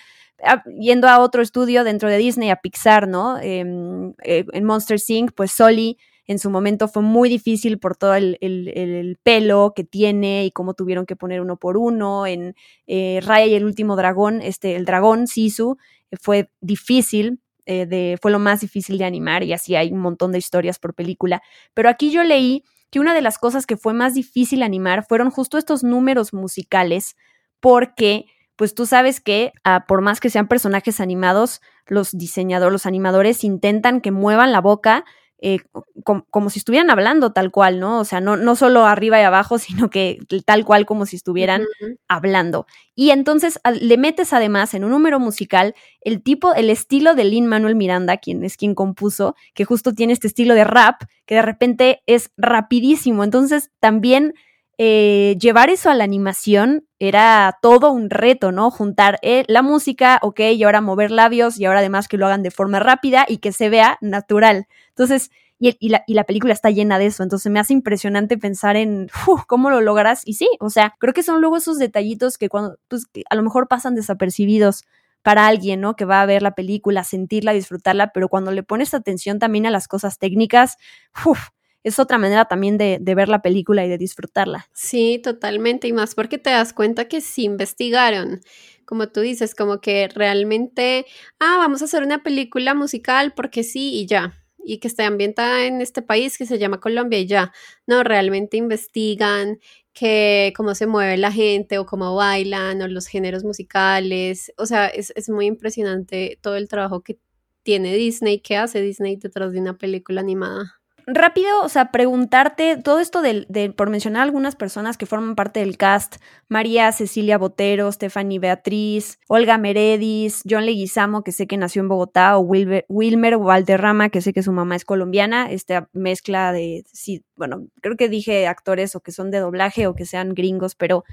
yendo 0.78 1.08
a 1.08 1.18
otro 1.18 1.42
estudio 1.42 1.82
dentro 1.82 2.10
de 2.10 2.18
Disney, 2.18 2.50
a 2.50 2.56
Pixar, 2.56 3.08
¿no? 3.08 3.38
Em, 3.38 4.12
eh, 4.22 4.44
en 4.52 4.64
Monster 4.64 5.00
Inc., 5.08 5.32
pues 5.34 5.50
Soli 5.50 5.96
en 6.26 6.38
su 6.38 6.50
momento 6.50 6.88
fue 6.88 7.02
muy 7.02 7.28
difícil 7.28 7.78
por 7.78 7.96
todo 7.96 8.14
el, 8.14 9.18
pelo 9.22 9.72
que 9.74 9.84
tiene 9.84 10.44
y 10.44 10.50
cómo 10.50 10.74
tuvieron 10.74 11.06
que 11.06 11.16
poner 11.16 11.40
uno 11.40 11.56
por 11.56 11.76
uno. 11.76 12.26
En 12.26 12.54
eh, 12.86 13.20
Raya 13.22 13.46
y 13.46 13.54
el 13.54 13.64
último 13.64 13.96
dragón, 13.96 14.42
este, 14.42 14.76
el 14.76 14.84
dragón 14.84 15.26
Sisu, 15.26 15.76
fue 16.20 16.50
difícil 16.60 17.40
eh, 17.66 18.16
fue 18.22 18.30
lo 18.30 18.38
más 18.38 18.60
difícil 18.60 18.96
de 18.96 19.04
animar 19.04 19.42
y 19.42 19.52
así 19.52 19.74
hay 19.74 19.90
un 19.90 19.98
montón 19.98 20.30
de 20.30 20.38
historias 20.38 20.78
por 20.78 20.94
película. 20.94 21.42
Pero 21.74 21.88
aquí 21.88 22.10
yo 22.12 22.22
leí 22.22 22.64
que 22.90 23.00
una 23.00 23.12
de 23.12 23.22
las 23.22 23.38
cosas 23.38 23.66
que 23.66 23.76
fue 23.76 23.92
más 23.92 24.14
difícil 24.14 24.62
animar 24.62 25.04
fueron 25.04 25.30
justo 25.30 25.58
estos 25.58 25.82
números 25.82 26.32
musicales 26.32 27.16
porque 27.60 28.26
pues 28.54 28.74
tú 28.74 28.86
sabes 28.86 29.20
que 29.20 29.52
ah, 29.64 29.84
por 29.86 30.00
más 30.00 30.20
que 30.20 30.30
sean 30.30 30.46
personajes 30.46 31.00
animados, 31.00 31.60
los 31.86 32.16
diseñadores, 32.16 32.72
los 32.72 32.86
animadores 32.86 33.44
intentan 33.44 34.00
que 34.00 34.12
muevan 34.12 34.52
la 34.52 34.60
boca 34.60 35.04
eh, 35.38 35.58
como 36.02 36.48
si 36.48 36.58
estuvieran 36.58 36.88
hablando 36.88 37.32
tal 37.32 37.50
cual, 37.50 37.78
¿no? 37.78 38.00
O 38.00 38.04
sea, 38.04 38.20
no, 38.20 38.36
no 38.36 38.56
solo 38.56 38.86
arriba 38.86 39.20
y 39.20 39.24
abajo, 39.24 39.58
sino 39.58 39.90
que 39.90 40.18
tal 40.44 40.64
cual 40.64 40.86
como 40.86 41.06
si 41.06 41.16
estuvieran 41.16 41.64
hablando. 42.08 42.66
Y 42.94 43.10
entonces 43.10 43.60
le 43.80 43.98
metes 43.98 44.32
además 44.32 44.72
en 44.74 44.84
un 44.84 44.90
número 44.90 45.20
musical 45.20 45.74
el 46.00 46.22
tipo, 46.22 46.54
el 46.54 46.70
estilo 46.70 47.14
de 47.14 47.24
Lin 47.24 47.46
Manuel 47.46 47.74
Miranda, 47.74 48.16
quien 48.16 48.42
es 48.44 48.56
quien 48.56 48.74
compuso, 48.74 49.34
que 49.54 49.64
justo 49.64 49.92
tiene 49.92 50.12
este 50.14 50.28
estilo 50.28 50.54
de 50.54 50.64
rap, 50.64 51.02
que 51.26 51.34
de 51.34 51.42
repente 51.42 52.02
es 52.06 52.30
rapidísimo. 52.36 53.22
Entonces 53.22 53.70
también 53.80 54.34
eh, 54.78 55.36
llevar 55.40 55.70
eso 55.70 55.88
a 55.90 55.94
la 55.94 56.04
animación 56.04 56.86
era 56.98 57.58
todo 57.62 57.90
un 57.90 58.10
reto, 58.10 58.52
¿no? 58.52 58.70
Juntar 58.70 59.18
eh, 59.22 59.44
la 59.48 59.62
música, 59.62 60.18
ok, 60.22 60.40
y 60.54 60.64
ahora 60.64 60.80
mover 60.80 61.10
labios, 61.10 61.58
y 61.58 61.64
ahora 61.64 61.80
además 61.80 62.08
que 62.08 62.18
lo 62.18 62.26
hagan 62.26 62.42
de 62.42 62.50
forma 62.50 62.78
rápida 62.78 63.24
y 63.28 63.38
que 63.38 63.52
se 63.52 63.70
vea 63.70 63.98
natural. 64.00 64.66
Entonces, 64.90 65.30
y, 65.58 65.88
la, 65.88 66.04
y 66.06 66.12
la, 66.12 66.24
película 66.24 66.52
está 66.52 66.70
llena 66.70 66.98
de 66.98 67.06
eso, 67.06 67.22
entonces 67.22 67.50
me 67.50 67.58
hace 67.58 67.72
impresionante 67.72 68.36
pensar 68.36 68.76
en 68.76 69.08
cómo 69.46 69.70
lo 69.70 69.80
logras. 69.80 70.22
Y 70.26 70.34
sí, 70.34 70.48
o 70.60 70.68
sea, 70.68 70.94
creo 70.98 71.14
que 71.14 71.22
son 71.22 71.40
luego 71.40 71.56
esos 71.56 71.78
detallitos 71.78 72.36
que 72.36 72.48
cuando 72.50 72.76
pues, 72.88 73.06
a 73.30 73.34
lo 73.34 73.42
mejor 73.42 73.68
pasan 73.68 73.94
desapercibidos 73.94 74.84
para 75.22 75.46
alguien, 75.46 75.80
¿no? 75.80 75.96
Que 75.96 76.04
va 76.04 76.20
a 76.22 76.26
ver 76.26 76.42
la 76.42 76.54
película, 76.54 77.02
sentirla, 77.02 77.52
disfrutarla, 77.52 78.12
pero 78.12 78.28
cuando 78.28 78.52
le 78.52 78.62
pones 78.62 78.94
atención 78.94 79.38
también 79.38 79.66
a 79.66 79.70
las 79.70 79.88
cosas 79.88 80.18
técnicas, 80.18 80.76
uf, 81.24 81.48
es 81.86 82.00
otra 82.00 82.18
manera 82.18 82.46
también 82.46 82.78
de, 82.78 82.98
ver 83.00 83.28
la 83.28 83.42
película 83.42 83.86
y 83.86 83.88
de 83.88 83.96
disfrutarla. 83.96 84.68
Sí, 84.72 85.20
totalmente, 85.22 85.86
y 85.86 85.92
más 85.92 86.16
porque 86.16 86.36
te 86.36 86.50
das 86.50 86.72
cuenta 86.72 87.06
que 87.06 87.20
sí 87.20 87.44
investigaron 87.44 88.40
como 88.84 89.08
tú 89.08 89.18
dices, 89.18 89.56
como 89.56 89.80
que 89.80 90.06
realmente, 90.06 91.06
ah, 91.40 91.56
vamos 91.58 91.82
a 91.82 91.86
hacer 91.86 92.04
una 92.04 92.22
película 92.22 92.72
musical 92.72 93.32
porque 93.34 93.64
sí 93.64 93.94
y 93.94 94.06
ya, 94.06 94.32
y 94.64 94.78
que 94.78 94.86
esté 94.86 95.02
ambientada 95.02 95.66
en 95.66 95.80
este 95.80 96.02
país 96.02 96.38
que 96.38 96.46
se 96.46 96.56
llama 96.56 96.78
Colombia 96.78 97.18
y 97.18 97.26
ya. 97.26 97.52
No, 97.88 98.04
realmente 98.04 98.56
investigan 98.56 99.58
que 99.92 100.52
cómo 100.56 100.76
se 100.76 100.86
mueve 100.86 101.16
la 101.16 101.32
gente 101.32 101.78
o 101.78 101.86
cómo 101.86 102.14
bailan 102.14 102.80
o 102.80 102.86
los 102.86 103.08
géneros 103.08 103.42
musicales. 103.42 104.52
O 104.56 104.66
sea, 104.66 104.86
es, 104.86 105.12
es 105.16 105.28
muy 105.28 105.46
impresionante 105.46 106.38
todo 106.40 106.54
el 106.54 106.68
trabajo 106.68 107.02
que 107.02 107.18
tiene 107.64 107.92
Disney, 107.96 108.38
que 108.38 108.56
hace 108.56 108.80
Disney 108.80 109.16
detrás 109.16 109.52
de 109.52 109.58
una 109.58 109.76
película 109.76 110.20
animada. 110.20 110.80
Rápido, 111.06 111.62
o 111.62 111.68
sea, 111.68 111.92
preguntarte 111.92 112.76
todo 112.76 112.98
esto 112.98 113.22
de, 113.22 113.72
por 113.76 113.90
mencionar 113.90 114.22
algunas 114.22 114.56
personas 114.56 114.96
que 114.96 115.06
forman 115.06 115.36
parte 115.36 115.60
del 115.60 115.76
cast, 115.76 116.16
María 116.48 116.90
Cecilia 116.90 117.38
Botero, 117.38 117.90
Stephanie 117.92 118.40
Beatriz, 118.40 119.20
Olga 119.28 119.56
Meredis, 119.56 120.42
John 120.48 120.66
Leguizamo, 120.66 121.22
que 121.22 121.30
sé 121.30 121.46
que 121.46 121.56
nació 121.56 121.82
en 121.82 121.88
Bogotá, 121.88 122.36
o 122.36 122.40
Wilmer, 122.40 122.84
Wilmer 122.88 123.38
Valderrama, 123.38 124.08
que 124.08 124.20
sé 124.20 124.32
que 124.32 124.42
su 124.42 124.52
mamá 124.52 124.74
es 124.74 124.84
colombiana, 124.84 125.50
esta 125.50 125.88
mezcla 125.92 126.52
de, 126.52 126.84
sí, 126.92 127.24
bueno, 127.36 127.66
creo 127.80 127.96
que 127.96 128.08
dije 128.08 128.48
actores 128.48 128.96
o 128.96 129.00
que 129.00 129.12
son 129.12 129.30
de 129.30 129.38
doblaje 129.38 129.86
o 129.86 129.94
que 129.94 130.06
sean 130.06 130.34
gringos, 130.34 130.74
pero 130.74 131.04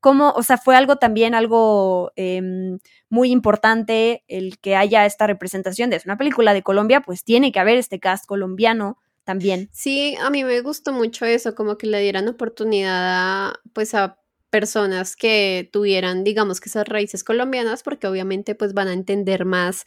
como, 0.00 0.30
o 0.30 0.42
sea, 0.42 0.58
fue 0.58 0.76
algo 0.76 0.96
también, 0.96 1.34
algo 1.34 2.12
em, 2.16 2.78
muy 3.08 3.30
importante 3.30 4.22
el 4.28 4.58
que 4.58 4.76
haya 4.76 5.06
esta 5.06 5.26
representación. 5.26 5.90
De 5.90 6.00
una 6.04 6.16
película 6.16 6.54
de 6.54 6.62
Colombia, 6.62 7.00
pues 7.00 7.24
tiene 7.24 7.50
que 7.50 7.58
haber 7.58 7.78
este 7.78 7.98
cast 7.98 8.26
colombiano 8.26 8.98
también. 9.28 9.68
Sí, 9.74 10.16
a 10.22 10.30
mí 10.30 10.42
me 10.42 10.62
gustó 10.62 10.90
mucho 10.90 11.26
eso, 11.26 11.54
como 11.54 11.76
que 11.76 11.86
le 11.86 12.00
dieran 12.00 12.28
oportunidad 12.28 13.50
a, 13.50 13.60
pues 13.74 13.92
a 13.92 14.18
personas 14.48 15.16
que 15.16 15.68
tuvieran, 15.70 16.24
digamos 16.24 16.62
que 16.62 16.70
esas 16.70 16.88
raíces 16.88 17.24
colombianas, 17.24 17.82
porque 17.82 18.06
obviamente 18.06 18.54
pues 18.54 18.72
van 18.72 18.88
a 18.88 18.94
entender 18.94 19.44
más 19.44 19.84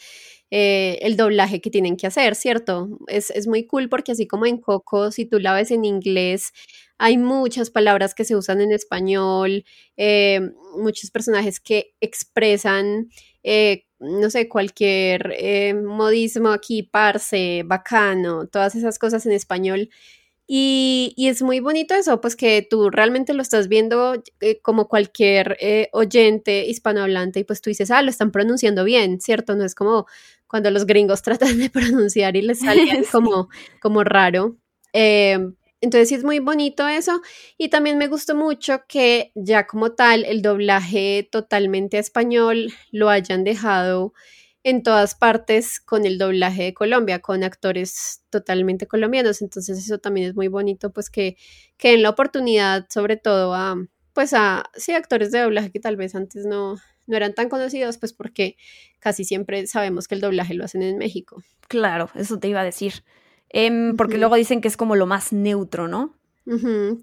eh, 0.52 1.00
el 1.02 1.18
doblaje 1.18 1.60
que 1.60 1.72
tienen 1.72 1.98
que 1.98 2.06
hacer, 2.06 2.36
¿cierto? 2.36 3.00
Es, 3.08 3.32
es, 3.32 3.48
muy 3.48 3.66
cool 3.66 3.90
porque 3.90 4.12
así 4.12 4.28
como 4.28 4.46
en 4.46 4.60
Coco, 4.60 5.10
si 5.10 5.26
tú 5.26 5.40
la 5.40 5.56
ves 5.56 5.72
en 5.72 5.86
inglés, 5.86 6.52
hay 7.00 7.18
muchas 7.18 7.72
palabras 7.72 8.14
que 8.14 8.26
se 8.26 8.36
usan 8.36 8.62
en 8.62 8.72
español, 8.72 9.66
eh, 9.98 10.40
muchos 10.78 11.10
personajes 11.10 11.60
que 11.60 11.96
expresan, 12.00 13.10
eh, 13.42 13.88
no 14.02 14.30
sé, 14.30 14.50
cualquier 14.50 15.36
modismo 15.84 16.50
aquí, 16.50 16.84
parse, 16.84 17.64
bacano, 17.66 18.48
todas 18.48 18.76
esas 18.76 19.00
cosas 19.00 19.26
en 19.26 19.32
español 19.32 19.90
y, 20.54 21.16
es 21.18 21.42
muy 21.42 21.62
bonito 21.62 21.96
eso, 21.96 22.20
pues 22.20 22.36
que 22.36 22.68
tú 22.70 22.90
realmente 22.90 23.34
lo 23.34 23.42
estás 23.42 23.70
viendo 23.70 24.22
eh, 24.42 24.60
como 24.62 24.90
cualquier 24.90 25.56
eh, 25.62 25.88
oyente 25.94 26.66
hispanohablante 26.66 27.40
y 27.40 27.44
pues 27.46 27.62
tú 27.62 27.70
dices, 27.70 27.90
ah, 27.90 28.02
lo 28.02 28.10
están 28.10 28.32
pronunciando 28.32 28.84
bien, 28.84 29.22
¿cierto? 29.22 29.56
No 29.56 29.64
es 29.64 29.76
como 29.76 30.08
cuando 30.48 30.70
los 30.70 30.86
gringos 30.86 31.22
tratan 31.24 31.58
de 31.58 31.70
pronunciar 31.70 32.36
y 32.36 32.42
les 32.42 32.60
sale 32.60 32.84
como, 33.14 33.48
como 33.82 34.04
raro. 34.04 34.58
Eh, 34.92 35.40
entonces 35.82 36.10
sí 36.10 36.16
es 36.16 36.24
muy 36.24 36.40
bonito 36.40 36.88
eso 36.88 37.22
y 37.58 37.70
también 37.70 37.98
me 37.98 38.08
gustó 38.08 38.36
mucho 38.36 38.82
que 38.88 39.32
ya 39.36 39.68
como 39.68 39.92
tal 39.94 40.24
el 40.26 40.42
doblaje 40.42 41.28
totalmente 41.32 41.98
español 41.98 42.72
lo 42.92 43.10
hayan 43.10 43.44
dejado 43.44 44.14
en 44.64 44.84
todas 44.84 45.16
partes 45.16 45.80
con 45.80 46.06
el 46.06 46.18
doblaje 46.18 46.64
de 46.64 46.74
Colombia, 46.74 47.20
con 47.20 47.44
actores 47.44 48.24
totalmente 48.30 48.88
colombianos. 48.88 49.42
Entonces 49.42 49.78
eso 49.80 49.98
también 49.98 50.28
es 50.28 50.36
muy 50.36 50.48
bonito, 50.50 50.92
pues 50.92 51.10
que, 51.10 51.36
que 51.78 51.92
den 51.92 52.04
la 52.04 52.12
oportunidad, 52.12 52.86
sobre 52.90 53.18
todo 53.18 53.54
a, 53.56 53.76
pues 54.14 54.34
a, 54.34 54.70
sí, 54.76 54.94
actores 54.94 55.32
de 55.32 55.40
doblaje 55.40 55.72
que 55.72 55.80
tal 55.80 55.96
vez 55.98 56.14
antes 56.14 56.46
no, 56.46 56.76
no 57.08 57.18
eran 57.18 57.34
tan 57.34 57.50
conocidos, 57.50 57.98
pues 57.98 58.14
porque 58.14 58.56
casi 59.00 59.24
siempre 59.24 59.66
sabemos 59.66 60.08
que 60.08 60.16
el 60.16 60.22
doblaje 60.22 60.54
lo 60.54 60.64
hacen 60.64 60.84
en 60.84 60.98
México. 60.98 61.42
Claro, 61.68 62.10
eso 62.16 62.38
te 62.38 62.48
iba 62.48 62.62
a 62.62 62.66
decir. 62.66 63.04
Em, 63.54 63.96
porque 63.98 64.18
luego 64.18 64.36
dicen 64.36 64.62
que 64.62 64.68
es 64.68 64.78
como 64.78 64.96
lo 64.96 65.06
más 65.06 65.34
neutro, 65.34 65.88
¿no? 65.88 66.16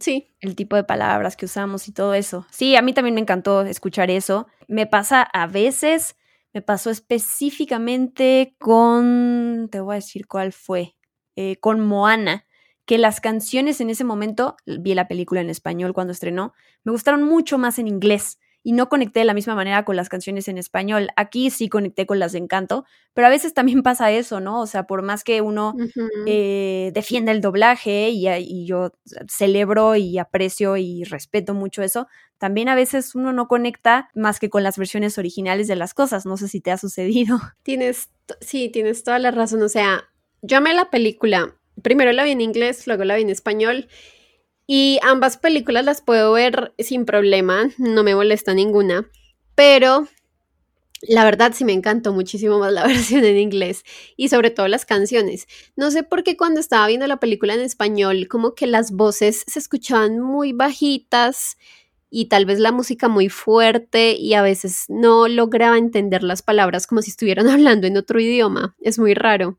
sí. 0.01 0.35
El 0.41 0.57
tipo 0.57 0.77
de 0.77 0.85
palabras 0.85 1.37
que 1.37 1.47
usamos 1.47 1.89
y 1.89 1.93
todo 1.93 2.13
eso. 2.13 2.47
Sí, 2.51 2.77
a 2.77 2.83
mí 2.83 2.93
también 2.93 3.15
me 3.15 3.21
encantó 3.21 3.63
escuchar 3.63 4.11
eso. 4.11 4.47
Me 4.67 4.87
pasa 4.87 5.23
a 5.23 5.47
veces 5.47 6.17
me 6.53 6.63
pasó 6.63 6.91
específicamente 6.91 8.57
con, 8.59 9.69
te 9.71 9.81
voy 9.81 9.95
a 9.95 9.97
decir 9.97 10.27
cuál 10.27 10.53
fue, 10.53 10.97
eh, 11.37 11.57
con 11.61 11.81
Moana, 11.81 12.47
que 12.85 12.99
las 12.99 13.21
canciones 13.21 13.81
en 13.81 13.91
ese 13.91 14.05
momento, 14.05 14.57
vi 14.67 14.95
la 14.95 15.09
película 15.09 15.41
en 15.41 15.51
español 15.51 15.93
cuando 15.93 16.13
estrenó, 16.13 16.55
me 16.85 16.93
gustaron 16.93 17.23
mucho 17.23 17.59
más 17.59 17.79
en 17.79 17.87
inglés 17.87 18.39
y 18.63 18.73
no 18.73 18.89
conecté 18.89 19.21
de 19.21 19.25
la 19.25 19.35
misma 19.35 19.55
manera 19.55 19.85
con 19.85 19.97
las 19.97 20.09
canciones 20.09 20.49
en 20.49 20.59
español. 20.59 21.09
Aquí 21.17 21.51
sí 21.51 21.69
conecté 21.69 22.07
con 22.07 22.19
las 22.19 22.33
de 22.33 22.39
encanto, 22.39 22.85
pero 23.15 23.27
a 23.27 23.31
veces 23.31 23.55
también 23.55 23.83
pasa 23.83 24.11
eso, 24.11 24.41
¿no? 24.41 24.61
O 24.61 24.67
sea, 24.67 24.85
por 24.85 25.03
más 25.03 25.25
que 25.25 25.41
uno 25.41 25.75
eh, 26.27 26.91
defienda 26.95 27.33
el 27.33 27.41
doblaje 27.41 28.11
y, 28.11 28.29
y, 28.29 28.67
yo 28.67 28.93
celebro 29.29 29.97
y 29.97 30.19
aprecio 30.19 30.77
y 30.77 31.05
respeto 31.05 31.55
mucho 31.55 31.83
eso, 31.83 32.09
también 32.39 32.69
a 32.69 32.75
veces 32.75 33.15
uno 33.15 33.33
no 33.33 33.49
conecta 33.49 34.11
más 34.15 34.39
que 34.39 34.51
con 34.51 34.63
las 34.63 34.79
versiones 34.79 35.19
originales 35.19 35.69
de 35.69 35.77
las 35.77 35.95
cosas. 35.95 36.27
No 36.27 36.37
sé 36.37 36.49
si 36.49 36.61
te 36.61 36.71
ha 36.71 36.79
sucedido. 36.79 37.41
Tienes, 37.63 38.11
sí, 38.41 38.69
tienes 38.69 39.03
toda 39.03 39.19
la 39.19 39.31
razón. 39.31 39.63
O 39.63 39.69
sea, 39.69 40.09
yo 40.43 40.59
amé 40.59 40.75
la 40.75 40.91
película. 40.91 41.55
Primero 41.83 42.13
la 42.13 42.25
vi 42.25 42.33
en 42.33 42.41
inglés, 42.41 42.87
luego 42.87 43.05
la 43.05 43.17
vi 43.17 43.23
en 43.23 43.31
español 43.31 43.89
y 44.69 45.01
ambas 45.03 45.39
películas 45.39 45.87
las 45.87 46.03
puedo 46.03 46.31
ver 46.35 46.75
sin 46.79 47.07
problema, 47.07 47.71
no 47.79 48.05
me 48.05 48.15
molesta 48.15 48.53
ninguna, 48.53 49.09
pero 49.55 50.07
la 51.01 51.25
verdad 51.25 51.53
sí 51.55 51.65
me 51.65 51.73
encantó 51.73 52.13
muchísimo 52.13 52.59
más 52.59 52.73
la 52.73 52.87
versión 52.87 53.25
en 53.25 53.39
inglés 53.39 53.83
y 54.15 54.29
sobre 54.29 54.51
todo 54.51 54.69
las 54.69 54.85
canciones. 54.85 55.49
No 55.75 55.91
sé 55.91 56.03
por 56.03 56.23
qué 56.23 56.37
cuando 56.37 56.61
estaba 56.61 56.87
viendo 56.87 57.07
la 57.07 57.17
película 57.19 57.55
en 57.55 57.61
español 57.61 58.29
como 58.29 58.55
que 58.55 58.67
las 58.67 58.93
voces 58.93 59.43
se 59.47 59.59
escuchaban 59.59 60.21
muy 60.21 60.53
bajitas 60.53 61.57
y 62.11 62.27
tal 62.27 62.45
vez 62.45 62.59
la 62.59 62.71
música 62.71 63.09
muy 63.09 63.31
fuerte 63.31 64.13
y 64.13 64.35
a 64.35 64.43
veces 64.43 64.85
no 64.89 65.29
lograba 65.29 65.79
entender 65.79 66.23
las 66.23 66.43
palabras 66.43 66.87
como 66.87 67.01
si 67.01 67.11
estuvieran 67.11 67.49
hablando 67.49 67.87
en 67.87 67.97
otro 67.97 68.21
idioma. 68.21 68.77
Es 68.83 68.99
muy 68.99 69.15
raro. 69.15 69.57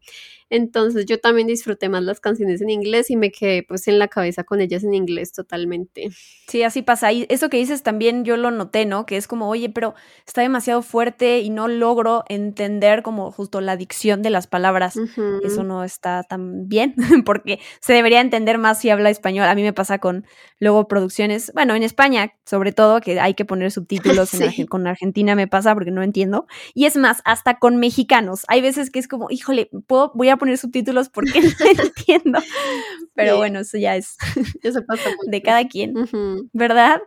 Entonces 0.50 1.06
yo 1.06 1.20
también 1.20 1.48
disfruté 1.48 1.90
más 1.90 2.04
las 2.04 2.20
canciones 2.20 2.62
en 2.62 2.70
inglés 2.70 3.10
y 3.10 3.16
me 3.16 3.32
quedé 3.32 3.64
pues 3.64 3.88
en 3.88 4.00
la 4.00 4.08
cabeza 4.08 4.44
con 4.44 4.62
ellas 4.62 4.84
en 4.84 4.94
inglés 4.94 5.32
totalmente. 5.32 6.10
Sí, 6.48 6.64
así 6.64 6.82
pasa. 6.82 7.12
Y 7.12 7.26
eso 7.30 7.50
que 7.50 7.58
dices 7.58 7.84
también 7.84 8.26
yo 8.26 8.38
lo 8.38 8.52
noté, 8.52 8.86
¿no? 8.86 9.06
Que 9.06 9.18
es 9.18 9.28
como, 9.28 9.50
oye, 9.50 9.70
pero 9.70 9.94
está 10.26 10.42
demasiado 10.42 10.82
fuerte 10.82 11.40
y 11.40 11.50
no 11.50 11.68
logro 11.68 12.24
entender 12.28 13.04
como 13.04 13.32
justo 13.32 13.62
la 13.62 13.78
dicción 13.78 14.22
de 14.22 14.30
las 14.30 14.48
palabras. 14.48 14.96
Eso 15.44 15.64
no 15.64 15.84
está 15.84 16.24
tan 16.24 16.68
bien 16.68 16.96
porque 17.26 17.60
se 17.82 17.94
debería 17.94 18.22
entender 18.22 18.58
más 18.58 18.80
si 18.80 18.90
habla 18.90 19.10
español. 19.10 19.48
A 19.48 19.56
mí 19.56 19.64
me 19.64 19.74
pasa 19.74 20.00
con 20.00 20.26
luego 20.60 20.88
producciones, 20.88 21.52
bueno, 21.54 21.76
en 21.76 21.84
España 21.84 22.34
sobre 22.46 22.72
todo, 22.72 23.00
que 23.00 23.20
hay 23.20 23.36
que 23.36 23.46
poner 23.46 23.72
subtítulos. 23.72 24.32
con 24.70 24.88
Argentina 24.88 25.36
me 25.36 25.48
pasa 25.48 25.74
porque 25.74 25.92
no 25.92 26.02
entiendo. 26.02 26.48
Y 26.74 26.86
es 26.86 26.98
más, 26.98 27.22
hasta 27.26 27.60
con 27.60 27.78
mexicanos. 27.78 28.46
Hay 28.48 28.62
veces 28.62 28.90
que 28.90 29.00
es 29.00 29.08
como, 29.08 29.28
híjole, 29.30 29.70
¿puedo, 29.88 30.12
voy 30.16 30.30
a 30.30 30.38
poner 30.40 30.58
subtítulos 30.58 31.10
porque 31.10 31.42
no 31.76 31.84
entiendo. 31.84 32.40
Pero 33.14 33.38
bueno, 33.38 33.60
eso 33.60 33.78
ya 33.78 33.96
es 33.96 34.18
de 35.28 35.42
cada 35.42 35.68
quien, 35.68 35.94
¿verdad? 36.54 37.02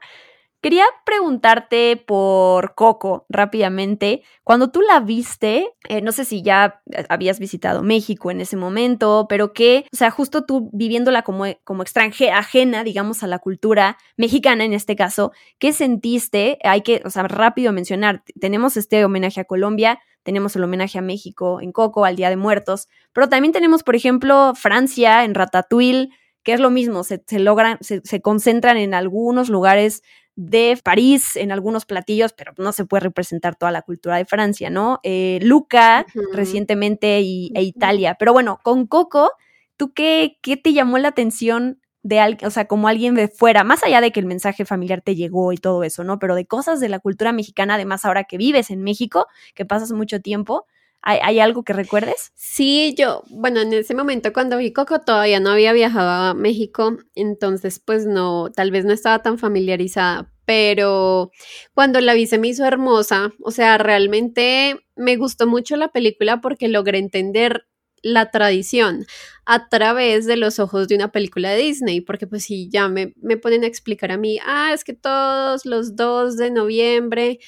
Quería 0.62 0.84
preguntarte 1.04 1.96
por 1.96 2.76
Coco 2.76 3.26
rápidamente. 3.28 4.22
Cuando 4.44 4.70
tú 4.70 4.80
la 4.80 5.00
viste, 5.00 5.74
eh, 5.88 6.00
no 6.02 6.12
sé 6.12 6.24
si 6.24 6.42
ya 6.42 6.80
habías 7.08 7.40
visitado 7.40 7.82
México 7.82 8.30
en 8.30 8.40
ese 8.40 8.56
momento, 8.56 9.26
pero 9.28 9.52
que, 9.52 9.86
o 9.92 9.96
sea, 9.96 10.12
justo 10.12 10.44
tú 10.44 10.70
viviéndola 10.72 11.22
como, 11.22 11.46
como 11.64 11.82
extranjera, 11.82 12.38
ajena, 12.38 12.84
digamos, 12.84 13.24
a 13.24 13.26
la 13.26 13.40
cultura 13.40 13.98
mexicana 14.16 14.64
en 14.64 14.72
este 14.72 14.94
caso, 14.94 15.32
¿qué 15.58 15.72
sentiste? 15.72 16.58
Hay 16.62 16.82
que, 16.82 17.02
o 17.04 17.10
sea, 17.10 17.24
rápido 17.24 17.72
mencionar, 17.72 18.22
tenemos 18.40 18.76
este 18.76 19.04
homenaje 19.04 19.40
a 19.40 19.44
Colombia, 19.44 19.98
tenemos 20.22 20.54
el 20.54 20.62
homenaje 20.62 20.96
a 20.96 21.02
México 21.02 21.60
en 21.60 21.72
Coco, 21.72 22.04
al 22.04 22.14
Día 22.14 22.30
de 22.30 22.36
Muertos, 22.36 22.86
pero 23.12 23.28
también 23.28 23.52
tenemos, 23.52 23.82
por 23.82 23.96
ejemplo, 23.96 24.52
Francia 24.54 25.24
en 25.24 25.34
Ratatouille, 25.34 26.10
que 26.42 26.52
es 26.52 26.60
lo 26.60 26.70
mismo, 26.70 27.04
se, 27.04 27.22
logran, 27.38 27.78
se, 27.80 28.20
concentran 28.20 28.76
en 28.76 28.94
algunos 28.94 29.48
lugares 29.48 30.02
de 30.34 30.78
París, 30.82 31.36
en 31.36 31.52
algunos 31.52 31.84
platillos, 31.84 32.32
pero 32.32 32.52
no 32.56 32.72
se 32.72 32.86
puede 32.86 33.02
representar 33.02 33.56
toda 33.56 33.70
la 33.70 33.82
cultura 33.82 34.16
de 34.16 34.24
Francia, 34.24 34.70
¿no? 34.70 35.00
Eh, 35.02 35.38
Luca 35.42 36.06
recientemente 36.32 37.20
y, 37.20 37.52
e 37.54 37.62
Italia, 37.62 38.16
pero 38.18 38.32
bueno, 38.32 38.58
con 38.62 38.86
Coco, 38.86 39.32
¿tú 39.76 39.92
qué, 39.92 40.38
qué 40.42 40.56
te 40.56 40.72
llamó 40.72 40.98
la 40.98 41.08
atención 41.08 41.80
de 42.02 42.18
alguien, 42.18 42.48
o 42.48 42.50
sea, 42.50 42.66
como 42.66 42.88
alguien 42.88 43.14
de 43.14 43.28
fuera, 43.28 43.62
más 43.62 43.84
allá 43.84 44.00
de 44.00 44.10
que 44.10 44.20
el 44.20 44.26
mensaje 44.26 44.64
familiar 44.64 45.02
te 45.02 45.14
llegó 45.14 45.52
y 45.52 45.56
todo 45.56 45.84
eso, 45.84 46.02
¿no? 46.02 46.18
Pero 46.18 46.34
de 46.34 46.46
cosas 46.46 46.80
de 46.80 46.88
la 46.88 46.98
cultura 46.98 47.32
mexicana, 47.32 47.74
además 47.74 48.04
ahora 48.04 48.24
que 48.24 48.38
vives 48.38 48.70
en 48.70 48.82
México, 48.82 49.26
que 49.54 49.64
pasas 49.64 49.92
mucho 49.92 50.20
tiempo, 50.20 50.66
¿hay, 51.02 51.40
algo 51.40 51.64
que 51.64 51.72
recuerdes? 51.72 52.32
Sí, 52.34 52.94
yo, 52.96 53.22
bueno, 53.28 53.60
en 53.60 53.72
ese 53.72 53.94
momento 53.94 54.32
cuando 54.32 54.56
vi 54.56 54.72
Coco 54.72 55.00
todavía 55.00 55.40
no 55.40 55.50
había 55.50 55.72
viajado 55.72 56.08
a 56.08 56.34
México, 56.34 56.96
entonces 57.14 57.80
pues 57.80 58.06
no, 58.06 58.50
tal 58.54 58.70
vez 58.70 58.84
no 58.84 58.92
estaba 58.92 59.20
tan 59.20 59.38
familiarizada, 59.38 60.32
pero 60.44 61.30
cuando 61.74 62.00
la 62.00 62.14
vi 62.14 62.26
se 62.26 62.38
me 62.38 62.48
hizo 62.48 62.64
hermosa, 62.64 63.32
o 63.40 63.50
sea, 63.50 63.78
realmente 63.78 64.86
me 64.96 65.16
gustó 65.16 65.46
mucho 65.46 65.76
la 65.76 65.88
película 65.88 66.40
porque 66.40 66.68
logré 66.68 66.98
entender 66.98 67.66
la 68.02 68.30
tradición 68.30 69.06
a 69.46 69.68
través 69.68 70.26
de 70.26 70.36
los 70.36 70.58
ojos 70.58 70.88
de 70.88 70.96
una 70.96 71.12
película 71.12 71.50
de 71.50 71.62
Disney, 71.62 72.00
porque 72.00 72.26
pues 72.26 72.44
si 72.44 72.68
ya 72.68 72.88
me, 72.88 73.14
me 73.16 73.36
ponen 73.36 73.64
a 73.64 73.68
explicar 73.68 74.12
a 74.12 74.18
mí, 74.18 74.38
ah, 74.44 74.72
es 74.74 74.84
que 74.84 74.92
todos 74.92 75.64
los 75.64 75.96
2 75.96 76.36
de 76.36 76.50
noviembre 76.50 77.38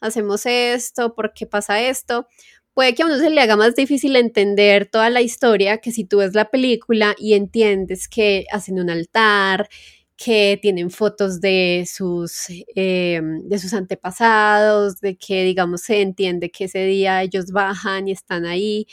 hacemos 0.00 0.46
esto, 0.46 1.14
¿por 1.14 1.32
qué 1.32 1.46
pasa 1.46 1.80
esto? 1.80 2.28
Puede 2.76 2.94
que 2.94 3.02
a 3.02 3.06
uno 3.06 3.16
se 3.18 3.30
le 3.30 3.40
haga 3.40 3.56
más 3.56 3.74
difícil 3.74 4.16
entender 4.16 4.84
toda 4.84 5.08
la 5.08 5.22
historia 5.22 5.78
que 5.78 5.92
si 5.92 6.04
tú 6.04 6.18
ves 6.18 6.34
la 6.34 6.50
película 6.50 7.14
y 7.18 7.32
entiendes 7.32 8.06
que 8.06 8.44
hacen 8.52 8.78
un 8.78 8.90
altar, 8.90 9.70
que 10.18 10.58
tienen 10.60 10.90
fotos 10.90 11.40
de 11.40 11.88
sus, 11.90 12.48
eh, 12.74 13.22
de 13.44 13.58
sus 13.58 13.72
antepasados, 13.72 15.00
de 15.00 15.16
que, 15.16 15.42
digamos, 15.44 15.80
se 15.82 16.02
entiende 16.02 16.50
que 16.50 16.64
ese 16.64 16.84
día 16.84 17.22
ellos 17.22 17.46
bajan 17.50 18.08
y 18.08 18.12
están 18.12 18.44
ahí. 18.44 18.86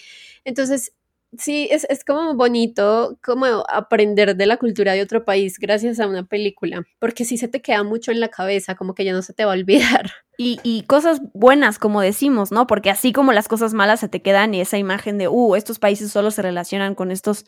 Entonces, 0.46 0.94
sí, 1.38 1.68
es, 1.72 1.86
es, 1.90 2.04
como 2.04 2.36
bonito 2.36 3.18
como 3.24 3.46
aprender 3.70 4.36
de 4.36 4.46
la 4.46 4.58
cultura 4.58 4.94
de 4.94 5.02
otro 5.02 5.26
país 5.26 5.58
gracias 5.60 6.00
a 6.00 6.08
una 6.08 6.26
película, 6.26 6.84
porque 7.00 7.26
sí 7.26 7.38
se 7.38 7.48
te 7.48 7.62
queda 7.62 7.84
mucho 7.84 8.12
en 8.12 8.20
la 8.20 8.30
cabeza, 8.30 8.76
como 8.76 8.94
que 8.96 9.06
ya 9.06 9.14
no 9.14 9.22
se 9.22 9.34
te 9.34 9.46
va 9.46 9.54
a 9.54 9.56
olvidar. 9.56 10.12
Y, 10.36 10.60
y 10.64 10.82
cosas 10.88 11.22
buenas, 11.36 11.78
como 11.78 12.02
decimos, 12.02 12.52
¿no? 12.52 12.66
Porque 12.66 12.90
así 12.90 13.14
como 13.14 13.34
las 13.34 13.48
cosas 13.48 13.76
malas 13.76 14.00
se 14.00 14.10
te 14.10 14.24
quedan 14.24 14.56
y 14.56 14.62
esa 14.62 14.80
imagen 14.80 15.20
de, 15.20 15.28
uh, 15.28 15.56
estos 15.56 15.78
países 15.78 16.12
solo 16.12 16.32
se 16.32 16.42
relacionan 16.42 16.96
con 16.96 17.12
estos 17.12 17.46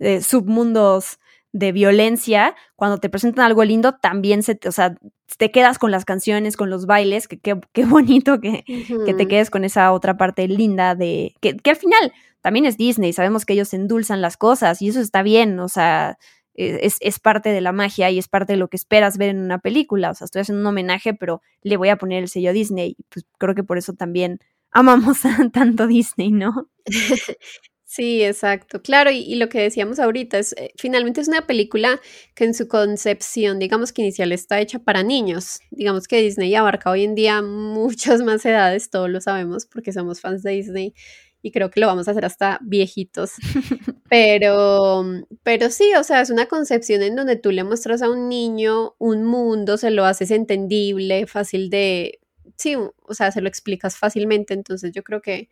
eh, 0.00 0.20
submundos 0.20 1.18
de 1.56 1.72
violencia, 1.72 2.54
cuando 2.76 2.98
te 2.98 3.08
presentan 3.08 3.46
algo 3.46 3.64
lindo, 3.64 3.94
también 3.94 4.42
se 4.42 4.54
te, 4.54 4.68
o 4.68 4.72
sea, 4.72 4.94
te 5.38 5.50
quedas 5.50 5.78
con 5.78 5.90
las 5.90 6.04
canciones, 6.04 6.56
con 6.56 6.68
los 6.68 6.84
bailes, 6.86 7.28
que 7.28 7.38
qué 7.38 7.84
bonito 7.84 8.40
que, 8.40 8.64
que, 8.66 9.14
te 9.14 9.26
quedes 9.26 9.48
con 9.48 9.64
esa 9.64 9.92
otra 9.92 10.16
parte 10.18 10.46
linda 10.48 10.94
de, 10.94 11.34
que, 11.40 11.56
que, 11.56 11.70
al 11.70 11.76
final 11.76 12.12
también 12.42 12.66
es 12.66 12.76
Disney, 12.76 13.12
sabemos 13.12 13.46
que 13.46 13.54
ellos 13.54 13.72
endulzan 13.72 14.20
las 14.20 14.36
cosas 14.36 14.82
y 14.82 14.88
eso 14.88 15.00
está 15.00 15.22
bien, 15.22 15.58
o 15.58 15.68
sea, 15.68 16.18
e, 16.54 16.80
es, 16.82 16.98
es, 17.00 17.18
parte 17.18 17.48
de 17.48 17.62
la 17.62 17.72
magia 17.72 18.10
y 18.10 18.18
es 18.18 18.28
parte 18.28 18.52
de 18.52 18.58
lo 18.58 18.68
que 18.68 18.76
esperas 18.76 19.16
ver 19.16 19.30
en 19.30 19.38
una 19.38 19.58
película, 19.58 20.10
o 20.10 20.14
sea, 20.14 20.26
estoy 20.26 20.42
haciendo 20.42 20.60
un 20.60 20.66
homenaje, 20.66 21.14
pero 21.14 21.40
le 21.62 21.78
voy 21.78 21.88
a 21.88 21.96
poner 21.96 22.22
el 22.22 22.28
sello 22.28 22.52
Disney, 22.52 22.96
pues 23.08 23.24
creo 23.38 23.54
que 23.54 23.64
por 23.64 23.78
eso 23.78 23.94
también 23.94 24.40
amamos 24.72 25.20
tanto 25.54 25.86
Disney, 25.86 26.30
¿no? 26.32 26.68
Sí, 27.96 28.22
exacto. 28.22 28.82
Claro, 28.82 29.10
y, 29.10 29.20
y, 29.20 29.36
lo 29.36 29.48
que 29.48 29.58
decíamos 29.62 29.98
ahorita 29.98 30.38
es, 30.38 30.52
eh, 30.58 30.70
finalmente 30.76 31.22
es 31.22 31.28
una 31.28 31.46
película 31.46 31.98
que 32.34 32.44
en 32.44 32.52
su 32.52 32.68
concepción, 32.68 33.58
digamos 33.58 33.90
que 33.94 34.02
inicial, 34.02 34.32
está 34.32 34.60
hecha 34.60 34.78
para 34.80 35.02
niños. 35.02 35.60
Digamos 35.70 36.06
que 36.06 36.20
Disney 36.20 36.54
abarca 36.54 36.90
hoy 36.90 37.04
en 37.04 37.14
día 37.14 37.40
muchas 37.42 38.20
más 38.20 38.44
edades, 38.44 38.90
todos 38.90 39.08
lo 39.08 39.22
sabemos 39.22 39.64
porque 39.64 39.94
somos 39.94 40.20
fans 40.20 40.42
de 40.42 40.50
Disney 40.50 40.94
y 41.40 41.52
creo 41.52 41.70
que 41.70 41.80
lo 41.80 41.86
vamos 41.86 42.06
a 42.06 42.10
hacer 42.10 42.26
hasta 42.26 42.58
viejitos. 42.62 43.32
Pero, 44.10 45.04
pero 45.42 45.68
sí, 45.70 45.92
o 45.98 46.04
sea, 46.04 46.20
es 46.20 46.30
una 46.30 46.46
concepción 46.46 47.02
en 47.02 47.16
donde 47.16 47.34
tú 47.34 47.50
le 47.50 47.64
muestras 47.64 48.02
a 48.02 48.10
un 48.10 48.28
niño 48.28 48.94
un 48.98 49.24
mundo, 49.24 49.76
se 49.78 49.90
lo 49.90 50.04
haces 50.04 50.30
entendible, 50.30 51.26
fácil 51.26 51.70
de, 51.70 52.20
sí, 52.56 52.76
o 52.76 53.14
sea, 53.14 53.32
se 53.32 53.40
lo 53.40 53.48
explicas 53.48 53.96
fácilmente. 53.96 54.54
Entonces 54.54 54.92
yo 54.92 55.02
creo 55.02 55.20
que 55.22 55.48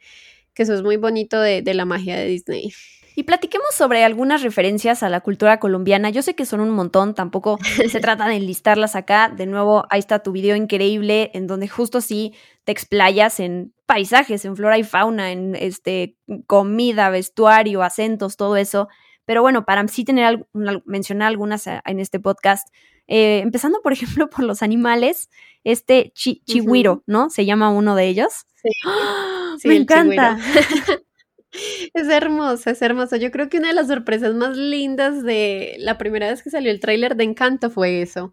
que 0.55 0.63
eso 0.63 0.75
es 0.75 0.83
muy 0.83 0.97
bonito 0.97 1.41
de, 1.41 1.63
de, 1.63 1.75
la 1.75 1.85
magia 1.85 2.17
de 2.17 2.27
Disney. 2.27 2.73
Y 3.17 3.23
platiquemos 3.23 3.69
sobre 3.73 4.03
algunas 4.03 4.43
referencias 4.43 5.05
a 5.05 5.09
la 5.09 5.21
cultura 5.21 5.61
colombiana. 5.61 6.11
Yo 6.11 6.23
sé 6.23 6.35
que 6.35 6.47
son 6.47 6.61
un 6.61 6.71
montón, 6.71 7.15
tampoco 7.15 7.59
se 7.91 8.01
trata 8.01 8.27
de 8.27 8.37
enlistarlas 8.37 8.97
acá. 8.97 9.29
De 9.29 9.47
nuevo, 9.47 9.87
ahí 9.91 10.01
está 10.01 10.23
tu 10.23 10.33
video 10.33 10.57
increíble 10.57 11.31
en 11.33 11.47
donde 11.47 11.69
justo 11.69 12.01
sí 12.01 12.35
te 12.65 12.73
explayas 12.73 13.39
en 13.39 13.73
paisajes, 13.87 14.45
en 14.45 14.57
flora 14.57 14.79
y 14.79 14.83
fauna, 14.85 15.31
en 15.31 15.55
este 15.55 16.17
comida, 16.47 17.09
vestuario, 17.11 17.83
acentos, 17.83 18.37
todo 18.37 18.57
eso. 18.57 18.89
Pero 19.25 19.43
bueno, 19.43 19.65
para 19.65 19.87
sí 19.87 20.05
tener 20.05 20.47
mencionar 20.85 21.29
algunas 21.29 21.67
en 21.67 22.01
este 22.01 22.19
podcast, 22.19 22.69
eh, 23.07 23.41
empezando 23.41 23.81
por 23.81 23.93
ejemplo 23.93 24.29
por 24.29 24.45
los 24.45 24.63
animales, 24.63 25.31
este 25.63 26.13
chi 26.15 26.43
chihuiro, 26.47 27.05
¿no? 27.07 27.31
Se 27.31 27.45
llama 27.45 27.71
uno 27.71 27.95
de 27.95 28.07
ellos. 28.09 28.47
Sí. 28.65 28.71
¡Ah! 28.85 29.57
Me 29.65 29.77
encanta. 29.77 30.39
Es 31.95 32.09
hermoso, 32.09 32.71
es 32.71 32.83
hermoso. 32.83 33.17
Yo 33.17 33.31
creo 33.31 33.49
que 33.49 33.59
una 33.59 33.69
de 33.69 33.75
las 33.75 33.89
sorpresas 33.89 34.35
más 34.35 34.57
lindas 34.57 35.23
de 35.23 35.77
la 35.79 35.99
primera 35.99 36.29
vez 36.29 36.43
que 36.43 36.51
salió 36.51 36.71
el 36.71 36.81
tráiler 36.81 37.17
de 37.17 37.25
Encanto 37.25 37.71
fue 37.71 38.03
eso. 38.03 38.33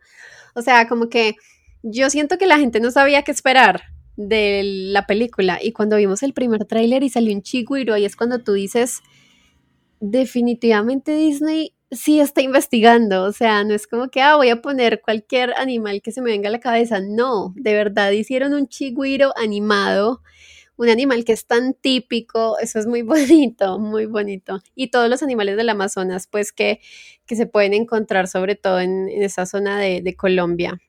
O 0.56 0.62
sea, 0.62 0.88
como 0.88 1.10
que 1.10 1.36
yo 1.84 2.10
siento 2.10 2.38
que 2.38 2.48
la 2.48 2.58
gente 2.60 2.80
no 2.80 2.92
sabía 2.92 3.24
qué 3.24 3.32
esperar 3.32 3.84
de 4.18 4.62
la 4.64 5.08
película 5.08 5.60
y 5.62 5.72
cuando 5.72 5.98
vimos 5.98 6.22
el 6.24 6.34
primer 6.34 6.66
tráiler 6.66 7.04
y 7.04 7.10
salió 7.10 7.34
un 7.34 7.42
chigüiro 7.42 7.98
y 7.98 8.06
es 8.06 8.16
cuando 8.16 8.40
tú 8.40 8.54
dices, 8.54 9.02
definitivamente 10.00 11.16
Disney 11.16 11.74
sí 11.92 12.20
está 12.20 12.42
investigando, 12.42 13.24
o 13.24 13.32
sea, 13.32 13.64
no 13.64 13.74
es 13.74 13.88
como 13.88 14.10
que, 14.10 14.22
ah, 14.22 14.38
voy 14.38 14.50
a 14.50 14.62
poner 14.62 15.02
cualquier 15.02 15.54
animal 15.58 16.02
que 16.02 16.12
se 16.12 16.22
me 16.22 16.32
venga 16.32 16.50
a 16.50 16.52
la 16.52 16.60
cabeza, 16.60 17.00
no, 17.02 17.54
de 17.56 17.74
verdad 17.74 18.12
hicieron 18.12 18.54
un 18.54 18.68
chigüiro 18.68 19.34
animado 19.38 20.22
un 20.82 20.90
animal 20.90 21.24
que 21.24 21.34
es 21.34 21.46
tan 21.46 21.76
típico, 21.76 22.58
eso 22.60 22.80
es 22.80 22.88
muy 22.88 23.02
bonito, 23.04 23.78
muy 23.78 24.08
bonito. 24.08 24.62
Y 24.76 24.90
todos 24.90 25.10
los 25.10 25.22
animales 25.22 25.56
del 25.56 25.70
Amazonas, 25.70 26.28
pues 26.28 26.52
que, 26.52 26.80
que 27.28 27.36
se 27.36 27.46
pueden 27.46 27.74
encontrar 27.74 28.28
sobre 28.28 28.56
todo 28.56 28.80
en, 28.80 29.08
en 29.08 29.22
esa 29.22 29.46
zona 29.46 29.80
de, 29.80 30.02
de 30.02 30.16
Colombia. 30.16 30.80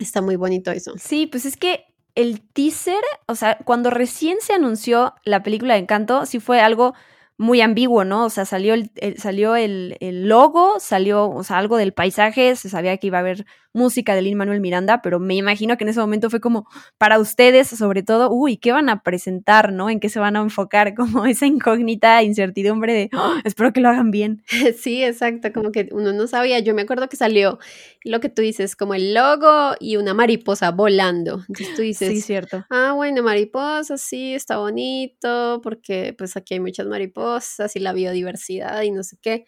Está 0.00 0.20
muy 0.20 0.34
bonito 0.34 0.72
eso. 0.72 0.94
Sí, 0.98 1.28
pues 1.28 1.44
es 1.44 1.56
que 1.56 1.84
el 2.16 2.40
teaser, 2.40 3.02
o 3.26 3.36
sea, 3.36 3.58
cuando 3.64 3.90
recién 3.90 4.38
se 4.40 4.52
anunció 4.52 5.14
la 5.24 5.44
película 5.44 5.74
de 5.74 5.80
Encanto, 5.80 6.26
sí 6.26 6.40
fue 6.40 6.60
algo 6.60 6.94
muy 7.40 7.62
ambiguo, 7.62 8.04
¿no? 8.04 8.26
O 8.26 8.30
sea, 8.30 8.44
salió 8.44 8.74
el, 8.74 8.90
salió 9.16 9.56
el, 9.56 9.96
el, 10.00 10.28
logo, 10.28 10.78
salió, 10.78 11.30
o 11.30 11.42
sea, 11.42 11.56
algo 11.56 11.78
del 11.78 11.94
paisaje, 11.94 12.54
se 12.54 12.68
sabía 12.68 12.98
que 12.98 13.06
iba 13.06 13.16
a 13.16 13.20
haber 13.20 13.46
música 13.72 14.14
de 14.14 14.22
Lin 14.22 14.36
Manuel 14.36 14.60
Miranda, 14.60 15.02
pero 15.02 15.20
me 15.20 15.34
imagino 15.36 15.76
que 15.76 15.84
en 15.84 15.90
ese 15.90 16.00
momento 16.00 16.30
fue 16.30 16.40
como 16.40 16.66
para 16.98 17.18
ustedes, 17.18 17.68
sobre 17.68 18.02
todo, 18.02 18.30
uy, 18.30 18.56
¿qué 18.56 18.72
van 18.72 18.88
a 18.88 19.02
presentar, 19.02 19.72
no? 19.72 19.90
¿En 19.90 20.00
qué 20.00 20.08
se 20.08 20.20
van 20.20 20.36
a 20.36 20.40
enfocar? 20.40 20.94
Como 21.00 21.24
esa 21.26 21.46
incógnita, 21.46 22.22
incertidumbre 22.22 22.92
de, 22.92 23.10
oh, 23.14 23.36
espero 23.44 23.72
que 23.72 23.80
lo 23.80 23.88
hagan 23.88 24.10
bien. 24.10 24.42
Sí, 24.80 25.02
exacto, 25.02 25.52
como 25.52 25.72
que 25.72 25.88
uno 25.92 26.12
no 26.12 26.26
sabía. 26.26 26.58
Yo 26.60 26.74
me 26.74 26.82
acuerdo 26.82 27.08
que 27.08 27.16
salió 27.16 27.58
lo 28.04 28.20
que 28.20 28.28
tú 28.28 28.42
dices, 28.42 28.76
como 28.76 28.94
el 28.94 29.14
logo 29.14 29.74
y 29.78 29.96
una 29.96 30.14
mariposa 30.14 30.70
volando. 30.70 31.44
Entonces 31.48 31.74
tú 31.74 31.82
dices, 31.82 32.08
sí, 32.08 32.20
cierto. 32.20 32.64
Ah, 32.70 32.92
bueno, 32.94 33.22
mariposa, 33.22 33.98
sí, 33.98 34.34
está 34.34 34.58
bonito, 34.58 35.60
porque 35.62 36.14
pues 36.16 36.36
aquí 36.36 36.54
hay 36.54 36.60
muchas 36.60 36.86
mariposas 36.86 37.74
y 37.76 37.80
la 37.80 37.92
biodiversidad 37.92 38.82
y 38.82 38.90
no 38.90 39.02
sé 39.02 39.16
qué. 39.20 39.44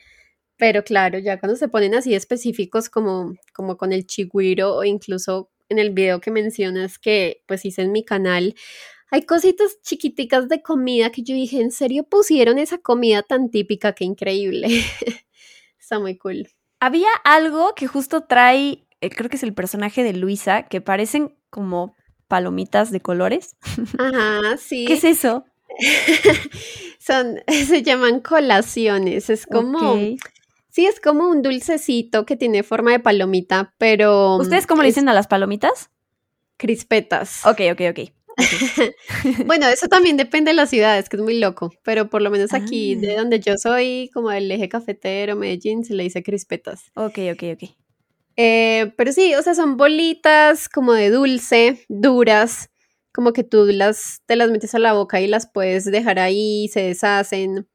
Pero 0.62 0.84
claro, 0.84 1.18
ya 1.18 1.40
cuando 1.40 1.56
se 1.56 1.66
ponen 1.66 1.92
así 1.92 2.14
específicos 2.14 2.88
como, 2.88 3.34
como 3.52 3.76
con 3.76 3.92
el 3.92 4.06
chigüiro 4.06 4.76
o 4.76 4.84
incluso 4.84 5.50
en 5.68 5.80
el 5.80 5.90
video 5.90 6.20
que 6.20 6.30
mencionas 6.30 7.00
que 7.00 7.42
pues 7.48 7.64
hice 7.64 7.82
en 7.82 7.90
mi 7.90 8.04
canal, 8.04 8.54
hay 9.10 9.22
cositas 9.22 9.80
chiquiticas 9.82 10.48
de 10.48 10.62
comida 10.62 11.10
que 11.10 11.24
yo 11.24 11.34
dije, 11.34 11.60
¿en 11.60 11.72
serio 11.72 12.04
pusieron 12.04 12.60
esa 12.60 12.78
comida 12.78 13.24
tan 13.24 13.50
típica? 13.50 13.92
Qué 13.92 14.04
increíble. 14.04 14.68
Está 15.80 15.98
muy 15.98 16.16
cool. 16.16 16.46
Había 16.78 17.10
algo 17.24 17.74
que 17.74 17.88
justo 17.88 18.20
trae, 18.20 18.86
eh, 19.00 19.10
creo 19.10 19.28
que 19.28 19.38
es 19.38 19.42
el 19.42 19.54
personaje 19.54 20.04
de 20.04 20.12
Luisa, 20.12 20.68
que 20.68 20.80
parecen 20.80 21.36
como 21.50 21.96
palomitas 22.28 22.92
de 22.92 23.00
colores. 23.00 23.56
Ajá, 23.98 24.56
sí. 24.58 24.84
¿Qué 24.84 24.92
es 24.92 25.02
eso? 25.02 25.44
Son, 27.00 27.40
se 27.48 27.82
llaman 27.82 28.20
colaciones. 28.20 29.28
Es 29.28 29.44
como, 29.44 29.98
Sí, 30.72 30.86
es 30.86 31.00
como 31.00 31.28
un 31.28 31.42
dulcecito 31.42 32.24
que 32.24 32.34
tiene 32.34 32.62
forma 32.62 32.92
de 32.92 32.98
palomita, 32.98 33.74
pero... 33.76 34.36
¿Ustedes 34.36 34.66
cómo 34.66 34.80
le 34.80 34.88
dicen 34.88 35.06
a 35.10 35.12
las 35.12 35.26
palomitas? 35.26 35.90
Crispetas. 36.56 37.44
Ok, 37.44 37.60
ok, 37.72 37.80
ok. 37.90 38.10
bueno, 39.46 39.68
eso 39.68 39.88
también 39.88 40.16
depende 40.16 40.52
de 40.52 40.54
las 40.54 40.70
ciudades, 40.70 41.10
que 41.10 41.16
es 41.16 41.22
muy 41.22 41.38
loco, 41.38 41.74
pero 41.84 42.08
por 42.08 42.22
lo 42.22 42.30
menos 42.30 42.54
aquí, 42.54 42.94
de 42.94 43.12
ah. 43.12 43.18
donde 43.18 43.38
yo 43.38 43.58
soy, 43.58 44.08
como 44.14 44.32
el 44.32 44.50
eje 44.50 44.70
cafetero, 44.70 45.36
Medellín, 45.36 45.84
se 45.84 45.92
le 45.92 46.04
dice 46.04 46.22
crispetas. 46.22 46.90
Ok, 46.94 47.18
ok, 47.34 47.42
ok. 47.52 47.70
Eh, 48.36 48.94
pero 48.96 49.12
sí, 49.12 49.34
o 49.34 49.42
sea, 49.42 49.54
son 49.54 49.76
bolitas 49.76 50.70
como 50.70 50.94
de 50.94 51.10
dulce, 51.10 51.84
duras, 51.90 52.70
como 53.12 53.34
que 53.34 53.44
tú 53.44 53.66
las, 53.66 54.22
te 54.24 54.36
las 54.36 54.50
metes 54.50 54.74
a 54.74 54.78
la 54.78 54.94
boca 54.94 55.20
y 55.20 55.26
las 55.26 55.52
puedes 55.52 55.84
dejar 55.84 56.18
ahí, 56.18 56.68
se 56.68 56.80
deshacen. 56.80 57.68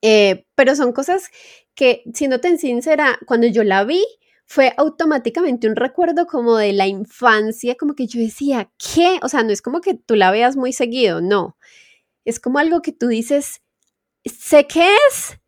Eh, 0.00 0.46
pero 0.54 0.76
son 0.76 0.92
cosas 0.92 1.30
que, 1.76 2.02
siendo 2.12 2.40
tan 2.40 2.58
sincera, 2.58 3.18
cuando 3.26 3.46
yo 3.46 3.62
la 3.62 3.84
vi, 3.84 4.04
fue 4.46 4.72
automáticamente 4.76 5.68
un 5.68 5.76
recuerdo 5.76 6.26
como 6.26 6.56
de 6.56 6.72
la 6.72 6.86
infancia, 6.86 7.76
como 7.76 7.94
que 7.94 8.06
yo 8.06 8.20
decía, 8.20 8.70
¿qué? 8.78 9.18
O 9.22 9.28
sea, 9.28 9.42
no 9.42 9.50
es 9.50 9.62
como 9.62 9.80
que 9.80 9.94
tú 9.94 10.14
la 10.16 10.30
veas 10.30 10.56
muy 10.56 10.72
seguido, 10.72 11.20
no. 11.20 11.56
Es 12.24 12.40
como 12.40 12.58
algo 12.58 12.82
que 12.82 12.92
tú 12.92 13.08
dices, 13.08 13.60
sé 14.24 14.66
qué 14.66 14.88
es, 15.08 15.38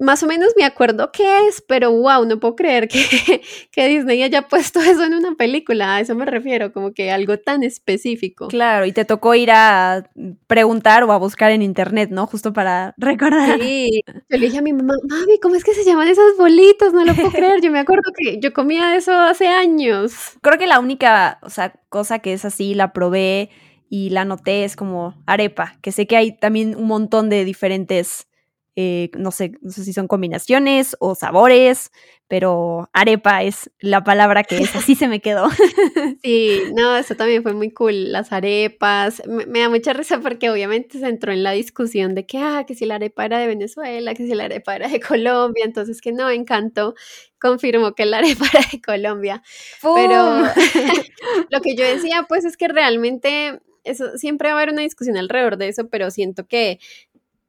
más 0.00 0.22
o 0.22 0.26
menos 0.26 0.54
me 0.56 0.64
acuerdo 0.64 1.12
qué 1.12 1.46
es, 1.46 1.60
pero 1.60 1.92
wow, 1.92 2.24
no 2.24 2.40
puedo 2.40 2.56
creer 2.56 2.88
que, 2.88 3.00
que, 3.70 3.88
Disney 3.88 4.22
haya 4.22 4.48
puesto 4.48 4.80
eso 4.80 5.04
en 5.04 5.14
una 5.14 5.34
película. 5.34 5.96
A 5.96 6.00
eso 6.00 6.14
me 6.14 6.24
refiero, 6.24 6.72
como 6.72 6.92
que 6.92 7.10
algo 7.10 7.38
tan 7.38 7.62
específico. 7.62 8.48
Claro, 8.48 8.86
y 8.86 8.92
te 8.92 9.04
tocó 9.04 9.34
ir 9.34 9.50
a 9.50 10.10
preguntar 10.46 11.04
o 11.04 11.12
a 11.12 11.18
buscar 11.18 11.52
en 11.52 11.62
internet, 11.62 12.10
¿no? 12.10 12.26
Justo 12.26 12.52
para 12.52 12.94
recordar. 12.96 13.60
Sí, 13.60 14.02
yo 14.06 14.38
le 14.38 14.46
dije 14.46 14.58
a 14.58 14.62
mi 14.62 14.72
mamá, 14.72 14.94
mami, 15.08 15.38
¿cómo 15.38 15.54
es 15.54 15.64
que 15.64 15.74
se 15.74 15.84
llaman 15.84 16.08
esas 16.08 16.36
bolitas? 16.38 16.94
No 16.94 17.04
lo 17.04 17.14
puedo 17.14 17.30
creer. 17.30 17.60
Yo 17.60 17.70
me 17.70 17.80
acuerdo 17.80 18.10
que 18.16 18.40
yo 18.40 18.54
comía 18.54 18.96
eso 18.96 19.12
hace 19.12 19.48
años. 19.48 20.14
Creo 20.40 20.58
que 20.58 20.66
la 20.66 20.80
única, 20.80 21.38
o 21.42 21.50
sea, 21.50 21.74
cosa 21.90 22.20
que 22.20 22.32
es 22.32 22.46
así, 22.46 22.74
la 22.74 22.94
probé 22.94 23.50
y 23.90 24.10
la 24.10 24.24
noté, 24.24 24.64
es 24.64 24.76
como 24.76 25.20
arepa, 25.26 25.76
que 25.82 25.92
sé 25.92 26.06
que 26.06 26.16
hay 26.16 26.32
también 26.32 26.76
un 26.76 26.86
montón 26.86 27.28
de 27.28 27.44
diferentes 27.44 28.29
eh, 28.76 29.10
no 29.18 29.30
sé, 29.30 29.52
no 29.62 29.70
sé 29.70 29.84
si 29.84 29.92
son 29.92 30.06
combinaciones 30.06 30.96
o 31.00 31.14
sabores, 31.14 31.90
pero 32.28 32.88
arepa 32.92 33.42
es 33.42 33.72
la 33.80 34.04
palabra 34.04 34.44
que 34.44 34.58
es, 34.58 34.76
así 34.76 34.94
se 34.94 35.08
me 35.08 35.20
quedó. 35.20 35.48
Sí, 36.22 36.60
no, 36.74 36.96
eso 36.96 37.14
también 37.14 37.42
fue 37.42 37.54
muy 37.54 37.70
cool, 37.70 38.12
las 38.12 38.32
arepas, 38.32 39.22
me, 39.26 39.60
da 39.60 39.68
mucha 39.68 39.92
risa 39.92 40.20
porque 40.20 40.50
obviamente 40.50 40.98
se 40.98 41.08
entró 41.08 41.32
en 41.32 41.42
la 41.42 41.52
discusión 41.52 42.14
de 42.14 42.26
que, 42.26 42.38
ah, 42.38 42.64
que 42.66 42.74
si 42.74 42.84
la 42.84 42.96
arepa 42.96 43.24
era 43.24 43.38
de 43.38 43.46
Venezuela, 43.46 44.14
que 44.14 44.26
si 44.26 44.34
la 44.34 44.44
arepa 44.44 44.76
era 44.76 44.88
de 44.88 45.00
Colombia, 45.00 45.64
entonces 45.64 46.00
que 46.00 46.12
no, 46.12 46.30
encantó, 46.30 46.94
confirmó 47.40 47.94
que 47.94 48.06
la 48.06 48.18
arepa 48.18 48.44
era 48.52 48.66
de 48.70 48.80
Colombia, 48.80 49.42
pero 49.82 50.42
lo 51.50 51.60
que 51.60 51.74
yo 51.74 51.84
decía 51.84 52.26
pues 52.28 52.44
es 52.44 52.56
que 52.56 52.68
realmente 52.68 53.60
eso 53.84 54.18
siempre 54.18 54.48
va 54.48 54.58
a 54.58 54.62
haber 54.62 54.72
una 54.72 54.82
discusión 54.82 55.16
alrededor 55.16 55.56
de 55.56 55.68
eso, 55.68 55.88
pero 55.88 56.10
siento 56.10 56.46
que 56.46 56.78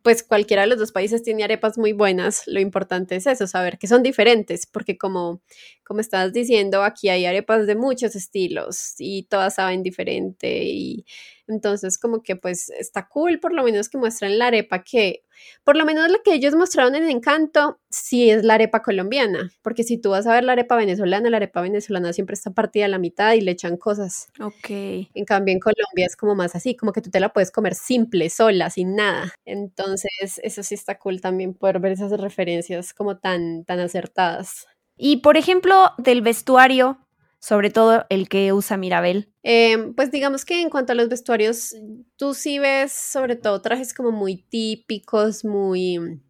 pues 0.03 0.23
cualquiera 0.23 0.63
de 0.63 0.67
los 0.69 0.79
dos 0.79 0.91
países 0.91 1.23
tiene 1.23 1.43
arepas 1.43 1.77
muy 1.77 1.93
buenas, 1.93 2.43
lo 2.47 2.59
importante 2.59 3.15
es 3.15 3.27
eso, 3.27 3.47
saber 3.47 3.77
que 3.77 3.87
son 3.87 4.03
diferentes, 4.03 4.65
porque 4.67 4.97
como, 4.97 5.41
como 5.83 6.01
estabas 6.01 6.33
diciendo, 6.33 6.83
aquí 6.83 7.09
hay 7.09 7.25
arepas 7.25 7.67
de 7.67 7.75
muchos 7.75 8.15
estilos 8.15 8.95
y 8.99 9.23
todas 9.23 9.55
saben 9.55 9.83
diferente 9.83 10.63
y 10.65 11.05
entonces 11.51 11.97
como 11.97 12.23
que 12.23 12.35
pues 12.35 12.69
está 12.69 13.07
cool 13.07 13.39
por 13.39 13.53
lo 13.53 13.63
menos 13.63 13.89
que 13.89 13.97
muestran 13.97 14.37
la 14.37 14.47
arepa 14.47 14.83
que, 14.83 15.23
por 15.63 15.75
lo 15.75 15.85
menos 15.85 16.09
la 16.09 16.19
que 16.23 16.33
ellos 16.33 16.55
mostraron 16.55 16.95
en 16.95 17.09
Encanto, 17.09 17.79
sí 17.89 18.29
es 18.29 18.43
la 18.43 18.55
arepa 18.55 18.81
colombiana, 18.81 19.51
porque 19.61 19.83
si 19.83 19.97
tú 19.97 20.11
vas 20.11 20.27
a 20.27 20.33
ver 20.33 20.43
la 20.43 20.53
arepa 20.53 20.75
venezolana, 20.75 21.29
la 21.29 21.37
arepa 21.37 21.61
venezolana 21.61 22.13
siempre 22.13 22.33
está 22.33 22.51
partida 22.51 22.85
a 22.85 22.89
la 22.89 22.99
mitad 22.99 23.33
y 23.33 23.41
le 23.41 23.51
echan 23.51 23.77
cosas. 23.77 24.29
Ok. 24.39 24.69
En 24.69 25.25
cambio 25.25 25.53
en 25.53 25.59
Colombia 25.59 26.05
es 26.05 26.15
como 26.15 26.35
más 26.35 26.55
así, 26.55 26.75
como 26.75 26.91
que 26.91 27.01
tú 27.01 27.09
te 27.09 27.19
la 27.19 27.33
puedes 27.33 27.51
comer 27.51 27.75
simple, 27.75 28.29
sola, 28.29 28.69
sin 28.69 28.95
nada. 28.95 29.33
Entonces 29.45 30.39
eso 30.41 30.63
sí 30.63 30.75
está 30.75 30.97
cool 30.97 31.21
también 31.21 31.53
poder 31.53 31.79
ver 31.79 31.93
esas 31.93 32.11
referencias 32.11 32.93
como 32.93 33.17
tan, 33.17 33.65
tan 33.65 33.79
acertadas. 33.79 34.67
Y 34.97 35.17
por 35.17 35.37
ejemplo, 35.37 35.91
del 35.97 36.21
vestuario, 36.21 36.99
sobre 37.41 37.71
todo 37.71 38.05
el 38.09 38.29
que 38.29 38.53
usa 38.53 38.77
Mirabel. 38.77 39.33
Em, 39.41 39.95
pues 39.95 40.11
digamos 40.11 40.45
que 40.45 40.61
en 40.61 40.69
cuanto 40.69 40.93
a 40.93 40.95
los 40.95 41.09
vestuarios, 41.09 41.75
tú 42.15 42.35
sí 42.35 42.59
ves 42.59 42.91
sobre 42.91 43.35
todo 43.35 43.61
trajes 43.61 43.93
como 43.93 44.11
muy 44.11 44.37
típicos, 44.37 45.43
muy... 45.43 46.21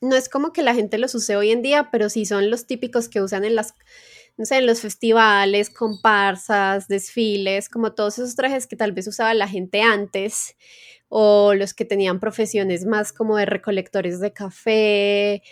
No 0.00 0.16
es 0.16 0.28
como 0.30 0.52
que 0.52 0.62
la 0.62 0.74
gente 0.74 0.96
los 0.98 1.14
use 1.14 1.36
hoy 1.36 1.50
en 1.50 1.62
día, 1.62 1.88
pero 1.90 2.08
sí 2.08 2.24
son 2.24 2.48
los 2.48 2.66
típicos 2.66 3.08
que 3.08 3.20
usan 3.20 3.44
en 3.44 3.56
las, 3.56 3.74
en 4.38 4.66
los 4.66 4.80
festivales, 4.80 5.68
comparsas, 5.68 6.86
desfiles, 6.86 7.68
como 7.68 7.92
todos 7.92 8.18
esos 8.18 8.36
trajes 8.36 8.66
que 8.68 8.76
tal 8.76 8.92
vez 8.92 9.08
usaba 9.08 9.34
la 9.34 9.48
gente 9.48 9.82
antes, 9.82 10.56
o 11.08 11.54
los 11.54 11.74
que 11.74 11.84
tenían 11.84 12.20
profesiones 12.20 12.86
más 12.86 13.12
como 13.12 13.36
de 13.36 13.46
recolectores 13.46 14.20
de 14.20 14.32
café 14.32 15.42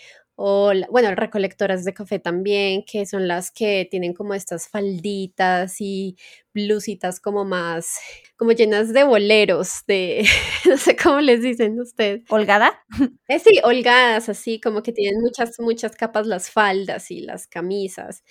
o 0.40 0.72
bueno, 0.88 1.12
recolectoras 1.16 1.84
de 1.84 1.92
café 1.92 2.20
también, 2.20 2.84
que 2.84 3.04
son 3.06 3.26
las 3.26 3.50
que 3.50 3.88
tienen 3.90 4.14
como 4.14 4.34
estas 4.34 4.68
falditas 4.68 5.80
y 5.80 6.16
blusitas 6.54 7.18
como 7.18 7.44
más, 7.44 7.98
como 8.36 8.52
llenas 8.52 8.92
de 8.92 9.02
boleros, 9.02 9.82
de, 9.88 10.24
no 10.64 10.76
sé 10.76 10.94
cómo 10.94 11.18
les 11.20 11.42
dicen 11.42 11.80
ustedes. 11.80 12.22
¿Holgada? 12.30 12.84
Eh, 13.28 13.40
sí, 13.40 13.60
holgadas, 13.64 14.28
así 14.28 14.60
como 14.60 14.82
que 14.82 14.92
tienen 14.92 15.20
muchas, 15.20 15.58
muchas 15.58 15.96
capas 15.96 16.26
las 16.28 16.50
faldas 16.50 17.10
y 17.10 17.20
las 17.20 17.48
camisas. 17.48 18.22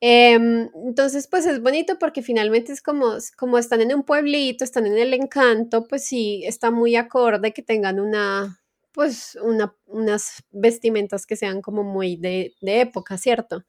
Em, 0.00 0.68
entonces, 0.86 1.28
pues 1.28 1.46
es 1.46 1.62
bonito 1.62 1.98
porque 2.00 2.22
finalmente 2.22 2.72
es 2.72 2.82
como, 2.82 3.14
como 3.36 3.58
están 3.58 3.80
en 3.80 3.94
un 3.94 4.02
pueblito, 4.02 4.64
están 4.64 4.86
en 4.86 4.98
el 4.98 5.14
encanto, 5.14 5.84
pues 5.86 6.04
sí, 6.04 6.42
está 6.44 6.72
muy 6.72 6.96
acorde 6.96 7.52
que 7.52 7.62
tengan 7.62 8.00
una, 8.00 8.61
pues 8.92 9.38
unas 9.86 10.44
vestimentas 10.50 11.26
que 11.26 11.36
sean 11.36 11.62
como 11.62 11.82
muy 11.82 12.16
de, 12.16 12.54
época, 12.60 13.18
¿cierto? 13.18 13.64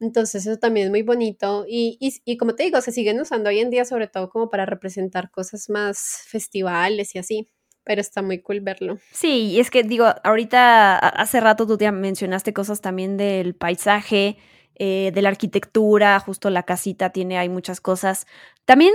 Entonces 0.00 0.46
eso 0.46 0.58
también 0.58 0.86
es 0.86 0.90
muy 0.90 1.02
bonito 1.02 1.64
y, 1.68 1.98
y, 2.24 2.36
como 2.36 2.54
te 2.54 2.62
digo, 2.62 2.80
se 2.80 2.92
siguen 2.92 3.20
usando 3.20 3.50
hoy 3.50 3.58
en 3.58 3.70
día 3.70 3.84
sobre 3.84 4.06
todo 4.06 4.30
como 4.30 4.48
para 4.48 4.64
representar 4.64 5.30
cosas 5.30 5.68
más 5.68 5.98
festivales 6.26 7.14
y 7.14 7.18
así, 7.18 7.48
pero 7.84 8.00
está 8.00 8.22
muy 8.22 8.40
cool 8.40 8.60
verlo. 8.60 8.98
Sí, 9.12 9.50
y 9.50 9.60
es 9.60 9.70
que 9.70 9.82
digo, 9.82 10.06
ahorita 10.22 10.98
hace 10.98 11.40
rato 11.40 11.66
tú 11.66 11.76
te 11.76 11.90
mencionaste 11.90 12.52
cosas 12.52 12.80
también 12.80 13.16
del 13.16 13.54
paisaje, 13.54 14.36
eh, 14.76 15.10
de 15.12 15.22
la 15.22 15.30
arquitectura, 15.30 16.20
justo 16.20 16.48
la 16.50 16.62
casita 16.62 17.10
tiene, 17.10 17.36
hay 17.36 17.48
muchas 17.48 17.80
cosas. 17.80 18.26
También 18.64 18.94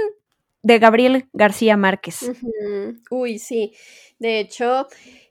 de 0.62 0.80
Gabriel 0.80 1.28
García 1.34 1.76
Márquez. 1.76 2.32
Uy, 3.12 3.40
sí, 3.40 3.74
de 4.20 4.40
hecho... 4.40 4.88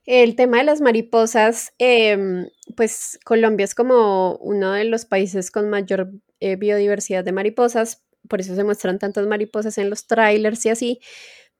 El 0.06 0.34
tema 0.34 0.58
de 0.58 0.64
las 0.64 0.80
mariposas, 0.80 1.72
em, 1.78 2.48
pues 2.76 3.20
Colombia 3.24 3.64
es 3.64 3.74
como 3.74 4.36
uno 4.38 4.72
de 4.72 4.84
los 4.84 5.04
países 5.04 5.50
con 5.50 5.70
mayor 5.70 6.10
eh, 6.40 6.56
biodiversidad 6.56 7.24
de 7.24 7.30
mariposas, 7.32 8.02
por 8.28 8.40
eso 8.40 8.56
se 8.56 8.64
muestran 8.64 8.98
tantas 8.98 9.26
mariposas 9.28 9.78
en 9.78 9.90
los 9.90 10.06
trailers 10.08 10.66
y 10.66 10.70
así, 10.70 11.00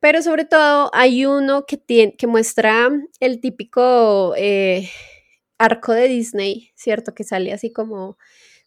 pero 0.01 0.23
sobre 0.23 0.45
todo 0.45 0.91
hay 0.93 1.25
uno 1.27 1.67
que, 1.67 1.77
tiene, 1.77 2.17
que 2.17 2.27
muestra 2.27 2.91
el 3.21 3.41
típico 3.41 4.35
eh, 4.37 4.91
arco 5.59 5.93
de 5.93 6.09
Disney, 6.09 6.71
¿cierto? 6.75 7.15
Que 7.15 7.25
sale 7.25 7.53
así 7.53 7.73
como 7.73 8.19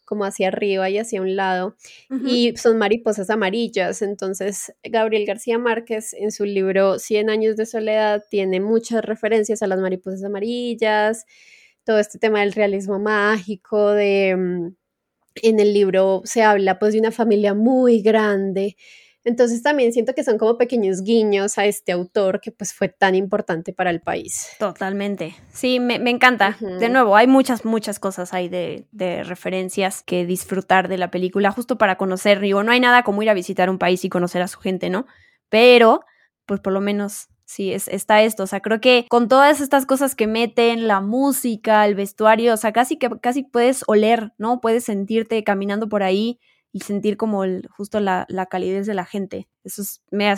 como 0.06 0.24
hacia 0.24 0.48
arriba 0.48 0.88
y 0.88 0.96
hacia 0.96 1.20
un 1.20 1.36
lado, 1.36 1.76
y 2.24 2.56
son 2.56 2.78
mariposas 2.78 3.28
amarillas. 3.28 4.00
Entonces, 4.00 4.72
Gabriel 4.82 5.26
García 5.26 5.58
Márquez 5.58 6.14
en 6.14 6.32
su 6.32 6.46
libro 6.46 6.98
Cien 6.98 7.28
años 7.28 7.56
de 7.56 7.66
soledad 7.66 8.24
tiene 8.30 8.60
muchas 8.60 9.04
referencias 9.04 9.60
a 9.62 9.66
las 9.66 9.80
mariposas 9.80 10.24
amarillas, 10.24 11.26
todo 11.84 11.98
este 11.98 12.18
tema 12.18 12.40
del 12.40 12.54
realismo 12.54 12.98
mágico, 12.98 13.90
de... 13.90 14.34
Mm, 14.34 14.76
en 15.42 15.60
el 15.60 15.74
libro 15.74 16.22
se 16.24 16.42
habla 16.42 16.78
pues 16.78 16.94
de 16.94 17.00
una 17.00 17.12
familia 17.12 17.52
muy 17.52 18.00
grande, 18.00 18.76
entonces 19.26 19.60
también 19.60 19.92
siento 19.92 20.14
que 20.14 20.22
son 20.22 20.38
como 20.38 20.56
pequeños 20.56 21.02
guiños 21.02 21.58
a 21.58 21.66
este 21.66 21.90
autor 21.90 22.40
que 22.40 22.52
pues 22.52 22.72
fue 22.72 22.88
tan 22.88 23.16
importante 23.16 23.72
para 23.72 23.90
el 23.90 24.00
país. 24.00 24.50
Totalmente. 24.60 25.34
Sí, 25.52 25.80
me, 25.80 25.96
encanta. 26.08 26.56
De 26.60 26.88
nuevo, 26.88 27.16
hay 27.16 27.26
muchas, 27.26 27.64
muchas 27.64 27.98
cosas 27.98 28.32
ahí 28.32 28.48
de, 28.48 28.86
de, 28.92 29.24
referencias 29.24 30.04
que 30.04 30.24
disfrutar 30.26 30.86
de 30.86 30.96
la 30.96 31.10
película 31.10 31.50
justo 31.50 31.76
para 31.76 31.96
conocer. 31.96 32.38
Digo, 32.38 32.62
no 32.62 32.70
hay 32.70 32.78
nada 32.78 33.02
como 33.02 33.20
ir 33.20 33.28
a 33.28 33.34
visitar 33.34 33.68
un 33.68 33.78
país 33.78 34.04
y 34.04 34.08
conocer 34.08 34.42
a 34.42 34.48
su 34.48 34.60
gente, 34.60 34.90
¿no? 34.90 35.06
Pero, 35.48 36.04
pues 36.46 36.60
por 36.60 36.72
lo 36.72 36.80
menos 36.80 37.26
sí, 37.46 37.72
es, 37.72 37.88
está 37.88 38.22
esto. 38.22 38.44
O 38.44 38.46
sea, 38.46 38.60
creo 38.60 38.80
que 38.80 39.06
con 39.08 39.26
todas 39.26 39.60
estas 39.60 39.86
cosas 39.86 40.14
que 40.14 40.28
meten, 40.28 40.86
la 40.86 41.00
música, 41.00 41.84
el 41.84 41.96
vestuario, 41.96 42.54
o 42.54 42.56
sea, 42.56 42.72
casi 42.72 42.96
que 42.96 43.10
casi 43.20 43.42
puedes 43.42 43.82
oler, 43.88 44.34
¿no? 44.38 44.60
Puedes 44.60 44.84
sentirte 44.84 45.42
caminando 45.42 45.88
por 45.88 46.04
ahí 46.04 46.38
y 46.76 46.80
sentir 46.80 47.16
como 47.16 47.42
el, 47.42 47.66
justo 47.70 48.00
la, 48.00 48.26
la, 48.28 48.44
calidez 48.44 48.86
de 48.86 48.92
la 48.92 49.06
gente. 49.06 49.48
Eso 49.64 49.80
es, 49.80 50.02
me, 50.10 50.30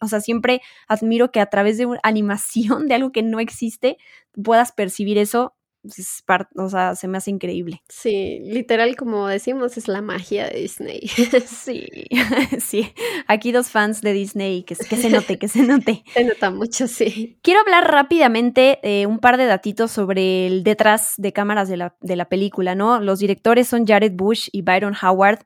o 0.00 0.06
sea, 0.06 0.20
siempre 0.20 0.62
admiro 0.86 1.32
que 1.32 1.40
a 1.40 1.46
través 1.46 1.78
de 1.78 1.86
una 1.86 1.98
animación 2.04 2.86
de 2.88 2.94
algo 2.94 3.10
que 3.10 3.24
no 3.24 3.40
existe 3.40 3.98
puedas 4.32 4.70
percibir 4.70 5.18
eso. 5.18 5.56
Es 5.82 6.22
o 6.56 6.68
sea, 6.68 6.94
se 6.94 7.08
me 7.08 7.16
hace 7.16 7.30
increíble. 7.30 7.82
Sí, 7.88 8.38
literal, 8.44 8.94
como 8.96 9.26
decimos, 9.26 9.78
es 9.78 9.88
la 9.88 10.02
magia 10.02 10.46
de 10.46 10.60
Disney. 10.60 11.08
sí, 11.46 11.88
sí. 12.60 12.92
Aquí 13.26 13.50
dos 13.50 13.70
fans 13.70 14.02
de 14.02 14.12
Disney, 14.12 14.62
que, 14.62 14.76
que 14.76 14.96
se 14.96 15.08
note, 15.08 15.38
que 15.38 15.48
se 15.48 15.62
note. 15.62 16.04
Se 16.12 16.22
nota 16.22 16.50
mucho, 16.50 16.86
sí. 16.86 17.38
Quiero 17.42 17.60
hablar 17.60 17.90
rápidamente 17.90 18.78
eh, 18.82 19.06
un 19.06 19.18
par 19.18 19.38
de 19.38 19.46
datitos 19.46 19.90
sobre 19.90 20.46
el 20.46 20.62
detrás 20.62 21.14
de 21.16 21.32
cámaras 21.32 21.68
de 21.68 21.78
la, 21.78 21.96
de 22.00 22.14
la 22.14 22.28
película, 22.28 22.74
¿no? 22.74 23.00
Los 23.00 23.18
directores 23.18 23.66
son 23.66 23.86
Jared 23.86 24.12
Bush 24.12 24.50
y 24.52 24.60
Byron 24.60 24.94
Howard 25.02 25.40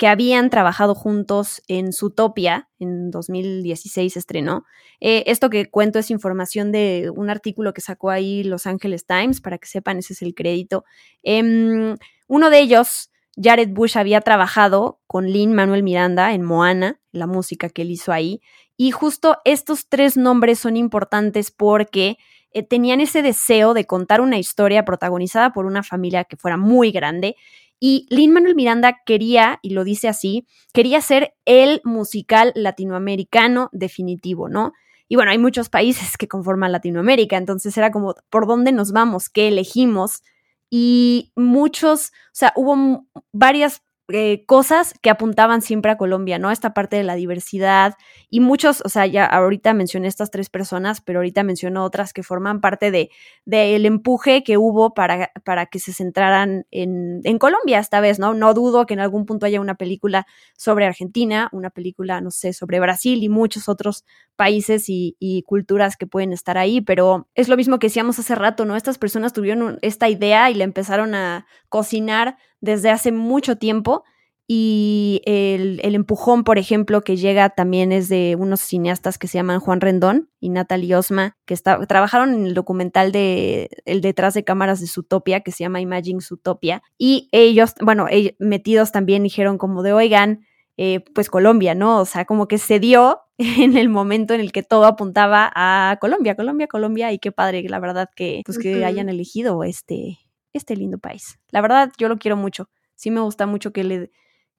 que 0.00 0.08
habían 0.08 0.48
trabajado 0.48 0.94
juntos 0.94 1.60
en 1.68 1.92
Zootopia, 1.92 2.70
en 2.78 3.10
2016 3.10 4.16
estrenó. 4.16 4.64
Eh, 4.98 5.24
esto 5.26 5.50
que 5.50 5.68
cuento 5.68 5.98
es 5.98 6.10
información 6.10 6.72
de 6.72 7.12
un 7.14 7.28
artículo 7.28 7.74
que 7.74 7.82
sacó 7.82 8.08
ahí 8.08 8.42
Los 8.42 8.66
Angeles 8.66 9.04
Times, 9.04 9.42
para 9.42 9.58
que 9.58 9.68
sepan, 9.68 9.98
ese 9.98 10.14
es 10.14 10.22
el 10.22 10.34
crédito. 10.34 10.86
Em, 11.22 11.98
uno 12.28 12.48
de 12.48 12.60
ellos, 12.60 13.10
Jared 13.36 13.68
Bush, 13.68 13.98
había 13.98 14.22
trabajado 14.22 15.00
con 15.06 15.26
Lin 15.26 15.52
Manuel 15.52 15.82
Miranda 15.82 16.32
en 16.32 16.44
Moana, 16.44 16.98
la 17.12 17.26
música 17.26 17.68
que 17.68 17.82
él 17.82 17.90
hizo 17.90 18.10
ahí, 18.10 18.40
y 18.78 18.92
justo 18.92 19.36
estos 19.44 19.86
tres 19.86 20.16
nombres 20.16 20.60
son 20.60 20.78
importantes 20.78 21.50
porque 21.50 22.16
eh, 22.52 22.62
tenían 22.62 23.02
ese 23.02 23.20
deseo 23.20 23.74
de 23.74 23.84
contar 23.84 24.22
una 24.22 24.38
historia 24.38 24.86
protagonizada 24.86 25.52
por 25.52 25.66
una 25.66 25.82
familia 25.82 26.24
que 26.24 26.38
fuera 26.38 26.56
muy 26.56 26.90
grande 26.90 27.36
y 27.80 28.06
Lin 28.10 28.32
Manuel 28.32 28.54
Miranda 28.54 28.98
quería, 29.04 29.58
y 29.62 29.70
lo 29.70 29.84
dice 29.84 30.06
así, 30.06 30.46
quería 30.72 31.00
ser 31.00 31.34
el 31.46 31.80
musical 31.82 32.52
latinoamericano 32.54 33.70
definitivo, 33.72 34.50
¿no? 34.50 34.72
Y 35.08 35.16
bueno, 35.16 35.32
hay 35.32 35.38
muchos 35.38 35.70
países 35.70 36.16
que 36.16 36.28
conforman 36.28 36.70
Latinoamérica, 36.70 37.36
entonces 37.36 37.76
era 37.76 37.90
como, 37.90 38.14
¿por 38.28 38.46
dónde 38.46 38.70
nos 38.70 38.92
vamos? 38.92 39.28
¿Qué 39.28 39.48
elegimos? 39.48 40.22
Y 40.68 41.32
muchos, 41.34 42.12
o 42.26 42.34
sea, 42.34 42.52
hubo 42.54 43.06
varias 43.32 43.82
eh, 44.12 44.44
cosas 44.46 44.94
que 45.02 45.10
apuntaban 45.10 45.62
siempre 45.62 45.90
a 45.90 45.96
Colombia, 45.96 46.38
¿no? 46.38 46.50
Esta 46.50 46.74
parte 46.74 46.96
de 46.96 47.04
la 47.04 47.14
diversidad 47.14 47.94
y 48.28 48.40
muchos, 48.40 48.82
o 48.84 48.88
sea, 48.88 49.06
ya 49.06 49.24
ahorita 49.24 49.74
mencioné 49.74 50.08
estas 50.08 50.30
tres 50.30 50.50
personas, 50.50 51.00
pero 51.00 51.20
ahorita 51.20 51.42
menciono 51.42 51.84
otras 51.84 52.12
que 52.12 52.22
forman 52.22 52.60
parte 52.60 52.90
de 52.90 53.10
del 53.44 53.86
empuje 53.86 54.42
que 54.44 54.56
hubo 54.56 54.94
para, 54.94 55.32
para 55.44 55.66
que 55.66 55.78
se 55.78 55.92
centraran 55.92 56.66
en, 56.70 57.20
en, 57.24 57.38
Colombia 57.38 57.78
esta 57.78 58.00
vez, 58.00 58.18
¿no? 58.18 58.34
No 58.34 58.54
dudo 58.54 58.86
que 58.86 58.94
en 58.94 59.00
algún 59.00 59.26
punto 59.26 59.46
haya 59.46 59.60
una 59.60 59.74
película 59.74 60.26
sobre 60.56 60.86
Argentina, 60.86 61.48
una 61.52 61.70
película, 61.70 62.20
no 62.20 62.30
sé, 62.30 62.52
sobre 62.52 62.80
Brasil 62.80 63.22
y 63.22 63.28
muchos 63.28 63.68
otros 63.68 64.04
países 64.36 64.88
y, 64.88 65.16
y 65.18 65.42
culturas 65.42 65.96
que 65.96 66.06
pueden 66.06 66.32
estar 66.32 66.58
ahí, 66.58 66.80
pero 66.80 67.28
es 67.34 67.48
lo 67.48 67.56
mismo 67.56 67.78
que 67.78 67.88
decíamos 67.88 68.18
hace 68.18 68.34
rato, 68.34 68.64
¿no? 68.64 68.76
Estas 68.76 68.98
personas 68.98 69.32
tuvieron 69.32 69.78
esta 69.82 70.08
idea 70.08 70.50
y 70.50 70.54
la 70.54 70.64
empezaron 70.64 71.14
a 71.14 71.46
cocinar 71.68 72.36
desde 72.60 72.90
hace 72.90 73.12
mucho 73.12 73.56
tiempo 73.56 74.04
y 74.52 75.22
el, 75.26 75.78
empujón, 75.94 76.42
por 76.42 76.58
ejemplo, 76.58 77.02
que 77.02 77.16
llega 77.16 77.50
también 77.50 77.92
es 77.92 78.08
de 78.08 78.34
unos 78.36 78.60
cineastas 78.60 79.16
que 79.16 79.28
se 79.28 79.38
llaman 79.38 79.60
Juan 79.60 79.80
Rendón 79.80 80.28
y 80.40 80.48
Natalie 80.48 80.96
Osma, 80.96 81.36
que 81.44 81.54
está, 81.54 81.78
trabajaron 81.86 82.34
en 82.34 82.46
el 82.46 82.54
documental 82.54 83.12
de 83.12 83.70
El 83.84 84.00
detrás 84.00 84.34
de 84.34 84.42
cámaras 84.42 84.80
de 84.80 84.88
Zootopia, 84.88 85.42
que 85.42 85.52
se 85.52 85.62
llama 85.62 85.80
Imagine 85.80 86.20
Zootopia. 86.20 86.82
Y 86.98 87.28
ellos, 87.30 87.74
bueno, 87.80 88.08
metidos 88.40 88.90
también 88.90 89.22
dijeron 89.22 89.56
como 89.56 89.84
de, 89.84 89.92
oigan, 89.92 90.44
eh, 90.76 91.04
pues 91.14 91.30
Colombia, 91.30 91.76
¿no? 91.76 92.00
O 92.00 92.04
sea, 92.04 92.24
como 92.24 92.48
que 92.48 92.58
se 92.58 92.80
dio 92.80 93.20
en 93.38 93.76
el 93.76 93.88
momento 93.88 94.34
en 94.34 94.40
el 94.40 94.50
que 94.50 94.64
todo 94.64 94.86
apuntaba 94.86 95.48
a 95.54 95.96
Colombia, 96.00 96.34
Colombia, 96.34 96.66
Colombia, 96.66 97.12
y 97.12 97.20
qué 97.20 97.30
padre, 97.30 97.62
la 97.68 97.78
verdad, 97.78 98.10
que, 98.16 98.42
pues, 98.44 98.58
que 98.58 98.84
hayan 98.84 99.08
elegido 99.08 99.62
este, 99.62 100.18
este 100.52 100.76
lindo 100.76 100.98
país. 100.98 101.38
La 101.50 101.60
verdad, 101.60 101.92
yo 101.98 102.08
lo 102.08 102.18
quiero 102.18 102.36
mucho. 102.36 102.68
Sí 102.94 103.10
me 103.10 103.20
gusta 103.20 103.46
mucho 103.46 103.72
que 103.72 103.84
le 103.84 104.10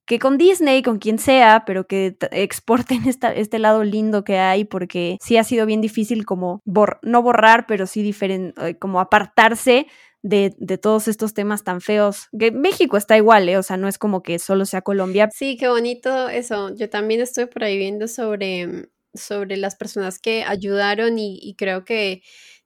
que 0.06 0.18
con 0.18 0.36
Disney, 0.36 0.82
con 0.82 0.98
quien 0.98 1.18
sea, 1.18 1.64
pero 1.66 1.86
que 1.86 2.16
exporten 2.32 3.02
esta, 3.08 3.32
este 3.32 3.58
lado 3.58 3.84
lindo 3.84 4.24
que 4.24 4.38
hay, 4.38 4.64
porque 4.64 5.18
sí 5.22 5.36
ha 5.36 5.44
sido 5.44 5.66
bien 5.66 5.80
difícil 5.80 6.24
como, 6.24 6.60
no 7.02 7.22
borrar, 7.22 7.66
pero 7.66 7.86
sí 7.86 8.02
diferente, 8.02 8.68
eh, 8.68 8.78
como 8.78 9.00
apartarse 9.00 9.86
de, 10.24 10.54
de, 10.58 10.78
todos 10.78 11.08
estos 11.08 11.34
temas 11.34 11.64
tan 11.64 11.80
feos. 11.80 12.28
Que 12.38 12.52
México 12.52 12.96
está 12.96 13.16
igual, 13.16 13.48
¿eh? 13.48 13.58
O 13.58 13.62
sea, 13.62 13.76
no 13.76 13.88
es 13.88 13.98
como 13.98 14.22
que 14.22 14.38
solo 14.38 14.66
sea 14.66 14.82
Colombia. 14.82 15.28
Sí, 15.34 15.56
qué 15.56 15.68
bonito 15.68 16.28
eso. 16.28 16.74
Yo 16.76 16.88
también 16.88 17.20
estoy 17.20 17.46
por 17.46 17.64
ahí 17.64 17.76
viendo 17.76 18.06
sobre, 18.06 18.88
sobre 19.14 19.56
las 19.56 19.74
personas 19.74 20.20
que 20.20 20.44
ayudaron 20.44 21.18
y 21.18 21.54
creo 21.58 21.84
que 21.84 22.22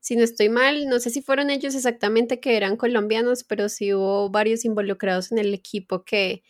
si 0.06 0.14
no 0.14 0.22
estoy 0.22 0.48
mal, 0.48 0.86
no 0.88 1.00
sé 1.00 1.10
si 1.10 1.20
fueron 1.20 1.50
ellos 1.50 1.74
exactamente 1.74 2.38
que 2.38 2.56
eran 2.56 2.76
colombianos, 2.76 3.42
pero 3.42 3.68
sí 3.68 3.92
hubo 3.92 4.30
varios 4.30 4.64
involucrados 4.64 5.32
en 5.32 5.38
el 5.38 5.52
equipo 5.52 6.04
que, 6.04 6.44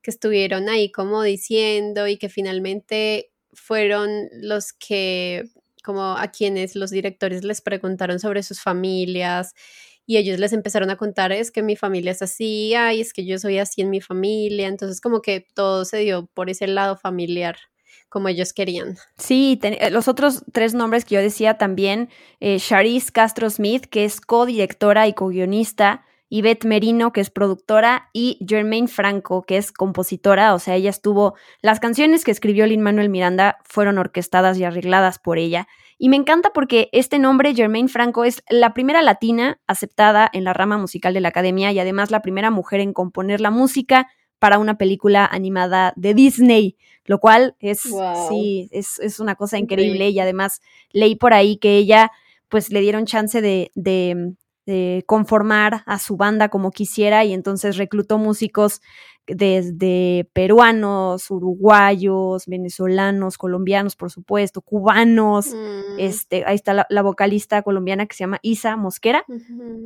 que 0.00 0.10
estuvieron 0.10 0.70
ahí 0.70 0.90
como 0.90 1.22
diciendo 1.22 2.08
y 2.08 2.16
que 2.16 2.30
finalmente 2.30 3.30
fueron 3.52 4.30
los 4.32 4.72
que, 4.72 5.44
como 5.84 6.16
a 6.16 6.28
quienes 6.28 6.74
los 6.74 6.90
directores 6.90 7.44
les 7.44 7.60
preguntaron 7.60 8.18
sobre 8.18 8.42
sus 8.42 8.62
familias 8.62 9.52
y 10.06 10.16
ellos 10.16 10.38
les 10.38 10.54
empezaron 10.54 10.88
a 10.88 10.96
contar, 10.96 11.32
es 11.32 11.50
que 11.50 11.62
mi 11.62 11.76
familia 11.76 12.12
es 12.12 12.22
así, 12.22 12.72
ay, 12.74 13.02
es 13.02 13.12
que 13.12 13.26
yo 13.26 13.38
soy 13.38 13.58
así 13.58 13.82
en 13.82 13.90
mi 13.90 14.00
familia, 14.00 14.68
entonces 14.68 15.02
como 15.02 15.20
que 15.20 15.46
todo 15.54 15.84
se 15.84 15.98
dio 15.98 16.28
por 16.32 16.48
ese 16.48 16.66
lado 16.66 16.96
familiar 16.96 17.58
como 18.12 18.28
ellos 18.28 18.52
querían. 18.52 18.96
Sí, 19.16 19.58
eh, 19.62 19.90
los 19.90 20.06
otros 20.06 20.44
tres 20.52 20.74
nombres 20.74 21.06
que 21.06 21.14
yo 21.14 21.22
decía 21.22 21.56
también, 21.56 22.10
eh, 22.40 22.58
Charisse 22.58 23.10
Castro 23.10 23.48
Smith, 23.48 23.86
que 23.86 24.04
es 24.04 24.20
co-directora 24.20 25.08
y 25.08 25.14
co-guionista, 25.14 26.04
Yvette 26.28 26.66
Merino, 26.66 27.12
que 27.12 27.22
es 27.22 27.30
productora, 27.30 28.10
y 28.12 28.38
Germaine 28.46 28.88
Franco, 28.88 29.42
que 29.42 29.56
es 29.56 29.72
compositora, 29.72 30.54
o 30.54 30.58
sea, 30.58 30.76
ella 30.76 30.90
estuvo, 30.90 31.34
las 31.62 31.80
canciones 31.80 32.24
que 32.24 32.30
escribió 32.30 32.66
Lin 32.66 32.82
Manuel 32.82 33.08
Miranda 33.08 33.56
fueron 33.64 33.96
orquestadas 33.96 34.58
y 34.58 34.64
arregladas 34.64 35.18
por 35.18 35.38
ella. 35.38 35.66
Y 35.96 36.08
me 36.08 36.16
encanta 36.16 36.50
porque 36.52 36.90
este 36.92 37.18
nombre, 37.18 37.54
Germaine 37.54 37.88
Franco, 37.88 38.24
es 38.24 38.42
la 38.50 38.74
primera 38.74 39.02
latina 39.02 39.58
aceptada 39.66 40.28
en 40.32 40.44
la 40.44 40.52
rama 40.52 40.76
musical 40.76 41.14
de 41.14 41.20
la 41.20 41.28
academia 41.28 41.72
y 41.72 41.78
además 41.78 42.10
la 42.10 42.22
primera 42.22 42.50
mujer 42.50 42.80
en 42.80 42.92
componer 42.92 43.40
la 43.40 43.50
música 43.50 44.08
para 44.42 44.58
una 44.58 44.76
película 44.76 45.24
animada 45.24 45.92
de 45.94 46.14
Disney, 46.14 46.76
lo 47.04 47.20
cual 47.20 47.54
es, 47.60 47.82
sí, 48.28 48.68
es, 48.72 49.20
una 49.20 49.36
cosa 49.36 49.56
increíble. 49.56 50.08
Y 50.08 50.18
además 50.18 50.60
leí 50.90 51.14
por 51.14 51.32
ahí 51.32 51.58
que 51.58 51.76
ella 51.76 52.10
pues 52.48 52.72
le 52.72 52.80
dieron 52.80 53.06
chance 53.06 53.40
de, 53.40 53.70
de, 53.76 54.32
de 54.66 55.04
conformar 55.06 55.84
a 55.86 56.00
su 56.00 56.16
banda 56.16 56.48
como 56.48 56.72
quisiera 56.72 57.24
y 57.24 57.34
entonces 57.34 57.76
reclutó 57.76 58.18
músicos 58.18 58.82
desde 59.26 60.28
peruanos, 60.32 61.30
uruguayos, 61.30 62.46
venezolanos, 62.46 63.38
colombianos, 63.38 63.94
por 63.94 64.10
supuesto, 64.10 64.60
cubanos. 64.62 65.54
Mm. 65.54 65.98
Este, 65.98 66.44
ahí 66.44 66.56
está 66.56 66.86
la, 66.88 67.02
vocalista 67.02 67.62
colombiana 67.62 68.06
que 68.06 68.16
se 68.16 68.24
llama 68.24 68.40
Isa 68.42 68.76
Mosquera. 68.76 69.24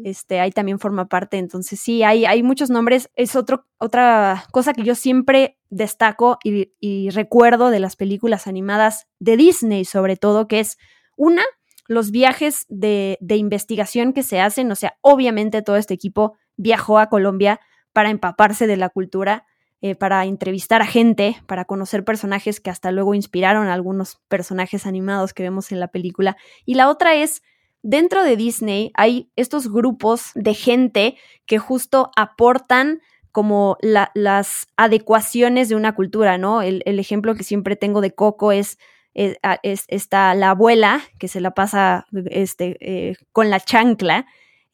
Este, 0.04 0.40
ahí 0.40 0.50
también 0.52 0.78
forma 0.78 1.08
parte. 1.08 1.36
Entonces, 1.36 1.80
sí, 1.80 2.02
hay, 2.02 2.24
hay 2.24 2.42
muchos 2.42 2.70
nombres. 2.70 3.10
Es 3.14 3.36
otro, 3.36 3.66
otra 3.78 4.44
cosa 4.52 4.72
que 4.72 4.82
yo 4.82 4.94
siempre 4.94 5.58
destaco 5.68 6.38
y, 6.42 6.72
y 6.80 7.10
recuerdo 7.10 7.70
de 7.70 7.80
las 7.80 7.96
películas 7.96 8.46
animadas 8.46 9.06
de 9.18 9.36
Disney, 9.36 9.84
sobre 9.84 10.16
todo, 10.16 10.48
que 10.48 10.60
es 10.60 10.78
una, 11.16 11.42
los 11.88 12.10
viajes 12.10 12.64
de, 12.68 13.18
de 13.20 13.36
investigación 13.36 14.14
que 14.14 14.22
se 14.22 14.40
hacen. 14.40 14.70
O 14.72 14.76
sea, 14.76 14.96
obviamente 15.02 15.60
todo 15.60 15.76
este 15.76 15.94
equipo 15.94 16.34
viajó 16.56 16.98
a 16.98 17.08
Colombia 17.08 17.60
para 17.96 18.10
empaparse 18.10 18.66
de 18.66 18.76
la 18.76 18.90
cultura, 18.90 19.46
eh, 19.80 19.94
para 19.94 20.22
entrevistar 20.26 20.82
a 20.82 20.86
gente, 20.86 21.38
para 21.46 21.64
conocer 21.64 22.04
personajes 22.04 22.60
que 22.60 22.68
hasta 22.68 22.92
luego 22.92 23.14
inspiraron 23.14 23.68
a 23.68 23.72
algunos 23.72 24.20
personajes 24.28 24.84
animados 24.84 25.32
que 25.32 25.42
vemos 25.42 25.72
en 25.72 25.80
la 25.80 25.88
película. 25.88 26.36
Y 26.66 26.74
la 26.74 26.90
otra 26.90 27.14
es, 27.14 27.42
dentro 27.82 28.22
de 28.22 28.36
Disney 28.36 28.90
hay 28.96 29.30
estos 29.34 29.72
grupos 29.72 30.32
de 30.34 30.52
gente 30.52 31.16
que 31.46 31.56
justo 31.56 32.10
aportan 32.16 33.00
como 33.32 33.78
las 33.80 34.66
adecuaciones 34.76 35.70
de 35.70 35.76
una 35.76 35.94
cultura, 35.94 36.36
¿no? 36.36 36.60
El, 36.60 36.82
ejemplo 36.98 37.34
que 37.34 37.44
siempre 37.44 37.76
tengo 37.76 38.02
de 38.02 38.14
Coco 38.14 38.52
es, 38.52 38.76
eh, 39.14 39.38
es, 39.62 39.86
esta, 39.88 40.34
la 40.34 40.50
abuela 40.50 41.00
que 41.18 41.28
se 41.28 41.40
la 41.40 41.52
pasa 41.52 42.04
este, 42.26 42.76
eh, 42.80 43.16
con 43.32 43.48
la 43.48 43.58
chancla 43.58 44.26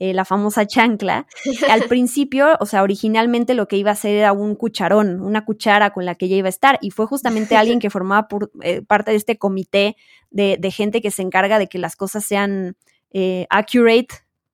eh, 0.02 0.12
la 0.14 0.24
famosa 0.24 0.66
chancla. 0.66 1.28
Al 1.70 1.84
principio, 1.88 2.56
o 2.58 2.66
sea, 2.66 2.82
originalmente 2.82 3.54
lo 3.54 3.68
que 3.68 3.76
iba 3.76 3.92
a 3.92 3.94
ser 3.94 4.16
era 4.16 4.32
un 4.32 4.56
cucharón, 4.56 5.20
una 5.20 5.44
cuchara 5.44 5.90
con 5.92 6.04
la 6.04 6.16
que 6.16 6.26
ella 6.26 6.38
iba 6.38 6.48
a 6.48 6.56
estar, 6.56 6.76
y 6.82 6.90
fue 6.90 7.06
justamente 7.06 7.56
alguien 7.56 7.78
que 7.78 7.88
formaba 7.88 8.26
por, 8.26 8.50
eh, 8.62 8.82
parte 8.82 9.12
de 9.12 9.16
este 9.16 9.38
comité 9.38 9.96
de, 10.32 10.58
gente 10.72 11.02
que 11.02 11.12
se 11.12 11.22
encarga 11.22 11.60
de 11.60 11.68
que 11.68 11.78
las 11.78 11.94
cosas 11.94 12.24
sean 12.24 12.76
eh, 13.12 13.46
accurate, 13.48 14.08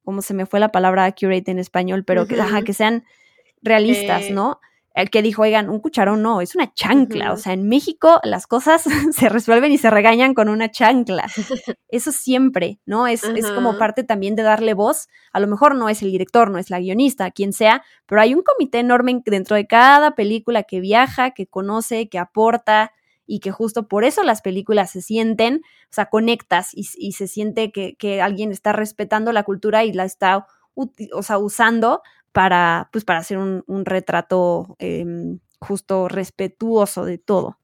como 0.05 0.21
se 0.21 0.35
me 0.35 0.45
fue 0.45 0.61
la 0.61 0.71
palabra 0.71 1.07
accurate 1.07 1.51
en 1.51 1.59
español, 1.59 2.05
pero 2.05 2.27
que, 2.27 2.37
que 2.67 2.75
sean 2.75 3.05
realistas, 3.63 4.29
¿no? 4.29 4.61
El 5.03 5.11
que 5.11 5.23
dijo, 5.23 5.43
oigan, 5.43 5.71
un 5.71 5.79
cucharón 5.79 6.23
no, 6.23 6.41
es 6.41 6.57
una 6.57 6.73
chancla. 6.75 7.33
O 7.33 7.37
sea, 7.37 7.53
en 7.53 7.69
México 7.69 8.21
las 8.25 8.47
cosas 8.47 8.83
se 9.13 9.29
resuelven 9.29 9.71
y 9.71 9.79
se 9.79 9.91
regañan 9.91 10.35
con 10.35 10.49
una 10.49 10.71
chancla. 10.71 11.27
Eso 11.89 12.11
siempre, 12.11 12.81
¿no? 12.85 13.07
Es, 13.07 13.23
es, 13.23 13.51
como 13.53 13.79
parte 13.79 14.03
también 14.03 14.35
de 14.35 14.43
darle 14.43 14.75
voz. 14.75 15.09
A 15.33 15.41
lo 15.41 15.47
mejor 15.47 15.77
no 15.77 15.89
es 15.89 16.03
el 16.03 16.11
director, 16.11 16.51
no 16.51 16.59
es 16.59 16.71
la 16.71 16.81
guionista, 16.81 17.31
quien 17.31 17.53
sea, 17.53 17.85
pero 18.07 18.21
hay 18.21 18.35
un 18.35 18.43
comité 18.43 18.81
enorme 18.81 19.23
dentro 19.25 19.57
de 19.57 19.67
cada 19.67 20.17
película 20.17 20.65
que 20.65 20.81
viaja, 20.81 21.31
que 21.31 21.47
conoce, 21.47 22.09
que 22.09 22.19
aporta 22.19 22.93
y 23.25 23.41
que 23.41 23.53
justo 23.53 23.87
por 23.87 24.05
eso 24.05 24.25
las 24.25 24.43
películas 24.43 24.91
se 24.91 25.03
sienten, 25.03 25.61
o 25.65 25.93
sea, 25.93 26.07
conectas 26.07 26.71
y, 26.73 26.89
y 26.97 27.13
se 27.13 27.29
siente 27.29 27.71
que, 27.71 27.95
que 27.97 28.21
alguien 28.21 28.51
está 28.51 28.73
respetando 28.73 29.33
la 29.33 29.45
cultura 29.45 29.85
y 29.85 29.93
la 29.93 30.05
está 30.05 30.47
o 31.13 31.23
sea, 31.23 31.39
usando 31.39 32.03
para, 32.33 32.89
pues, 32.93 33.05
para 33.05 33.21
hacer 33.21 33.39
un, 33.39 33.85
retrato 33.85 34.77
em, 34.79 35.39
justo 35.61 36.09
respetuoso 36.09 37.05
de 37.05 37.19
todo. 37.19 37.59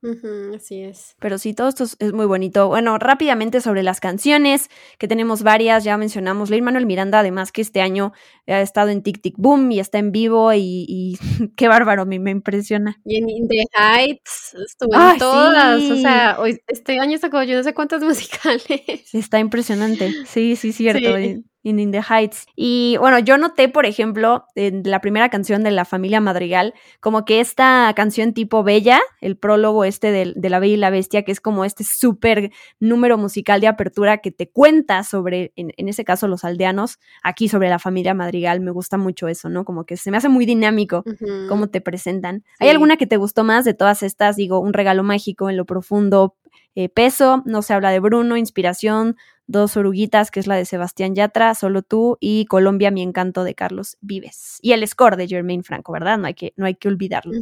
así 0.55 0.83
es. 0.83 1.15
Pero 1.21 1.39
sí, 1.39 1.55
todo 1.55 1.69
esto 1.69 1.85
es 1.85 2.12
muy 2.12 2.27
bonito. 2.27 2.69
Bueno, 2.69 2.99
rápidamente 2.99 3.61
sobre 3.61 3.83
las 3.83 4.01
canciones, 4.01 4.69
que 4.99 5.07
tenemos 5.07 5.43
varias, 5.43 5.85
ya 5.85 5.97
mencionamos 5.97 6.51
Leir 6.51 6.62
Manuel 6.62 6.87
Miranda, 6.87 7.21
además 7.21 7.53
que 7.53 7.62
este 7.62 7.81
año 7.81 8.12
ha 8.47 8.61
estado 8.61 8.89
en 8.89 9.03
Tic 9.03 9.21
Tic 9.21 9.35
Boom 9.39 9.71
y 9.71 9.81
está 9.81 9.99
en 9.99 10.12
vivo 10.12 10.53
y, 10.55 11.19
qué 11.57 11.69
bárbaro, 11.69 12.03
a 12.03 12.07
mí 12.07 12.19
me 12.19 12.31
impresiona. 12.31 13.01
Y 13.05 13.17
en 13.19 13.49
The 13.49 13.65
Heights 13.77 14.57
estuvo 14.67 14.95
en 14.95 15.19
todas, 15.19 15.83
o 15.83 15.97
sea, 15.97 16.37
hoy, 16.41 16.61
este 16.67 16.99
año 16.99 17.19
sacó 17.19 17.43
yo 17.45 17.57
no 17.57 17.62
sé 17.62 17.75
cuántas 17.75 18.03
musicales. 18.03 19.15
Está 19.15 19.39
impresionante, 19.39 20.12
sí, 20.27 20.57
sí, 20.57 20.73
cierto. 20.73 21.17
In 21.65 21.81
In 21.81 21.91
the 21.91 22.03
Heights. 22.09 22.47
Y 22.55 22.97
bueno, 23.01 23.19
yo 23.19 23.37
noté, 23.37 23.69
por 23.69 23.87
ejemplo, 23.87 24.47
en 24.55 24.83
la 24.85 25.01
primera 25.01 25.31
canción 25.31 25.65
de 25.65 25.73
la 25.73 25.85
familia 25.85 26.21
Madrigal, 26.21 26.75
como 27.01 27.25
que 27.25 27.41
esta 27.41 27.93
canción 27.97 28.33
tipo 28.35 28.62
Bella, 28.62 29.01
el 29.21 29.37
prólogo 29.37 29.85
este 29.85 30.12
de, 30.12 30.33
de 30.37 30.51
La 30.51 30.61
Bella 30.61 30.75
y 30.75 30.77
la 30.77 30.91
Bestia, 30.91 31.23
que 31.25 31.33
es 31.33 31.41
como 31.41 31.65
este 31.65 31.83
súper 31.83 32.53
número 32.79 33.19
musical 33.19 33.61
de 33.61 33.67
apertura 33.67 34.19
que 34.19 34.31
te 34.31 34.49
cuenta 34.49 35.03
sobre, 35.03 35.53
en, 35.57 35.73
en, 35.77 35.89
ese 35.89 36.05
caso, 36.05 36.29
los 36.29 36.45
aldeanos, 36.45 37.01
aquí 37.23 37.49
sobre 37.49 37.69
la 37.69 37.79
familia 37.79 38.15
Madrigal, 38.15 38.61
me 38.61 38.71
gusta 38.71 38.99
mucho 38.99 39.27
eso, 39.27 39.49
¿no? 39.49 39.65
Como 39.65 39.85
que 39.85 39.97
se 39.97 40.11
me 40.11 40.19
hace 40.19 40.29
muy 40.29 40.47
dinámico 40.47 41.03
uh 41.07 41.11
-huh. 41.11 41.49
cómo 41.49 41.69
te 41.69 41.81
presentan. 41.81 42.41
Sí. 42.41 42.65
¿Hay 42.65 42.69
alguna 42.69 42.97
que 42.97 43.07
te 43.07 43.17
gustó 43.17 43.43
más 43.43 43.65
de 43.65 43.75
todas 43.75 44.03
estas? 44.03 44.37
Digo, 44.37 44.61
un 44.61 44.75
regalo 44.75 45.03
mágico 45.03 45.49
en 45.49 45.57
lo 45.57 45.65
profundo, 45.65 46.37
eh, 46.77 46.89
peso, 46.89 47.43
no 47.47 47.62
se 47.62 47.73
habla 47.73 47.91
de 47.91 48.01
Bruno, 48.01 48.37
inspiración, 48.37 49.17
dos 49.47 49.76
oruguitas, 49.76 50.30
que 50.30 50.40
es 50.40 50.47
la 50.47 50.57
de 50.57 50.64
Sebastián 50.64 51.14
Yatra, 51.14 51.55
solo 51.55 51.82
tú, 51.82 52.16
y 52.20 52.47
Colombia, 52.47 52.90
mi 52.90 53.03
encanto 53.03 53.45
de 53.45 53.55
Carlos 53.55 53.97
Vives. 54.01 54.59
Y 54.62 54.72
el 54.72 54.86
score 54.86 55.16
de 55.16 55.28
Jermaine 55.28 55.62
Franco, 55.62 55.92
¿verdad? 55.92 56.18
No 56.18 56.26
hay 56.26 56.34
que, 56.34 56.53
no 56.57 56.66
hay 56.66 56.74
que 56.74 56.88
olvidarlo. 56.88 57.32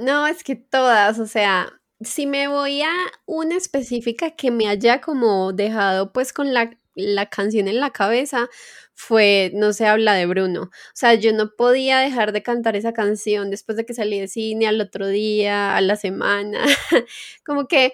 No, 0.00 0.26
es 0.26 0.44
que 0.44 0.56
todas, 0.56 1.18
o 1.18 1.26
sea, 1.26 1.72
si 2.00 2.26
me 2.26 2.48
voy 2.48 2.82
a 2.82 2.92
una 3.24 3.56
específica 3.56 4.32
que 4.32 4.50
me 4.50 4.68
haya 4.68 5.00
como 5.00 5.52
dejado 5.52 6.12
pues 6.12 6.32
con 6.32 6.52
la, 6.52 6.76
la 6.94 7.26
canción 7.26 7.68
en 7.68 7.80
la 7.80 7.90
cabeza, 7.90 8.48
fue 8.96 9.52
No 9.54 9.74
se 9.74 9.86
habla 9.86 10.14
de 10.14 10.26
Bruno. 10.26 10.62
O 10.62 10.70
sea, 10.94 11.14
yo 11.14 11.32
no 11.32 11.50
podía 11.54 11.98
dejar 11.98 12.32
de 12.32 12.42
cantar 12.42 12.76
esa 12.76 12.94
canción 12.94 13.50
después 13.50 13.76
de 13.76 13.84
que 13.84 13.92
salí 13.94 14.18
de 14.18 14.26
cine, 14.26 14.66
al 14.66 14.80
otro 14.80 15.06
día, 15.06 15.76
a 15.76 15.80
la 15.82 15.96
semana. 15.96 16.64
como 17.44 17.68
que 17.68 17.92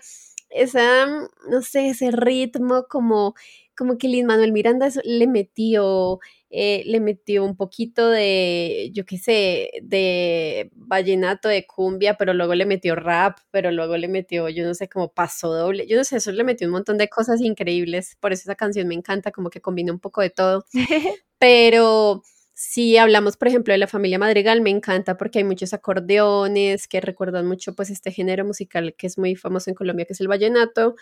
esa, 0.55 1.07
no 1.49 1.63
sé, 1.63 1.89
ese 1.91 2.11
ritmo 2.11 2.87
como, 2.89 3.35
como 3.77 3.99
que 3.99 4.09
Lin 4.09 4.27
Manuel 4.27 4.53
Miranda 4.53 4.89
le 5.05 5.27
metió, 5.27 6.21
eh, 6.51 6.83
le 6.87 7.01
metió 7.01 7.45
un 7.45 7.57
poquito 7.57 8.09
de, 8.11 8.91
yo 8.93 9.05
qué 9.05 9.19
sé, 9.19 9.71
de 9.83 10.71
vallenato, 10.75 11.49
de 11.49 11.67
cumbia, 11.67 12.17
pero 12.19 12.35
luego 12.35 12.55
le 12.55 12.67
metió 12.67 12.95
rap, 12.95 13.39
pero 13.51 13.71
luego 13.73 13.97
le 13.97 14.09
metió, 14.09 14.49
yo 14.49 14.65
no 14.65 14.75
sé, 14.75 14.89
como 14.89 15.13
paso 15.13 15.53
doble, 15.53 15.87
yo 15.87 15.97
no 15.97 16.05
sé, 16.05 16.17
eso 16.17 16.33
le 16.33 16.45
metió 16.45 16.67
un 16.67 16.73
montón 16.73 16.99
de 16.99 17.09
cosas 17.09 17.41
increíbles, 17.41 18.17
por 18.21 18.33
eso 18.33 18.43
esa 18.43 18.55
canción 18.57 18.89
me 18.89 18.95
encanta, 18.95 19.33
como 19.33 19.51
que 19.51 19.61
combina 19.61 19.93
un 19.93 20.01
poco 20.01 20.21
de 20.21 20.31
todo, 20.31 20.65
pero 21.39 22.23
si 22.55 22.97
hablamos, 22.99 23.37
por 23.37 23.49
ejemplo, 23.49 23.73
de 23.73 23.79
la 23.79 23.87
familia 23.87 24.19
Madrigal, 24.19 24.61
me 24.61 24.71
encanta 24.71 25.17
porque 25.17 25.39
hay 25.39 25.45
muchos 25.45 25.73
acordeones 25.73 26.87
que 26.87 27.01
recuerdan 27.01 27.47
mucho 27.47 27.75
pues 27.75 27.91
este 27.91 28.13
género 28.13 28.45
musical 28.45 28.95
que 28.97 29.07
es 29.07 29.19
muy 29.19 29.37
famoso 29.37 29.71
en 29.71 29.75
Colombia, 29.75 30.05
que 30.05 30.13
es 30.13 30.21
el 30.21 30.29
vallenato. 30.29 30.95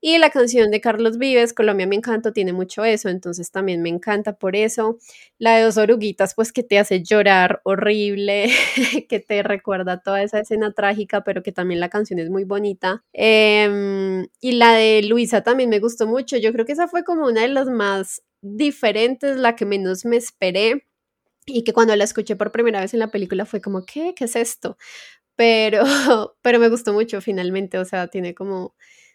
Y 0.00 0.18
la 0.18 0.30
canción 0.30 0.70
de 0.70 0.80
Carlos 0.80 1.16
Vives, 1.16 1.54
Colombia 1.54 1.86
me 1.86 1.96
encanta, 1.96 2.32
tiene 2.32 2.52
mucho 2.52 2.84
eso, 2.84 3.08
entonces 3.08 3.50
también 3.50 3.82
me 3.82 3.88
encanta 3.88 4.36
por 4.36 4.54
eso. 4.54 4.98
La 5.38 5.56
de 5.56 5.62
dos 5.64 5.78
oruguitas, 5.78 6.34
pues 6.34 6.52
que 6.52 6.62
te 6.62 6.78
hace 6.78 7.02
llorar 7.02 7.60
horrible, 7.64 8.50
que 9.08 9.20
te 9.20 9.42
recuerda 9.42 10.00
toda 10.00 10.22
esa 10.22 10.40
escena 10.40 10.72
trágica, 10.72 11.24
pero 11.24 11.42
que 11.42 11.52
también 11.52 11.80
la 11.80 11.88
canción 11.88 12.18
es 12.18 12.30
muy 12.30 12.44
bonita. 12.44 13.04
Eh, 13.14 14.26
y 14.40 14.52
la 14.52 14.72
de 14.74 15.02
Luisa 15.02 15.42
también 15.42 15.70
me 15.70 15.80
gustó 15.80 16.06
mucho, 16.06 16.36
yo 16.36 16.52
creo 16.52 16.66
que 16.66 16.72
esa 16.72 16.88
fue 16.88 17.04
como 17.04 17.26
una 17.26 17.42
de 17.42 17.48
las 17.48 17.68
más 17.68 18.22
diferentes, 18.42 19.36
la 19.38 19.56
que 19.56 19.64
menos 19.64 20.04
me 20.04 20.16
esperé 20.16 20.84
y 21.46 21.62
que 21.62 21.72
cuando 21.72 21.94
la 21.96 22.04
escuché 22.04 22.36
por 22.36 22.52
primera 22.52 22.80
vez 22.80 22.92
en 22.92 23.00
la 23.00 23.10
película 23.10 23.46
fue 23.46 23.60
como, 23.60 23.84
¿qué? 23.84 24.14
¿Qué 24.14 24.24
es 24.24 24.36
esto? 24.36 24.76
Pero, 25.36 25.84
pero 26.42 26.58
me 26.58 26.68
gustó 26.68 26.92
mucho 26.92 27.20
finalmente, 27.20 27.78
o 27.78 27.84
sea, 27.84 28.08
tiene 28.08 28.34
como, 28.34 28.74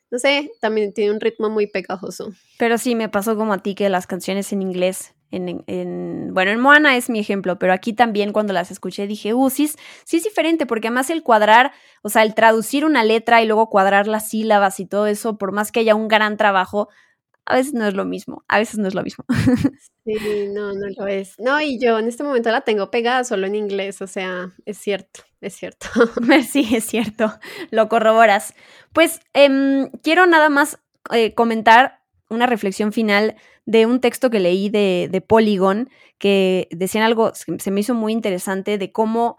no 0.10 0.18
sé, 0.18 0.52
también 0.62 0.94
tiene 0.94 1.12
un 1.12 1.20
ritmo 1.20 1.50
muy 1.50 1.68
pegajoso. 1.68 2.32
Pero 2.58 2.78
sí, 2.78 2.96
me 2.96 3.10
pasó 3.10 3.36
como 3.36 3.54
a 3.54 3.60
ti 3.60 3.76
que 3.76 3.90
las 3.90 4.08
canciones 4.08 4.54
en 4.54 4.62
inglés, 4.62 5.14
en, 5.30 5.64
en, 5.68 6.34
bueno, 6.34 6.52
en 6.52 6.60
Moana 6.60 6.96
es 6.96 7.10
mi 7.10 7.20
ejemplo, 7.20 7.60
pero 7.60 7.74
aquí 7.74 7.94
también 7.94 8.34
cuando 8.34 8.54
las 8.54 8.72
escuché 8.72 9.08
dije, 9.08 9.34
uh, 9.34 9.50
sí, 9.50 9.70
sí 10.06 10.18
es 10.18 10.24
diferente, 10.24 10.66
porque 10.66 10.88
además 10.88 11.10
el 11.10 11.24
cuadrar, 11.24 11.74
o 12.02 12.10
sea, 12.10 12.24
el 12.24 12.36
traducir 12.36 12.86
una 12.86 13.04
letra 13.04 13.42
y 13.42 13.46
luego 13.46 13.70
cuadrar 13.70 14.08
las 14.08 14.30
sílabas 14.30 14.80
y 14.80 14.86
todo 14.86 15.08
eso, 15.08 15.38
por 15.38 15.52
más 15.52 15.72
que 15.72 15.82
haya 15.82 15.96
un 15.96 16.08
gran 16.08 16.38
trabajo, 16.38 16.90
a 17.52 17.56
veces 17.56 17.74
no 17.74 17.86
es 17.86 17.94
lo 17.94 18.06
mismo, 18.06 18.44
a 18.48 18.60
veces 18.60 18.80
no 18.80 18.88
es 18.88 18.96
lo 18.96 19.04
mismo. 19.04 19.26
Sí, 20.04 20.16
no, 20.52 20.74
no 20.74 20.88
lo 20.98 21.06
es. 21.06 21.36
No, 21.38 21.62
y 21.62 21.80
yo 21.80 22.00
en 22.00 22.08
este 22.08 22.24
momento 22.24 22.50
la 22.50 22.62
tengo 22.62 22.90
pegada 22.90 23.24
solo 23.24 23.46
en 23.46 23.54
inglés, 23.54 24.02
o 24.02 24.08
sea, 24.08 24.52
es 24.66 24.80
cierto, 24.80 25.22
es 25.42 25.54
cierto. 25.56 25.88
Sí, 26.52 26.76
es 26.76 26.86
cierto, 26.86 27.32
lo 27.70 27.88
corroboras. 27.88 28.56
Pues 28.94 29.20
eh, 29.36 29.92
quiero 30.02 30.26
nada 30.26 30.50
más 30.50 30.80
eh, 31.12 31.36
comentar 31.36 32.00
una 32.30 32.48
reflexión 32.48 32.94
final 32.94 33.36
de 33.68 33.86
un 33.86 34.02
texto 34.02 34.32
que 34.32 34.40
leí 34.40 34.70
de, 34.70 35.08
de 35.12 35.22
Polygon, 35.22 35.92
que 36.18 36.68
decían 36.72 37.04
algo, 37.04 37.34
se 37.36 37.70
me 37.70 37.80
hizo 37.82 37.94
muy 37.94 38.12
interesante, 38.12 38.80
de 38.80 38.92
cómo 38.92 39.38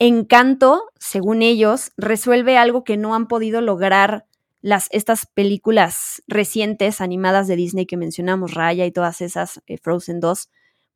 Encanto, 0.00 0.90
según 0.98 1.42
ellos, 1.42 1.92
resuelve 1.96 2.58
algo 2.58 2.84
que 2.84 2.96
no 2.96 3.14
han 3.14 3.28
podido 3.28 3.60
lograr 3.60 4.26
las, 4.64 4.88
estas 4.92 5.26
películas 5.26 6.22
recientes 6.26 7.02
animadas 7.02 7.46
de 7.48 7.54
Disney 7.54 7.84
que 7.84 7.98
mencionamos, 7.98 8.54
Raya 8.54 8.86
y 8.86 8.92
todas 8.92 9.20
esas, 9.20 9.60
eh, 9.66 9.76
Frozen 9.76 10.20
2, 10.20 10.48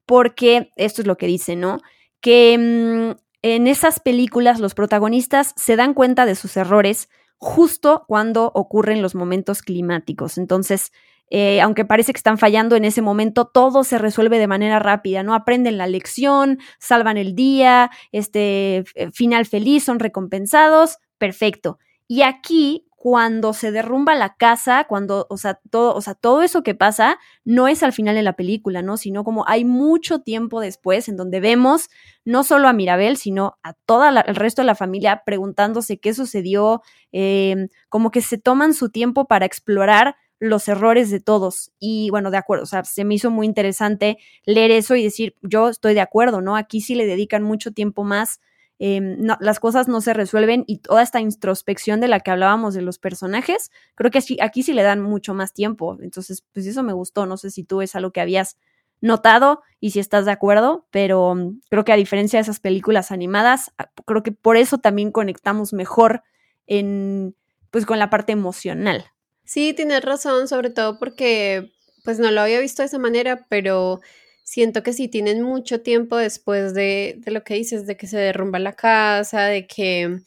porque 0.07 0.71
esto 0.77 1.03
es 1.03 1.07
lo 1.07 1.19
que 1.19 1.27
dice, 1.27 1.55
¿no? 1.55 1.79
Que 2.23 2.57
mmm, 2.57 3.21
en 3.43 3.66
esas 3.66 4.01
películas 4.01 4.59
los 4.59 4.73
protagonistas 4.73 5.53
se 5.57 5.77
dan 5.77 5.93
cuenta 5.93 6.25
de 6.25 6.35
sus 6.35 6.57
errores 6.57 7.11
justo 7.37 8.07
cuando 8.09 8.51
ocurren 8.55 9.03
los 9.03 9.14
momentos 9.14 9.61
climáticos. 9.61 10.39
Entonces, 10.39 10.91
eh, 11.29 11.61
aunque 11.61 11.85
parece 11.85 12.14
que 12.14 12.19
están 12.19 12.39
fallando 12.39 12.75
en 12.75 12.87
ese 12.87 13.03
momento, 13.03 13.49
todo 13.49 13.85
se 13.85 13.99
resuelve 13.99 14.39
de 14.39 14.47
manera 14.47 14.79
rápida, 14.79 15.23
¿no? 15.23 15.35
Aprenden 15.35 15.77
la 15.77 15.87
lección, 15.87 16.59
salvan 16.79 17.19
el 17.19 17.35
día, 17.35 17.91
este 18.12 18.85
final 19.12 19.45
feliz, 19.45 19.85
son 19.85 19.99
recompensados, 19.99 20.97
perfecto. 21.19 21.79
Y 22.07 22.23
aquí 22.23 22.88
cuando 23.01 23.53
se 23.53 23.70
derrumba 23.70 24.16
la 24.16 24.34
casa, 24.34 24.84
cuando, 24.88 25.28
o 25.30 25.36
sea, 25.36 25.61
todo, 25.70 25.94
o 25.94 26.01
sea, 26.01 26.14
todo 26.14 26.42
eso 26.42 26.64
que 26.64 26.74
pasa 26.74 27.20
no 27.44 27.68
es 27.68 27.84
al 27.84 27.92
final 27.92 28.16
de 28.16 28.24
la 28.24 28.32
película, 28.32 28.82
¿no? 28.82 28.96
Sino 28.96 29.22
como 29.22 29.44
hay 29.46 29.64
mucho 29.64 30.18
tiempo 30.18 30.61
después 30.61 31.09
en 31.09 31.16
donde 31.16 31.38
vemos 31.38 31.90
no 32.24 32.42
solo 32.42 32.66
a 32.66 32.72
Mirabel, 32.72 33.16
sino 33.16 33.57
a 33.62 33.74
todo 33.74 34.05
el 34.05 34.34
resto 34.34 34.62
de 34.62 34.66
la 34.66 34.74
familia 34.74 35.22
preguntándose 35.24 35.99
qué 35.99 36.12
sucedió, 36.12 36.82
eh, 37.12 37.68
como 37.88 38.11
que 38.11 38.20
se 38.20 38.36
toman 38.36 38.74
su 38.74 38.90
tiempo 38.90 39.26
para 39.26 39.46
explorar 39.46 40.16
los 40.40 40.66
errores 40.66 41.09
de 41.12 41.20
todos. 41.20 41.70
Y 41.78 42.11
bueno, 42.11 42.32
de 42.32 42.38
acuerdo, 42.38 42.64
o 42.64 42.66
sea, 42.66 42.82
se 42.82 43.05
me 43.05 43.14
hizo 43.14 43.30
muy 43.30 43.46
interesante 43.46 44.18
leer 44.44 44.72
eso 44.72 44.96
y 44.96 45.05
decir, 45.05 45.36
yo 45.42 45.68
estoy 45.68 45.94
de 45.94 46.01
acuerdo, 46.01 46.40
¿no? 46.40 46.57
Aquí 46.57 46.80
sí 46.80 46.96
le 46.96 47.07
dedican 47.07 47.44
mucho 47.44 47.70
tiempo 47.70 48.03
más 48.03 48.40
no, 48.81 49.37
las 49.41 49.59
cosas 49.61 49.89
no 49.89 50.01
se 50.01 50.14
resuelven 50.14 50.64
y 50.66 50.79
toda 50.79 51.03
esta 51.03 51.20
introspección 51.20 52.01
de 52.01 52.09
la 52.09 52.20
que 52.20 52.31
hablábamos 52.31 52.74
de 52.74 52.83
los 52.83 52.99
personajes, 52.99 53.70
creo 53.95 54.11
que 54.11 54.18
aquí, 54.18 54.39
aquí 54.41 54.62
sí 54.62 54.72
le 54.72 54.83
dan 54.83 55.03
mucho 55.03 55.35
más 55.35 55.53
tiempo. 55.53 55.99
Entonces, 56.01 56.45
pues 56.53 56.66
eso 56.66 56.83
me 56.83 56.93
gustó. 56.93 57.26
No 57.26 57.37
sé 57.37 57.51
si 57.51 57.64
tú 57.64 57.83
es 57.83 57.95
algo 57.97 58.12
que 58.12 58.20
habías 58.20 58.57
notado 59.01 59.62
y 59.81 59.91
si 59.91 60.01
estás 60.01 60.24
de 60.24 60.33
acuerdo, 60.33 60.87
pero 60.91 61.31
um, 61.31 61.61
creo 61.70 61.85
que 61.85 61.93
a 61.93 61.97
diferencia 61.97 62.39
de 62.39 62.43
esas 62.43 62.61
películas 62.61 63.11
animadas, 63.12 63.72
creo 64.05 64.22
que 64.22 64.33
por 64.33 64.57
eso 64.57 64.79
también 64.79 65.12
conectamos 65.12 65.72
mejor 65.72 66.22
en, 66.66 67.37
pues 67.70 67.87
con 67.87 67.99
la 67.99 68.11
parte 68.11 68.33
emocional. 68.33 69.07
Sí, 69.45 69.72
tienes 69.72 70.05
razón, 70.05 70.49
sobre 70.49 70.70
todo 70.70 70.99
porque 70.99 71.72
pues 72.05 72.18
no 72.18 72.31
lo 72.31 72.41
había 72.41 72.61
visto 72.61 72.83
de 72.83 72.87
esa 72.87 72.99
manera, 72.99 73.47
pero 73.49 74.01
siento 74.49 74.82
que 74.82 74.94
sí 74.94 75.09
tienen 75.09 75.42
mucho 75.42 75.82
tiempo 75.82 76.16
después 76.16 76.72
de, 76.72 77.16
de, 77.18 77.30
lo 77.32 77.44
que 77.44 77.53
dices, 77.53 77.86
de 77.86 77.99
que 77.99 78.07
se 78.07 78.16
derrumba 78.16 78.59
la 78.59 78.72
casa, 78.72 79.44
de 79.44 79.66
que 79.66 80.20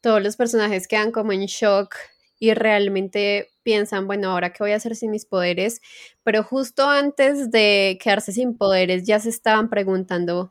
todos 0.00 0.20
los 0.20 0.34
personajes 0.34 0.88
quedan 0.88 1.12
como 1.12 1.32
en 1.32 1.46
shock 1.46 1.94
y 2.40 2.54
realmente 2.54 3.50
piensan, 3.62 4.08
bueno, 4.08 4.32
ahora 4.32 4.52
qué 4.52 4.64
voy 4.64 4.72
a 4.72 4.76
hacer 4.76 4.96
sin 4.96 5.12
mis 5.12 5.26
poderes, 5.26 5.80
pero 6.24 6.42
justo 6.42 6.90
antes 6.90 7.52
de 7.52 8.00
quedarse 8.02 8.32
sin 8.32 8.58
poderes 8.58 9.04
ya 9.04 9.20
se 9.20 9.28
estaban 9.28 9.70
preguntando 9.70 10.50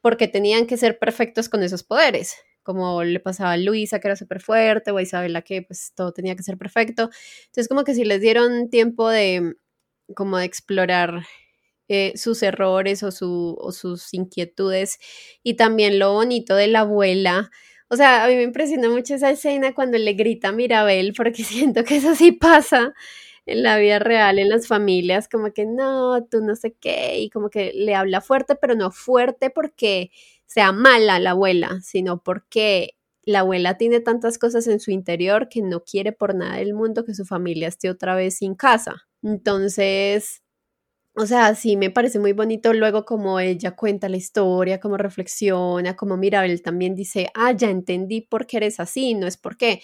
por 0.00 0.16
qué 0.16 0.26
tenían 0.26 0.66
que 0.66 0.78
ser 0.78 0.98
perfectos 0.98 1.50
con 1.50 1.62
esos 1.62 1.82
poderes, 1.82 2.36
como 2.62 3.04
le 3.04 3.20
pasaba 3.20 3.52
a 3.52 3.56
Luisa, 3.58 4.00
que 4.00 4.08
era 4.08 4.16
súper 4.16 4.40
fuerte, 4.40 4.92
o 4.92 4.96
a 4.96 5.02
Isabela, 5.02 5.42
que 5.42 5.60
pues 5.60 5.92
todo 5.94 6.12
tenía 6.12 6.34
que 6.34 6.42
ser 6.42 6.56
perfecto. 6.56 7.10
Entonces 7.46 7.68
como 7.68 7.84
que 7.84 7.94
si 7.94 8.04
les 8.06 8.22
dieron 8.22 8.70
tiempo 8.70 9.10
de 9.10 9.56
como 10.14 10.38
de 10.38 10.46
explorar 10.46 11.22
eh, 11.88 12.12
sus 12.16 12.42
errores 12.42 13.02
o, 13.02 13.10
su, 13.12 13.56
o, 13.60 13.72
sus 13.72 14.12
inquietudes 14.14 14.98
y 15.42 15.54
también 15.54 15.98
lo 15.98 16.12
bonito 16.12 16.56
de 16.56 16.66
la 16.68 16.80
abuela. 16.80 17.50
O 17.88 17.96
sea, 17.96 18.24
a 18.24 18.28
mí 18.28 18.34
me 18.36 18.42
impresiona 18.42 18.88
mucho 18.90 19.14
esa 19.14 19.30
escena 19.30 19.74
cuando 19.74 19.96
le 19.98 20.14
grita 20.14 20.52
Mirabel, 20.52 21.14
porque 21.16 21.44
siento 21.44 21.84
que 21.84 21.96
eso 21.96 22.14
sí 22.14 22.32
pasa 22.32 22.94
en 23.46 23.62
la 23.62 23.78
vida 23.78 23.98
real, 24.00 24.38
en 24.38 24.48
las 24.48 24.66
familias, 24.66 25.28
como 25.28 25.52
que 25.52 25.66
no, 25.66 26.24
tú 26.24 26.40
no 26.40 26.56
sé 26.56 26.74
qué, 26.80 27.18
y 27.20 27.30
como 27.30 27.48
que 27.50 27.72
le 27.74 27.94
habla 27.94 28.20
fuerte, 28.20 28.56
pero 28.56 28.74
no 28.74 28.90
fuerte 28.90 29.50
porque 29.50 30.10
sea 30.46 30.72
mala 30.72 31.20
la 31.20 31.30
abuela, 31.30 31.80
sino 31.82 32.22
porque 32.22 32.96
la 33.22 33.40
abuela 33.40 33.76
tiene 33.76 34.00
tantas 34.00 34.38
cosas 34.38 34.66
en 34.68 34.80
su 34.80 34.90
interior 34.90 35.48
que 35.48 35.62
no 35.62 35.84
quiere 35.84 36.12
por 36.12 36.34
nada 36.34 36.56
del 36.56 36.74
mundo 36.74 37.04
que 37.04 37.14
su 37.14 37.24
familia 37.24 37.68
esté 37.68 37.90
otra 37.90 38.14
vez 38.16 38.38
sin 38.38 38.54
casa. 38.54 39.06
Entonces, 39.22 40.42
o 41.18 41.26
sea, 41.26 41.54
sí 41.54 41.76
me 41.76 41.90
parece 41.90 42.18
muy 42.18 42.32
bonito 42.32 42.74
luego 42.74 43.06
como 43.06 43.40
ella 43.40 43.74
cuenta 43.74 44.08
la 44.08 44.18
historia, 44.18 44.80
como 44.80 44.98
reflexiona, 44.98 45.96
como 45.96 46.18
Mirabel 46.18 46.60
también 46.62 46.94
dice, 46.94 47.30
ah, 47.34 47.52
ya 47.52 47.70
entendí 47.70 48.20
por 48.20 48.46
qué 48.46 48.58
eres 48.58 48.80
así, 48.80 49.14
no 49.14 49.26
es 49.26 49.38
porque 49.38 49.82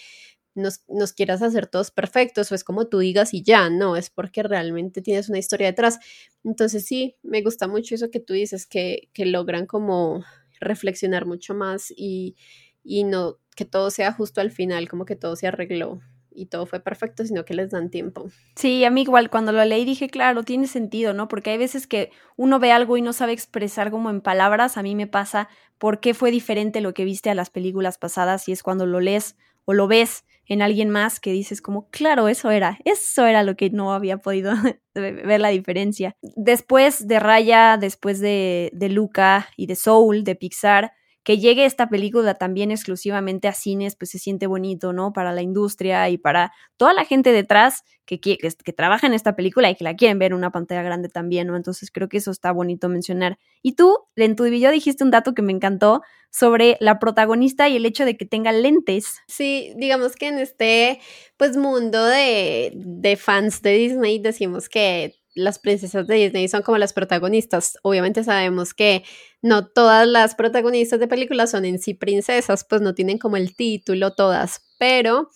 nos, 0.55 0.83
nos, 0.89 1.15
quieras 1.15 1.41
hacer 1.43 1.67
todos 1.67 1.91
perfectos 1.91 2.53
o 2.53 2.55
es 2.55 2.65
como 2.65 2.89
tú 2.89 2.99
digas 2.99 3.33
y 3.33 3.43
ya, 3.43 3.71
no, 3.71 3.97
es 3.97 4.11
porque 4.11 4.43
realmente 4.43 5.01
tienes 5.01 5.31
una 5.31 5.39
historia 5.39 5.69
detrás. 5.69 5.99
Entonces 6.45 6.85
sí, 6.85 7.17
me 7.23 7.43
gusta 7.43 7.67
mucho 7.69 7.95
eso 7.95 8.11
que 8.11 8.21
tú 8.21 8.35
dices, 8.35 8.67
que, 8.67 9.09
que 9.15 9.25
logran 9.25 9.67
como 9.67 10.25
reflexionar 10.61 11.25
mucho 11.27 11.55
más 11.55 11.91
y, 11.97 12.37
y 12.85 13.05
no 13.05 13.39
que 13.57 13.65
todo 13.65 13.91
sea 13.91 14.13
justo 14.13 14.43
al 14.43 14.51
final, 14.51 14.89
como 14.89 15.07
que 15.07 15.17
todo 15.17 15.37
se 15.37 15.47
arregló 15.47 16.01
y 16.35 16.47
todo 16.47 16.67
fue 16.67 16.81
perfecto, 16.81 17.25
sino 17.25 17.45
que 17.45 17.55
les 17.55 17.71
dan 17.71 17.91
tiempo. 17.91 18.27
Sí, 18.57 18.85
a 18.85 18.91
mí 18.91 19.03
igual 19.03 19.31
cuando 19.31 19.53
lo 19.53 19.65
leí 19.65 19.85
dije, 19.85 20.09
claro, 20.09 20.43
tiene 20.43 20.67
sentido, 20.67 21.13
¿no? 21.15 21.29
Porque 21.29 21.51
hay 21.51 21.59
veces 21.59 21.87
que 21.87 22.11
uno 22.37 22.59
ve 22.59 22.73
algo 22.73 22.97
y 22.97 23.03
no 23.03 23.13
sabe 23.13 23.33
expresar 23.33 23.91
como 23.91 24.11
en 24.11 24.21
palabras, 24.21 24.77
a 24.77 24.83
mí 24.83 24.95
me 24.95 25.07
pasa 25.07 25.49
por 25.79 26.01
qué 26.01 26.15
fue 26.15 26.31
diferente 26.31 26.81
lo 26.81 26.95
que 26.95 27.05
viste 27.05 27.31
a 27.31 27.35
las 27.35 27.51
películas 27.51 27.99
pasadas 27.99 28.49
y 28.49 28.53
es 28.53 28.63
cuando 28.63 28.87
lo 28.87 29.01
lees 29.01 29.37
o 29.65 29.75
lo 29.75 29.87
ves 29.89 30.25
en 30.47 30.61
alguien 30.61 30.91
más 30.91 31.21
que 31.21 31.33
dices 31.33 31.63
como, 31.63 31.89
claro, 31.91 32.29
eso 32.29 32.51
era, 32.51 32.79
eso 32.85 33.27
era 33.27 33.43
lo 33.43 33.57
que 33.57 33.71
no 33.71 33.93
había 33.93 34.19
podido 34.19 34.53
ver 34.95 35.41
la 35.41 35.49
diferencia. 35.49 36.17
Después 36.21 37.07
de 37.07 37.21
Raya, 37.21 37.77
después 37.79 38.21
de, 38.21 38.71
de 38.73 38.89
Luca 38.89 39.49
y 39.57 39.67
de 39.67 39.77
Soul, 39.77 40.25
de 40.25 40.35
Pixar, 40.35 40.93
que 41.25 41.39
llegue 41.39 41.65
esta 41.65 41.89
película 41.89 42.35
también 42.35 42.71
exclusivamente 42.71 43.49
a 43.49 43.53
cines, 43.53 43.97
pues 43.97 44.11
se 44.11 44.19
siente 44.19 44.47
bonito, 44.47 44.93
¿no? 44.93 45.13
Para 45.13 45.33
la 45.33 45.43
industria 45.43 46.09
y 46.09 46.19
para 46.19 46.53
toda 46.77 46.93
la 46.93 47.05
gente 47.05 47.33
detrás 47.33 47.85
que, 48.05 48.21
que, 48.21 48.37
que, 48.39 48.73
trabaja 48.73 49.07
en 49.07 49.15
esta 49.15 49.37
película 49.37 49.71
y 49.71 49.77
que 49.77 49.85
la 49.85 49.95
quieren 49.95 50.19
ver 50.19 50.33
en 50.33 50.39
una 50.39 50.51
pantalla 50.51 50.83
grande 50.83 51.09
también, 51.09 51.47
¿no? 51.47 51.57
Entonces 51.57 51.91
creo 51.93 52.09
que 52.09 52.17
eso 52.19 52.33
está 52.33 52.51
bonito 52.51 52.89
mencionar. 52.89 53.39
Y 53.63 53.73
tú, 53.73 53.99
en 54.17 54.35
tu 54.35 54.45
video 54.45 54.73
dijiste 54.73 55.05
un 55.05 55.11
dato 55.11 55.35
que 55.35 55.43
me 55.43 55.53
encantó 55.53 56.03
sobre 56.31 56.77
la 56.81 56.99
protagonista 56.99 57.69
y 57.69 57.77
el 57.77 57.87
hecho 57.87 58.05
de 58.05 58.17
que 58.17 58.25
tenga 58.25 58.51
lentes. 58.51 59.21
Sí, 59.29 59.73
digamos 59.77 60.17
que 60.17 60.29
en 60.29 60.39
este, 60.39 61.01
pues, 61.37 61.57
mundo 61.57 62.05
de, 62.05 62.73
de 62.75 63.17
fans 63.17 63.63
de 63.63 63.73
Disney 63.75 64.19
decimos 64.19 64.69
que 64.69 65.22
las 65.35 65.59
princesas 65.59 66.07
de 66.07 66.17
Disney 66.17 66.49
son 66.49 66.63
como 66.63 66.79
las 66.79 66.93
protagonistas. 66.93 67.79
Obviamente 67.83 68.25
sabemos 68.25 68.75
que 68.75 69.05
no 69.41 69.67
todas 69.67 70.07
las 70.07 70.35
protagonistas 70.35 71.01
de 71.01 71.09
películas 71.09 71.51
son 71.51 71.65
en 71.65 71.79
sí 71.79 71.95
princesas, 71.95 72.65
pues 72.69 72.83
no 72.83 72.95
tienen 72.95 73.19
como 73.19 73.37
el 73.37 73.55
título 73.57 74.15
todas, 74.15 74.63
pero 74.79 75.31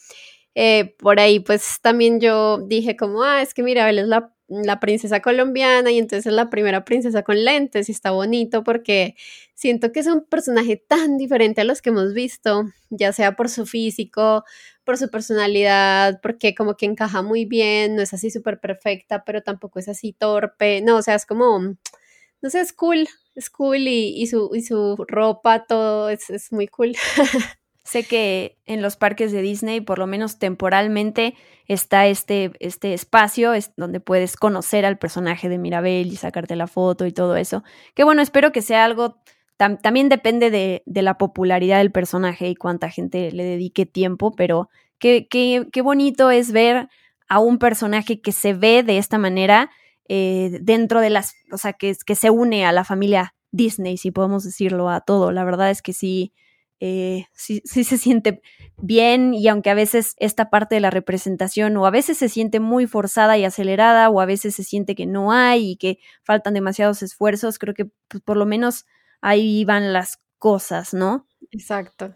eh, 0.55 0.95
por 0.99 1.21
ahí 1.21 1.41
pues 1.41 1.79
también 1.83 2.21
yo 2.21 2.59
dije 2.59 2.97
como, 2.97 3.23
ah, 3.23 3.43
es 3.43 3.55
que 3.55 3.63
mira, 3.63 3.89
él 3.91 3.99
es 3.99 4.09
la, 4.09 4.33
la 4.49 4.81
princesa 4.81 5.21
colombiana 5.21 5.91
y 5.91 5.99
entonces 5.99 6.27
es 6.27 6.33
la 6.33 6.51
primera 6.51 6.85
princesa 6.85 7.23
con 7.23 7.45
lentes 7.45 7.89
y 7.89 7.93
está 7.93 8.11
bonito 8.11 8.65
porque 8.65 9.17
siento 9.55 9.93
que 9.93 10.01
es 10.01 10.07
un 10.07 10.25
personaje 10.25 10.77
tan 10.77 11.19
diferente 11.19 11.61
a 11.61 11.65
los 11.65 11.83
que 11.83 11.91
hemos 11.91 12.15
visto, 12.15 12.65
ya 12.91 13.13
sea 13.13 13.37
por 13.37 13.49
su 13.49 13.67
físico, 13.67 14.45
por 14.87 14.97
su 14.97 15.11
personalidad, 15.11 16.21
porque 16.23 16.55
como 16.55 16.77
que 16.77 16.87
encaja 16.87 17.21
muy 17.21 17.45
bien, 17.45 17.97
no 17.97 18.03
es 18.03 18.15
así 18.15 18.31
súper 18.31 18.61
perfecta, 18.61 19.25
pero 19.25 19.43
tampoco 19.43 19.81
es 19.81 19.89
así 19.89 20.13
torpe, 20.15 20.81
no, 20.81 20.97
o 20.97 21.03
sea, 21.03 21.17
es 21.17 21.27
como, 21.27 21.59
no 21.59 22.51
sé, 22.51 22.61
es 22.61 22.73
cool, 22.73 23.09
es 23.35 23.51
cool 23.51 23.89
y, 23.89 24.27
su, 24.29 24.51
y 24.55 24.63
su 24.63 24.97
ropa, 25.09 25.67
todo 25.67 26.09
es, 26.09 26.31
es 26.31 26.53
muy 26.53 26.69
cool. 26.69 26.95
sé 27.85 28.05
que 28.05 28.59
en 28.65 28.81
los 28.81 28.97
parques 28.97 29.33
de 29.33 29.43
Disney, 29.43 29.81
por 29.81 29.99
lo 29.99 30.07
menos 30.07 30.39
temporalmente, 30.39 31.35
está 31.67 32.07
este, 32.07 32.53
este 32.61 32.95
espacio 32.95 33.55
es 33.55 33.73
donde 33.77 33.99
puedes 33.99 34.37
conocer 34.37 34.87
al 34.87 34.99
personaje 34.99 35.49
de 35.49 35.59
Mirabel 35.59 36.13
y 36.13 36.17
sacarte 36.17 36.55
la 36.55 36.69
foto 36.69 37.07
y 37.07 37.13
todo 37.13 37.37
eso. 37.37 37.65
Que 37.95 38.05
bueno, 38.05 38.23
espero 38.23 38.53
que 38.53 38.63
sea 38.63 38.85
algo 38.85 39.19
también 39.57 40.09
depende 40.09 40.51
de, 40.51 40.83
la 41.03 41.19
popularidad 41.19 41.79
del 41.79 41.93
personaje 41.93 42.49
y 42.49 42.55
cuánta 42.55 42.91
gente 42.91 43.31
le 43.33 43.45
dedique 43.45 43.87
tiempo, 43.87 44.33
pero 44.33 44.69
qué, 44.99 45.27
qué, 45.29 45.67
qué 45.73 45.83
bonito 45.83 46.31
es 46.31 46.53
ver 46.53 46.89
a 47.29 47.41
un 47.41 47.59
personaje 47.59 48.21
que 48.21 48.33
se 48.33 48.53
ve 48.53 48.83
de 48.83 48.99
esta 48.99 49.19
manera 49.19 49.71
eh, 50.09 50.59
dentro 50.61 51.01
de 51.01 51.11
las, 51.11 51.35
o 51.51 51.59
sea, 51.59 51.73
que, 51.73 51.97
que 52.05 52.15
se 52.15 52.31
une 52.31 52.65
a 52.65 52.73
la 52.73 52.85
familia 52.85 53.35
Disney, 53.51 53.97
si 53.97 54.11
podemos 54.11 54.45
decirlo 54.45 54.89
a 54.91 55.01
todo. 55.01 55.33
La 55.33 55.45
verdad 55.45 55.71
es 55.71 55.83
que 55.83 55.93
sí, 55.93 56.33
eh, 56.79 57.27
sí, 57.33 57.63
sí, 57.65 57.85
se 57.85 57.99
siente 57.99 58.43
bien 58.77 59.35
y 59.35 59.49
aunque 59.49 59.71
a 59.71 59.75
veces 59.75 60.15
esta 60.19 60.51
parte 60.51 60.75
de 60.75 60.81
la 60.81 60.91
representación 60.91 61.77
o 61.77 61.87
a 61.87 61.91
veces 61.91 62.19
se 62.19 62.29
siente 62.29 62.61
muy 62.61 62.87
forzada 62.87 63.39
y 63.39 63.45
acelerada 63.45 64.11
o 64.11 64.21
a 64.21 64.27
veces 64.27 64.55
se 64.55 64.63
siente 64.63 64.95
que 64.95 65.07
no 65.07 65.33
hay 65.33 65.71
y 65.73 65.77
que 65.77 65.99
faltan 66.23 66.55
demasiados 66.55 67.03
esfuerzos, 67.03 67.59
creo 67.59 67.75
que 67.75 67.87
pues, 68.09 68.23
por 68.23 68.37
lo 68.37 68.47
menos 68.47 68.85
ahí 69.21 69.65
van 69.65 69.93
las 69.93 70.19
cosas, 70.39 70.95
¿no? 70.95 71.27
Exacto. 71.51 72.15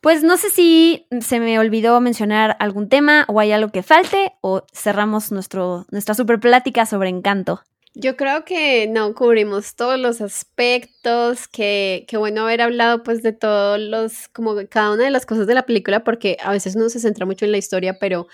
Pues 0.00 0.22
no 0.22 0.36
sé 0.36 0.50
si 0.50 1.06
se 1.20 1.40
me 1.40 1.58
olvidó 1.58 2.00
mencionar 2.00 2.56
algún 2.60 2.88
tema 2.88 3.24
o 3.28 3.40
hay 3.40 3.52
algo 3.52 3.70
que 3.70 3.82
falte 3.82 4.32
o 4.40 4.64
cerramos 4.72 5.32
nuestro, 5.32 5.86
nuestra 5.90 6.14
super 6.14 6.38
plática 6.38 6.86
sobre 6.86 7.08
encanto. 7.08 7.62
Yo 7.94 8.16
creo 8.16 8.44
que 8.44 8.86
no 8.86 9.12
cubrimos 9.14 9.74
todos 9.74 9.98
los 9.98 10.20
aspectos, 10.20 11.48
que, 11.48 12.04
que 12.06 12.16
bueno 12.16 12.42
haber 12.42 12.62
hablado 12.62 13.02
pues 13.02 13.22
de 13.22 13.32
todos 13.32 13.80
los, 13.80 14.28
como 14.28 14.54
cada 14.68 14.92
una 14.92 15.04
de 15.04 15.10
las 15.10 15.26
cosas 15.26 15.48
de 15.48 15.54
la 15.54 15.66
película, 15.66 16.04
porque 16.04 16.36
a 16.44 16.52
veces 16.52 16.76
no 16.76 16.88
se 16.90 17.00
centra 17.00 17.26
mucho 17.26 17.44
en 17.44 17.50
la 17.52 17.58
historia, 17.58 17.98
pero 17.98 18.28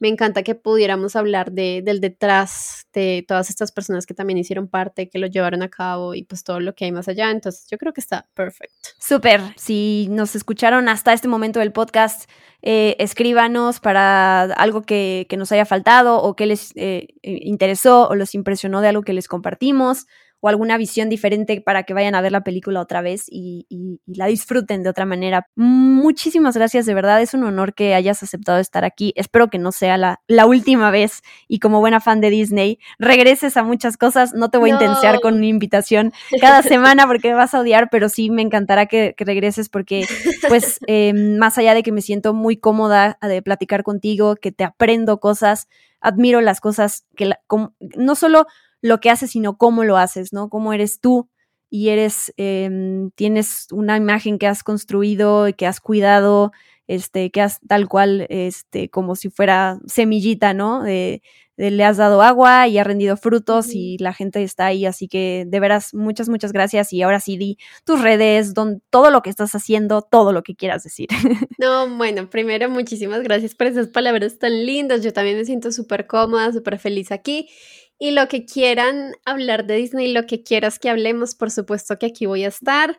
me 0.00 0.08
encanta 0.08 0.42
que 0.42 0.54
pudiéramos 0.54 1.14
hablar 1.14 1.52
de, 1.52 1.82
del 1.84 2.00
detrás 2.00 2.86
de 2.94 3.22
todas 3.28 3.50
estas 3.50 3.70
personas 3.70 4.06
que 4.06 4.14
también 4.14 4.38
hicieron 4.38 4.66
parte, 4.66 5.10
que 5.10 5.18
lo 5.18 5.26
llevaron 5.26 5.62
a 5.62 5.68
cabo 5.68 6.14
y 6.14 6.24
pues 6.24 6.42
todo 6.42 6.58
lo 6.58 6.74
que 6.74 6.86
hay 6.86 6.92
más 6.92 7.06
allá. 7.06 7.30
Entonces 7.30 7.66
yo 7.70 7.76
creo 7.76 7.92
que 7.92 8.00
está 8.00 8.26
perfecto. 8.34 8.88
Súper. 8.98 9.42
Si 9.56 10.08
nos 10.10 10.34
escucharon 10.34 10.88
hasta 10.88 11.12
este 11.12 11.28
momento 11.28 11.60
del 11.60 11.72
podcast, 11.72 12.30
eh, 12.62 12.96
escríbanos 12.98 13.78
para 13.78 14.44
algo 14.54 14.82
que, 14.82 15.26
nos 15.36 15.52
haya 15.52 15.66
faltado 15.66 16.22
o 16.22 16.34
que 16.34 16.46
les 16.46 16.72
eh, 16.76 17.08
interesó 17.22 18.08
o 18.08 18.14
los 18.14 18.34
impresionó 18.34 18.80
de 18.80 18.88
algo 18.88 19.02
que 19.02 19.12
les 19.12 19.28
compartimos 19.28 20.06
o 20.40 20.48
alguna 20.48 20.76
visión 20.78 21.08
diferente 21.08 21.60
para 21.60 21.82
que 21.82 21.94
vayan 21.94 22.14
a 22.14 22.20
ver 22.20 22.32
la 22.32 22.42
película 22.42 22.80
otra 22.80 23.02
vez 23.02 23.26
y, 23.28 23.66
la 24.06 24.26
disfruten 24.26 24.82
de 24.82 24.90
otra 24.90 25.06
manera. 25.06 25.46
Muchísimas 25.54 26.56
gracias, 26.56 26.86
de 26.86 26.94
verdad, 26.94 27.22
es 27.22 27.34
un 27.34 27.44
honor 27.44 27.74
que 27.74 27.94
hayas 27.94 28.22
aceptado 28.22 28.58
estar 28.58 28.84
aquí. 28.84 29.12
Espero 29.16 29.48
que 29.48 29.58
no 29.58 29.72
sea 29.72 29.96
la, 29.96 30.20
la 30.26 30.46
última 30.46 30.90
vez 30.90 31.22
y 31.48 31.58
como 31.60 31.80
buena 31.80 32.00
fan 32.00 32.20
de 32.20 32.30
Disney, 32.30 32.78
regreses 32.98 33.56
a 33.56 33.62
muchas 33.62 33.96
cosas. 33.96 34.34
No 34.34 34.50
te 34.50 34.58
voy 34.58 34.70
a 34.70 34.74
intensiar 34.74 35.20
con 35.20 35.34
una 35.34 35.46
invitación 35.46 36.12
cada 36.40 36.62
semana 36.62 37.06
porque 37.06 37.28
me 37.28 37.34
vas 37.34 37.54
a 37.54 37.60
odiar, 37.60 37.88
pero 37.90 38.08
sí 38.08 38.30
me 38.30 38.42
encantará 38.42 38.86
que, 38.86 39.14
regreses 39.18 39.68
porque, 39.68 40.06
pues, 40.48 40.78
em, 40.86 41.36
más 41.36 41.58
allá 41.58 41.74
de 41.74 41.82
que 41.82 41.92
me 41.92 42.02
siento 42.02 42.34
muy 42.34 42.56
cómoda 42.56 43.18
de 43.20 43.42
platicar 43.42 43.82
contigo, 43.82 44.36
que 44.36 44.52
te 44.52 44.64
aprendo 44.64 45.20
cosas, 45.20 45.68
admiro 46.00 46.40
las 46.40 46.60
cosas 46.60 47.04
que 47.16 47.30
no 47.96 48.14
solo 48.14 48.46
lo 48.82 49.00
que 49.00 49.10
haces, 49.10 49.30
sino 49.30 49.56
cómo 49.56 49.84
lo 49.84 49.96
haces, 49.96 50.32
¿no? 50.32 50.48
Cómo 50.48 50.72
eres 50.72 51.00
tú 51.00 51.28
y 51.70 51.90
eres, 51.90 52.32
em, 52.36 53.10
tienes 53.12 53.68
una 53.70 53.96
imagen 53.96 54.38
que 54.38 54.46
has 54.48 54.64
construido 54.64 55.48
y 55.48 55.54
que 55.54 55.66
has 55.66 55.80
cuidado, 55.80 56.52
este, 56.88 57.30
que 57.30 57.40
has 57.40 57.60
tal 57.68 57.88
cual, 57.88 58.26
este, 58.28 58.90
como 58.90 59.14
si 59.14 59.30
fuera 59.30 59.78
semillita, 59.86 60.52
¿no? 60.54 60.84
le 61.68 61.84
has 61.84 61.98
dado 61.98 62.22
agua 62.22 62.68
y 62.68 62.78
ha 62.78 62.84
rendido 62.84 63.18
frutos 63.18 63.74
y 63.74 63.98
la 63.98 64.14
gente 64.14 64.42
está 64.42 64.66
ahí, 64.66 64.86
así 64.86 65.08
que 65.08 65.44
de 65.46 65.60
veras, 65.60 65.92
muchas, 65.92 66.30
muchas 66.30 66.52
gracias 66.52 66.90
y 66.94 67.02
ahora 67.02 67.20
sí 67.20 67.36
di 67.36 67.58
tus 67.84 68.00
redes, 68.00 68.54
don, 68.54 68.82
todo 68.88 69.10
lo 69.10 69.20
que 69.20 69.28
estás 69.28 69.54
haciendo, 69.54 70.00
todo 70.00 70.32
lo 70.32 70.42
que 70.42 70.56
quieras 70.56 70.82
decir. 70.82 71.08
No, 71.58 71.94
bueno, 71.94 72.30
primero 72.30 72.70
muchísimas 72.70 73.22
gracias 73.22 73.54
por 73.54 73.66
esas 73.66 73.88
palabras 73.88 74.38
tan 74.38 74.64
lindas, 74.64 75.02
yo 75.02 75.12
también 75.12 75.36
me 75.36 75.44
siento 75.44 75.72
súper 75.72 76.06
cómoda, 76.06 76.50
súper 76.52 76.78
feliz 76.78 77.12
aquí 77.12 77.50
y 78.00 78.12
lo 78.12 78.28
que 78.28 78.46
quieran 78.46 79.12
hablar 79.26 79.66
de 79.66 79.76
Disney, 79.76 80.12
lo 80.12 80.26
que 80.26 80.42
quieras 80.42 80.78
que 80.78 80.88
hablemos, 80.88 81.34
por 81.34 81.50
supuesto 81.50 81.98
que 81.98 82.06
aquí 82.06 82.24
voy 82.24 82.44
a 82.44 82.48
estar. 82.48 82.96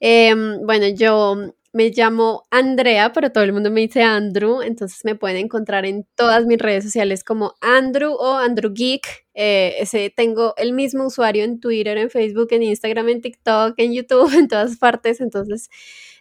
Em, 0.00 0.60
bueno, 0.66 0.88
yo 0.88 1.52
me 1.74 1.90
llamo 1.90 2.44
Andrea, 2.50 3.12
pero 3.12 3.30
todo 3.30 3.44
el 3.44 3.52
mundo 3.52 3.70
me 3.70 3.82
dice 3.82 4.02
Andrew, 4.02 4.62
entonces 4.62 5.04
me 5.04 5.14
pueden 5.14 5.36
encontrar 5.36 5.84
en 5.84 6.06
todas 6.16 6.46
mis 6.46 6.58
redes 6.58 6.84
sociales 6.84 7.22
como 7.24 7.56
Andrew 7.60 8.14
o 8.14 8.36
Andrew 8.38 8.72
Geek. 8.72 9.26
Eh, 9.34 9.86
tengo 10.16 10.54
el 10.56 10.72
mismo 10.72 11.04
usuario 11.06 11.44
en 11.44 11.60
Twitter, 11.60 11.98
en 11.98 12.08
Facebook, 12.08 12.48
en 12.52 12.62
Instagram, 12.62 13.10
en 13.10 13.20
TikTok, 13.20 13.74
en 13.76 13.92
YouTube, 13.92 14.32
en 14.38 14.48
todas 14.48 14.78
partes, 14.78 15.20
entonces 15.20 15.68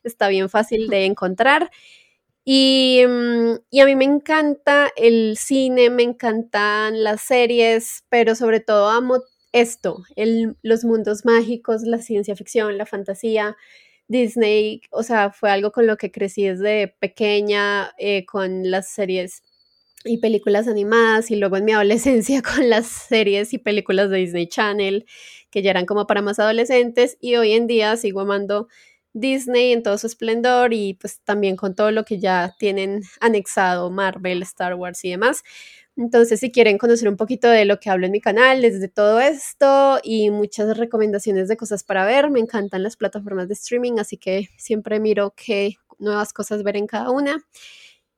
está 0.04 0.28
bien 0.28 0.50
fácil 0.50 0.90
de 0.90 1.06
encontrar. 1.06 1.72
Mm, 2.48 3.56
y, 3.72 3.82
a 3.82 3.86
mí 3.86 3.96
me 3.98 4.06
encanta 4.06 4.90
el 4.96 5.36
cine, 5.38 5.90
me 5.90 6.04
encantan 6.04 7.04
las 7.04 7.22
series, 7.22 8.06
pero 8.10 8.36
sobre 8.36 8.62
todo 8.62 8.90
amo 8.90 9.22
esto, 9.52 10.04
el, 10.16 10.56
los 10.62 10.86
mundos 10.86 11.26
mágicos, 11.26 11.82
la 11.84 12.00
ciencia 12.00 12.36
ficción, 12.36 12.78
la 12.78 12.86
fantasía. 12.86 13.58
Disney, 14.08 14.82
o 14.92 15.04
sea, 15.04 15.32
fue 15.32 15.52
algo 15.52 15.72
con 15.74 15.86
lo 15.88 15.98
que 15.98 16.12
crecí 16.12 16.46
desde 16.46 16.88
pequeña, 17.00 17.92
eh, 17.98 18.26
con 18.26 18.72
las 18.72 18.90
series 18.90 19.44
y 20.06 20.20
películas 20.20 20.68
animadas 20.70 21.32
y 21.32 21.36
luego 21.36 21.58
en 21.58 21.66
mi 21.66 21.74
adolescencia 21.74 22.42
con 22.42 22.70
las 22.70 22.88
series 22.88 23.54
y 23.54 23.58
películas 23.58 24.10
de 24.10 24.20
Disney 24.20 24.48
Channel 24.48 25.06
que 25.52 25.62
ya 25.62 25.72
eran 25.72 25.86
como 25.86 26.08
para 26.08 26.22
más 26.22 26.40
adolescentes 26.40 27.18
y 27.20 27.36
hoy 27.36 27.54
en 27.54 27.68
día 27.68 27.98
sigo 27.98 28.22
amando 28.22 28.70
Disney 29.20 29.74
en 29.74 29.84
todo 29.84 29.98
su 29.98 30.08
esplendor 30.08 30.74
y 30.74 30.96
pues 30.96 31.22
también 31.22 31.56
con 31.56 31.76
todo 31.76 31.92
lo 31.92 32.06
que 32.06 32.20
ya 32.20 32.56
tienen 32.60 33.04
anexado 33.20 33.90
Marvel, 33.90 34.42
Star 34.44 34.76
Wars 34.76 35.04
y 35.06 35.12
demás. 35.12 35.44
Entonces, 35.98 36.40
si 36.40 36.52
quieren 36.52 36.78
conocer 36.78 37.10
un 37.10 37.18
poquito 37.18 37.48
de 37.50 37.66
lo 37.66 37.80
que 37.80 37.90
hablo 37.90 38.06
en 38.06 38.12
mi 38.12 38.22
canal, 38.22 38.62
desde 38.62 38.88
todo 38.88 39.20
esto 39.20 40.00
y 40.04 40.30
muchas 40.30 40.78
recomendaciones 40.78 41.48
de 41.48 41.58
cosas 41.58 41.84
para 41.84 42.06
ver, 42.06 42.30
me 42.30 42.40
encantan 42.40 42.84
las 42.84 42.98
plataformas 42.98 43.48
de 43.48 43.56
streaming, 43.56 43.94
así 44.00 44.18
que 44.18 44.50
siempre 44.58 45.00
miro 45.00 45.34
qué 45.36 45.76
nuevas 45.98 46.34
cosas 46.34 46.62
ver 46.64 46.78
en 46.78 46.86
cada 46.86 47.10
una. 47.10 47.44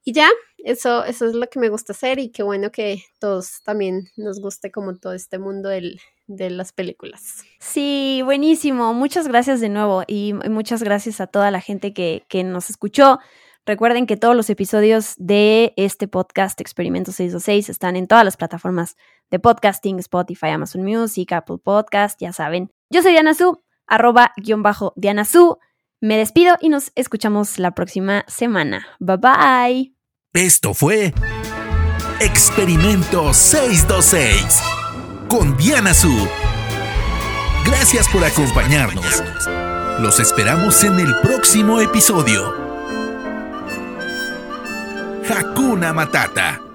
Y 0.03 0.13
ya, 0.13 0.29
eso, 0.57 1.05
eso 1.05 1.25
es 1.27 1.33
lo 1.35 1.47
que 1.49 1.59
me 1.59 1.69
gusta 1.69 1.93
hacer 1.93 2.19
y 2.19 2.31
qué 2.31 2.43
bueno 2.43 2.71
que 2.71 3.03
todos 3.19 3.61
también 3.63 4.09
nos 4.17 4.41
guste 4.41 4.71
como 4.71 4.95
todo 4.97 5.13
este 5.13 5.39
mundo 5.39 5.69
del, 5.69 6.01
de 6.29 6.49
las 6.49 6.71
películas. 6.71 7.43
Sí, 7.59 8.21
buenísimo. 8.23 8.93
Muchas 8.93 9.27
gracias 9.27 9.59
de 9.59 9.69
nuevo 9.69 10.03
y 10.07 10.33
muchas 10.33 10.83
gracias 10.83 11.19
a 11.19 11.27
toda 11.27 11.51
la 11.51 11.59
gente 11.59 11.93
que, 11.93 12.23
que 12.29 12.43
nos 12.43 12.69
escuchó. 12.69 13.19
Recuerden 13.65 14.07
que 14.07 14.17
todos 14.17 14.35
los 14.35 14.49
episodios 14.49 15.15
de 15.17 15.73
este 15.75 16.07
podcast 16.07 16.59
Experimento 16.61 17.11
626 17.11 17.69
están 17.69 17.95
en 17.95 18.07
todas 18.07 18.23
las 18.25 18.37
plataformas 18.37 18.95
de 19.29 19.39
podcasting, 19.39 19.99
Spotify, 19.99 20.47
Amazon 20.47 20.83
Music, 20.83 21.31
Apple 21.33 21.57
Podcast, 21.63 22.19
ya 22.19 22.33
saben. 22.33 22.71
Yo 22.89 23.03
soy 23.03 23.11
Diana 23.11 23.33
Su, 23.33 23.61
arroba 23.85 24.31
guion 24.37 24.63
bajo 24.63 24.93
Diana 24.95 25.25
Su. 25.25 25.59
Me 26.01 26.17
despido 26.17 26.55
y 26.61 26.69
nos 26.69 26.91
escuchamos 26.95 27.59
la 27.59 27.71
próxima 27.71 28.23
semana. 28.27 28.87
Bye 28.99 29.17
bye. 29.17 29.93
Esto 30.33 30.73
fue 30.73 31.13
Experimento 32.21 33.33
626 33.33 34.78
con 35.29 35.55
Diana 35.55 35.93
Su. 35.93 36.27
Gracias 37.63 38.09
por 38.09 38.25
acompañarnos. 38.25 39.23
Los 39.99 40.19
esperamos 40.19 40.83
en 40.83 40.99
el 40.99 41.15
próximo 41.21 41.79
episodio. 41.79 42.53
Hakuna 45.29 45.93
Matata. 45.93 46.68